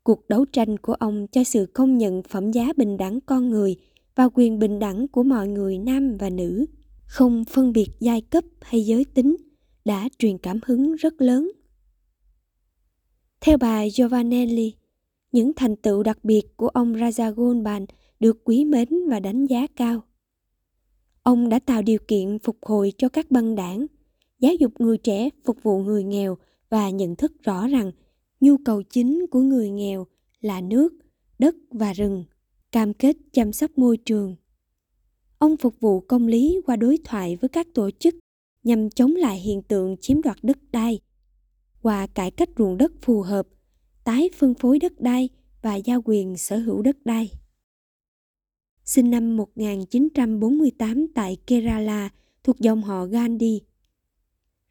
Cuộc 0.10 0.30
đấu 0.30 0.46
tranh 0.46 0.78
của 0.78 0.94
ông 0.94 1.28
cho 1.28 1.44
sự 1.44 1.66
công 1.74 1.98
nhận 1.98 2.24
phẩm 2.24 2.52
giá 2.52 2.74
bình 2.78 2.98
đẳng 2.98 3.22
con 3.22 3.50
người 3.50 3.76
và 4.16 4.30
quyền 4.34 4.60
bình 4.60 4.80
đẳng 4.80 5.08
của 5.08 5.24
mọi 5.24 5.48
người 5.48 5.78
nam 5.78 6.18
và 6.18 6.30
nữ 6.30 6.66
không 7.06 7.44
phân 7.46 7.74
biệt 7.74 7.88
giai 8.00 8.22
cấp 8.22 8.44
hay 8.62 8.86
giới 8.86 9.06
tính 9.06 9.36
đã 9.86 10.10
truyền 10.18 10.38
cảm 10.38 10.60
hứng 10.66 10.96
rất 10.96 11.22
lớn. 11.22 11.52
Theo 13.42 13.58
bà 13.58 13.90
Giovanelli, 13.90 14.74
những 15.32 15.52
thành 15.56 15.76
tựu 15.76 16.04
đặc 16.04 16.20
biệt 16.24 16.58
của 16.58 16.68
ông 16.68 16.94
Rajagopal 16.94 17.86
được 18.20 18.38
quý 18.44 18.66
mến 18.66 18.88
và 19.10 19.20
đánh 19.20 19.46
giá 19.46 19.68
cao. 19.76 20.02
Ông 21.24 21.50
đã 21.50 21.60
tạo 21.60 21.82
điều 21.82 22.00
kiện 22.08 22.40
phục 22.40 22.58
hồi 22.62 22.94
cho 22.98 23.10
các 23.10 23.32
băng 23.32 23.56
đảng, 23.56 23.86
giáo 24.40 24.54
dục 24.54 24.72
người 24.80 24.98
trẻ 24.98 25.30
phục 25.46 25.64
vụ 25.64 25.80
người 25.80 26.04
nghèo 26.04 26.38
và 26.70 26.90
nhận 26.90 27.16
thức 27.16 27.32
rõ 27.44 27.68
rằng 27.68 27.92
nhu 28.40 28.58
cầu 28.66 28.84
chính 28.84 29.26
của 29.32 29.42
người 29.42 29.70
nghèo 29.70 30.08
là 30.42 30.62
nước, 30.62 30.94
đất 31.40 31.56
và 31.72 31.94
rừng, 31.94 32.26
cam 32.72 32.94
kết 32.94 33.18
chăm 33.32 33.54
sóc 33.54 33.78
môi 33.78 33.98
trường 33.98 34.36
Ông 35.40 35.58
phục 35.58 35.80
vụ 35.80 36.00
công 36.00 36.28
lý 36.28 36.62
qua 36.66 36.76
đối 36.76 36.98
thoại 37.04 37.36
với 37.36 37.50
các 37.50 37.68
tổ 37.74 37.90
chức 37.92 38.16
nhằm 38.64 38.90
chống 38.90 39.16
lại 39.16 39.40
hiện 39.40 39.62
tượng 39.62 39.98
chiếm 40.02 40.22
đoạt 40.22 40.38
đất 40.42 40.58
đai, 40.72 41.00
qua 41.82 42.08
cải 42.08 42.32
cách 42.32 42.50
ruộng 42.58 42.78
đất 42.78 42.92
phù 43.02 43.22
hợp, 43.22 43.48
tái 44.04 44.30
phân 44.36 44.54
phối 44.54 44.80
đất 44.80 45.02
đai 45.02 45.30
và 45.62 45.76
giao 45.76 46.02
quyền 46.06 46.38
sở 46.38 46.58
hữu 46.58 46.82
đất 46.82 47.06
đai. 47.06 47.32
Sinh 48.86 49.12
năm 49.12 49.38
1948 49.38 51.08
tại 51.16 51.38
Kerala 51.48 52.10
thuộc 52.44 52.60
dòng 52.60 52.84
họ 52.84 53.06
Gandhi. 53.06 53.62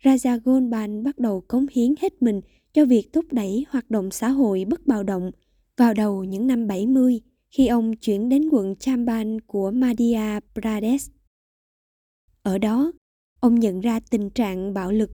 Rajagopal 0.02 1.02
bắt 1.02 1.18
đầu 1.18 1.40
cống 1.40 1.66
hiến 1.72 1.94
hết 2.00 2.22
mình 2.22 2.40
cho 2.78 2.84
việc 2.84 3.12
thúc 3.12 3.24
đẩy 3.32 3.66
hoạt 3.68 3.90
động 3.90 4.10
xã 4.10 4.28
hội 4.28 4.64
bất 4.68 4.86
bạo 4.86 5.02
động 5.02 5.30
vào 5.76 5.94
đầu 5.94 6.24
những 6.24 6.46
năm 6.46 6.66
70 6.66 7.20
khi 7.50 7.66
ông 7.66 7.96
chuyển 7.96 8.28
đến 8.28 8.48
quận 8.48 8.76
Chamban 8.76 9.40
của 9.40 9.70
Madhya 9.70 10.40
Pradesh. 10.54 11.12
Ở 12.42 12.58
đó, 12.58 12.92
ông 13.40 13.54
nhận 13.54 13.80
ra 13.80 14.00
tình 14.00 14.30
trạng 14.30 14.74
bạo 14.74 14.92
lực, 14.92 15.10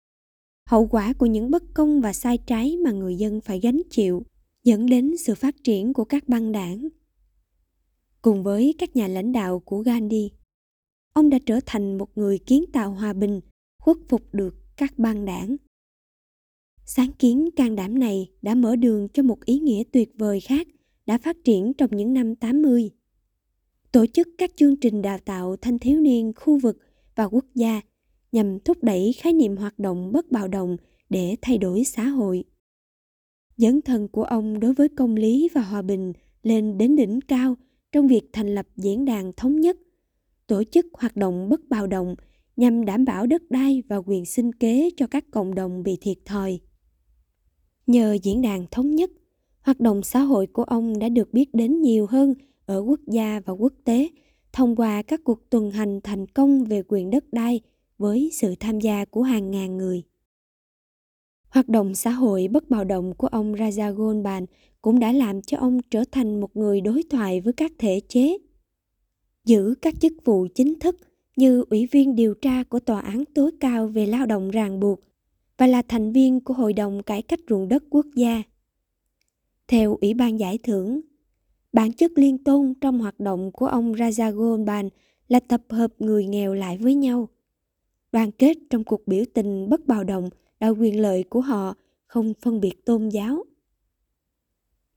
hậu 0.70 0.88
quả 0.88 1.14
của 1.14 1.26
những 1.26 1.52
bất 1.52 1.64
công 1.74 2.02
và 2.02 2.14
sai 2.14 2.38
trái 2.38 2.78
mà 2.78 2.92
người 2.92 3.16
dân 3.16 3.42
phải 3.42 3.60
gánh 3.60 3.82
chịu, 3.90 4.24
dẫn 4.64 4.86
đến 4.86 5.18
sự 5.18 5.36
phát 5.36 5.56
triển 5.64 5.94
của 5.94 6.06
các 6.06 6.30
băng 6.30 6.52
đảng. 6.52 6.88
Cùng 8.22 8.44
với 8.44 8.76
các 8.78 8.96
nhà 8.96 9.08
lãnh 9.08 9.32
đạo 9.32 9.60
của 9.60 9.80
Gandhi, 9.80 10.32
ông 11.14 11.30
đã 11.30 11.40
trở 11.46 11.60
thành 11.66 11.98
một 11.98 12.18
người 12.18 12.40
kiến 12.40 12.66
tạo 12.74 12.92
hòa 12.92 13.14
bình, 13.14 13.42
khuất 13.80 13.98
phục 14.10 14.34
được 14.34 14.56
các 14.78 15.00
băng 15.00 15.26
đảng. 15.26 15.56
Sáng 16.86 17.12
kiến 17.20 17.50
can 17.56 17.76
đảm 17.76 18.00
này 18.00 18.32
đã 18.42 18.56
mở 18.56 18.76
đường 18.76 19.08
cho 19.14 19.24
một 19.24 19.46
ý 19.46 19.60
nghĩa 19.60 19.84
tuyệt 19.92 20.10
vời 20.18 20.40
khác 20.40 20.68
đã 21.06 21.18
phát 21.18 21.38
triển 21.44 21.74
trong 21.74 21.90
những 21.96 22.14
năm 22.14 22.36
80. 22.36 22.92
Tổ 23.92 24.06
chức 24.06 24.28
các 24.38 24.52
chương 24.56 24.76
trình 24.76 25.02
đào 25.02 25.18
tạo 25.18 25.56
thanh 25.62 25.80
thiếu 25.80 26.00
niên 26.00 26.34
khu 26.36 26.60
vực 26.60 26.78
và 27.16 27.24
quốc 27.24 27.46
gia 27.56 27.82
nhằm 28.32 28.60
thúc 28.60 28.78
đẩy 28.84 29.14
khái 29.20 29.34
niệm 29.34 29.58
hoạt 29.58 29.80
động 29.80 30.12
bất 30.12 30.32
bạo 30.32 30.48
động 30.48 30.78
để 31.10 31.36
thay 31.42 31.58
đổi 31.58 31.84
xã 31.84 32.04
hội. 32.04 32.44
Dấn 33.58 33.82
thân 33.82 34.08
của 34.08 34.24
ông 34.24 34.60
đối 34.60 34.74
với 34.74 34.90
công 34.90 35.16
lý 35.16 35.50
và 35.54 35.62
hòa 35.62 35.82
bình 35.82 36.14
lên 36.44 36.78
đến 36.78 36.96
đỉnh 36.96 37.20
cao 37.28 37.56
trong 37.92 38.08
việc 38.08 38.30
thành 38.34 38.56
lập 38.56 38.68
diễn 38.76 39.06
đàn 39.06 39.34
thống 39.34 39.62
nhất, 39.62 39.78
tổ 40.48 40.64
chức 40.64 40.86
hoạt 40.94 41.18
động 41.18 41.50
bất 41.50 41.70
bạo 41.70 41.88
động 41.88 42.16
nhằm 42.56 42.86
đảm 42.86 43.06
bảo 43.06 43.28
đất 43.28 43.42
đai 43.50 43.84
và 43.88 43.98
quyền 43.98 44.26
sinh 44.26 44.54
kế 44.54 44.90
cho 44.98 45.08
các 45.08 45.26
cộng 45.32 45.56
đồng 45.56 45.84
bị 45.84 45.98
thiệt 46.02 46.18
thòi. 46.26 46.60
Nhờ 47.88 48.18
diễn 48.24 48.42
đàn 48.42 48.66
thống 48.72 48.96
nhất, 48.96 49.12
hoạt 49.62 49.80
động 49.80 50.04
xã 50.04 50.20
hội 50.20 50.48
của 50.48 50.64
ông 50.64 51.00
đã 51.00 51.10
được 51.10 51.34
biết 51.34 51.54
đến 51.54 51.82
nhiều 51.82 52.06
hơn 52.06 52.34
ở 52.66 52.80
quốc 52.80 53.00
gia 53.08 53.42
và 53.46 53.54
quốc 53.54 53.74
tế 53.84 54.10
thông 54.54 54.76
qua 54.76 55.02
các 55.02 55.22
cuộc 55.24 55.50
tuần 55.50 55.72
hành 55.72 56.02
thành 56.04 56.28
công 56.28 56.64
về 56.64 56.84
quyền 56.88 57.10
đất 57.10 57.34
đai 57.34 57.62
với 57.98 58.30
sự 58.34 58.56
tham 58.60 58.80
gia 58.80 59.06
của 59.06 59.22
hàng 59.22 59.52
ngàn 59.52 59.78
người. 59.78 60.04
Hoạt 61.50 61.70
động 61.70 61.96
xã 61.96 62.12
hội 62.12 62.48
bất 62.52 62.70
bạo 62.70 62.84
động 62.84 63.14
của 63.18 63.28
ông 63.28 63.54
Raja 63.54 64.46
cũng 64.82 65.00
đã 65.00 65.12
làm 65.12 65.42
cho 65.42 65.58
ông 65.58 65.80
trở 65.92 66.04
thành 66.12 66.40
một 66.40 66.58
người 66.58 66.82
đối 66.82 67.04
thoại 67.10 67.42
với 67.42 67.54
các 67.54 67.72
thể 67.78 68.02
chế. 68.08 68.38
Giữ 69.46 69.76
các 69.82 69.94
chức 70.00 70.14
vụ 70.26 70.48
chính 70.56 70.80
thức 70.80 70.98
như 71.36 71.66
Ủy 71.70 71.88
viên 71.92 72.16
điều 72.16 72.34
tra 72.34 72.64
của 72.64 72.80
Tòa 72.80 73.00
án 73.00 73.24
tối 73.36 73.52
cao 73.60 73.88
về 73.88 74.06
lao 74.06 74.26
động 74.26 74.52
ràng 74.52 74.80
buộc 74.80 75.00
và 75.62 75.68
là 75.68 75.82
thành 75.88 76.12
viên 76.12 76.40
của 76.40 76.54
Hội 76.54 76.74
đồng 76.74 77.04
Cải 77.04 77.22
cách 77.22 77.40
ruộng 77.50 77.68
đất 77.68 77.84
quốc 77.90 78.06
gia. 78.16 78.44
Theo 79.68 79.98
Ủy 80.02 80.14
ban 80.14 80.40
giải 80.40 80.58
thưởng, 80.58 81.02
bản 81.74 81.94
chất 81.94 82.12
liên 82.16 82.44
tôn 82.44 82.74
trong 82.82 83.00
hoạt 83.00 83.20
động 83.20 83.52
của 83.52 83.66
ông 83.66 83.94
Raja 83.94 84.90
là 85.28 85.40
tập 85.40 85.62
hợp 85.70 85.94
người 86.00 86.26
nghèo 86.26 86.54
lại 86.54 86.78
với 86.78 86.96
nhau. 86.96 87.30
Đoàn 88.12 88.32
kết 88.32 88.58
trong 88.70 88.84
cuộc 88.84 89.08
biểu 89.08 89.24
tình 89.34 89.70
bất 89.70 89.88
bạo 89.88 90.04
động 90.04 90.30
là 90.60 90.68
quyền 90.68 91.02
lợi 91.02 91.24
của 91.24 91.42
họ 91.42 91.76
không 92.06 92.34
phân 92.42 92.60
biệt 92.60 92.86
tôn 92.86 93.10
giáo. 93.10 93.44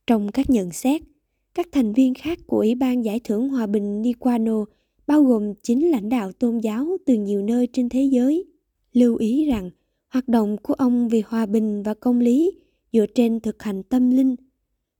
Trong 0.06 0.32
các 0.32 0.50
nhận 0.50 0.70
xét, 0.70 1.02
các 1.54 1.68
thành 1.72 1.92
viên 1.92 2.14
khác 2.14 2.38
của 2.46 2.58
Ủy 2.58 2.74
ban 2.74 3.04
Giải 3.04 3.20
thưởng 3.24 3.48
Hòa 3.48 3.66
bình 3.66 4.02
Niquano 4.02 4.64
bao 5.06 5.22
gồm 5.22 5.54
chính 5.62 5.90
lãnh 5.90 6.08
đạo 6.08 6.32
tôn 6.32 6.58
giáo 6.58 6.96
từ 7.06 7.14
nhiều 7.14 7.42
nơi 7.42 7.68
trên 7.72 7.88
thế 7.88 8.02
giới, 8.02 8.44
lưu 8.92 9.16
ý 9.16 9.46
rằng 9.46 9.70
hoạt 10.14 10.28
động 10.28 10.56
của 10.62 10.74
ông 10.74 11.08
vì 11.08 11.22
hòa 11.26 11.46
bình 11.46 11.82
và 11.82 11.94
công 11.94 12.20
lý 12.20 12.52
dựa 12.92 13.06
trên 13.14 13.40
thực 13.40 13.62
hành 13.62 13.82
tâm 13.82 14.10
linh 14.10 14.36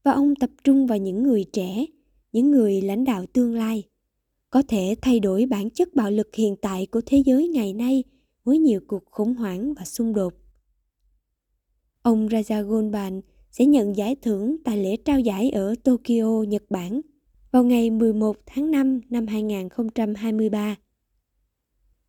và 0.03 0.13
ông 0.13 0.35
tập 0.35 0.51
trung 0.65 0.87
vào 0.87 0.99
những 0.99 1.23
người 1.23 1.45
trẻ, 1.53 1.87
những 2.33 2.51
người 2.51 2.83
lãnh 2.83 3.05
đạo 3.05 3.27
tương 3.33 3.55
lai, 3.55 3.83
có 4.51 4.63
thể 4.69 4.95
thay 5.03 5.21
đổi 5.21 5.47
bản 5.47 5.71
chất 5.71 5.95
bạo 5.95 6.11
lực 6.11 6.35
hiện 6.35 6.57
tại 6.57 6.87
của 6.87 7.01
thế 7.07 7.23
giới 7.27 7.49
ngày 7.49 7.73
nay 7.73 8.05
với 8.45 8.59
nhiều 8.59 8.81
cuộc 8.87 9.05
khủng 9.11 9.35
hoảng 9.35 9.75
và 9.75 9.85
xung 9.85 10.15
đột. 10.15 10.35
Ông 12.03 12.27
Raja 12.29 13.21
sẽ 13.51 13.67
nhận 13.67 13.97
giải 13.97 14.17
thưởng 14.23 14.57
tại 14.65 14.79
lễ 14.79 14.97
trao 14.97 15.21
giải 15.21 15.51
ở 15.51 15.75
Tokyo, 15.85 16.43
Nhật 16.49 16.63
Bản 16.71 17.01
vào 17.51 17.65
ngày 17.65 17.91
11 17.91 18.37
tháng 18.47 18.71
5 18.71 19.01
năm 19.11 19.27
2023. 19.27 20.77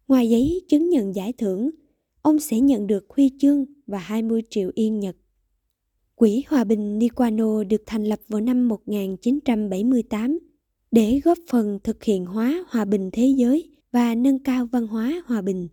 Ngoài 0.07 0.29
giấy 0.29 0.61
chứng 0.67 0.89
nhận 0.89 1.15
giải 1.15 1.33
thưởng, 1.33 1.69
ông 2.25 2.39
sẽ 2.39 2.59
nhận 2.59 2.88
được 2.88 3.05
huy 3.09 3.31
chương 3.39 3.65
và 3.88 3.97
20 3.97 4.41
triệu 4.49 4.71
yên 4.75 4.99
Nhật. 4.99 5.15
Quỹ 6.15 6.43
Hòa 6.47 6.63
bình 6.63 6.99
Nikwano 6.99 7.63
được 7.63 7.83
thành 7.85 8.03
lập 8.03 8.19
vào 8.27 8.41
năm 8.41 8.67
1978 8.67 10.39
để 10.91 11.21
góp 11.23 11.38
phần 11.49 11.79
thực 11.83 12.03
hiện 12.03 12.25
hóa 12.25 12.63
hòa 12.69 12.85
bình 12.85 13.09
thế 13.13 13.27
giới 13.38 13.69
và 13.91 14.15
nâng 14.15 14.43
cao 14.43 14.65
văn 14.71 14.88
hóa 14.88 15.23
hòa 15.25 15.41
bình, 15.41 15.67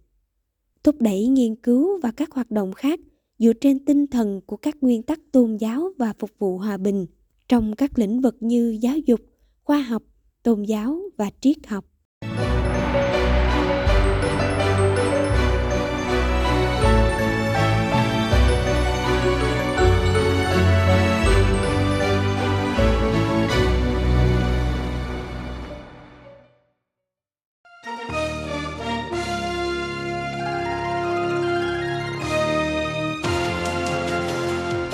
thúc 0.84 0.96
đẩy 1.00 1.26
nghiên 1.26 1.56
cứu 1.56 2.00
và 2.02 2.10
các 2.10 2.30
hoạt 2.32 2.50
động 2.50 2.72
khác 2.72 3.00
dựa 3.38 3.52
trên 3.52 3.84
tinh 3.84 4.06
thần 4.06 4.40
của 4.46 4.56
các 4.56 4.76
nguyên 4.80 5.02
tắc 5.02 5.20
tôn 5.32 5.56
giáo 5.56 5.88
và 5.98 6.12
phục 6.18 6.30
vụ 6.38 6.58
hòa 6.58 6.76
bình 6.76 7.06
trong 7.48 7.76
các 7.76 7.98
lĩnh 7.98 8.20
vực 8.20 8.36
như 8.40 8.78
giáo 8.80 8.98
dục, 8.98 9.20
khoa 9.62 9.82
học, 9.82 10.02
tôn 10.42 10.62
giáo 10.62 11.00
và 11.16 11.30
triết 11.40 11.66
học. 11.66 11.91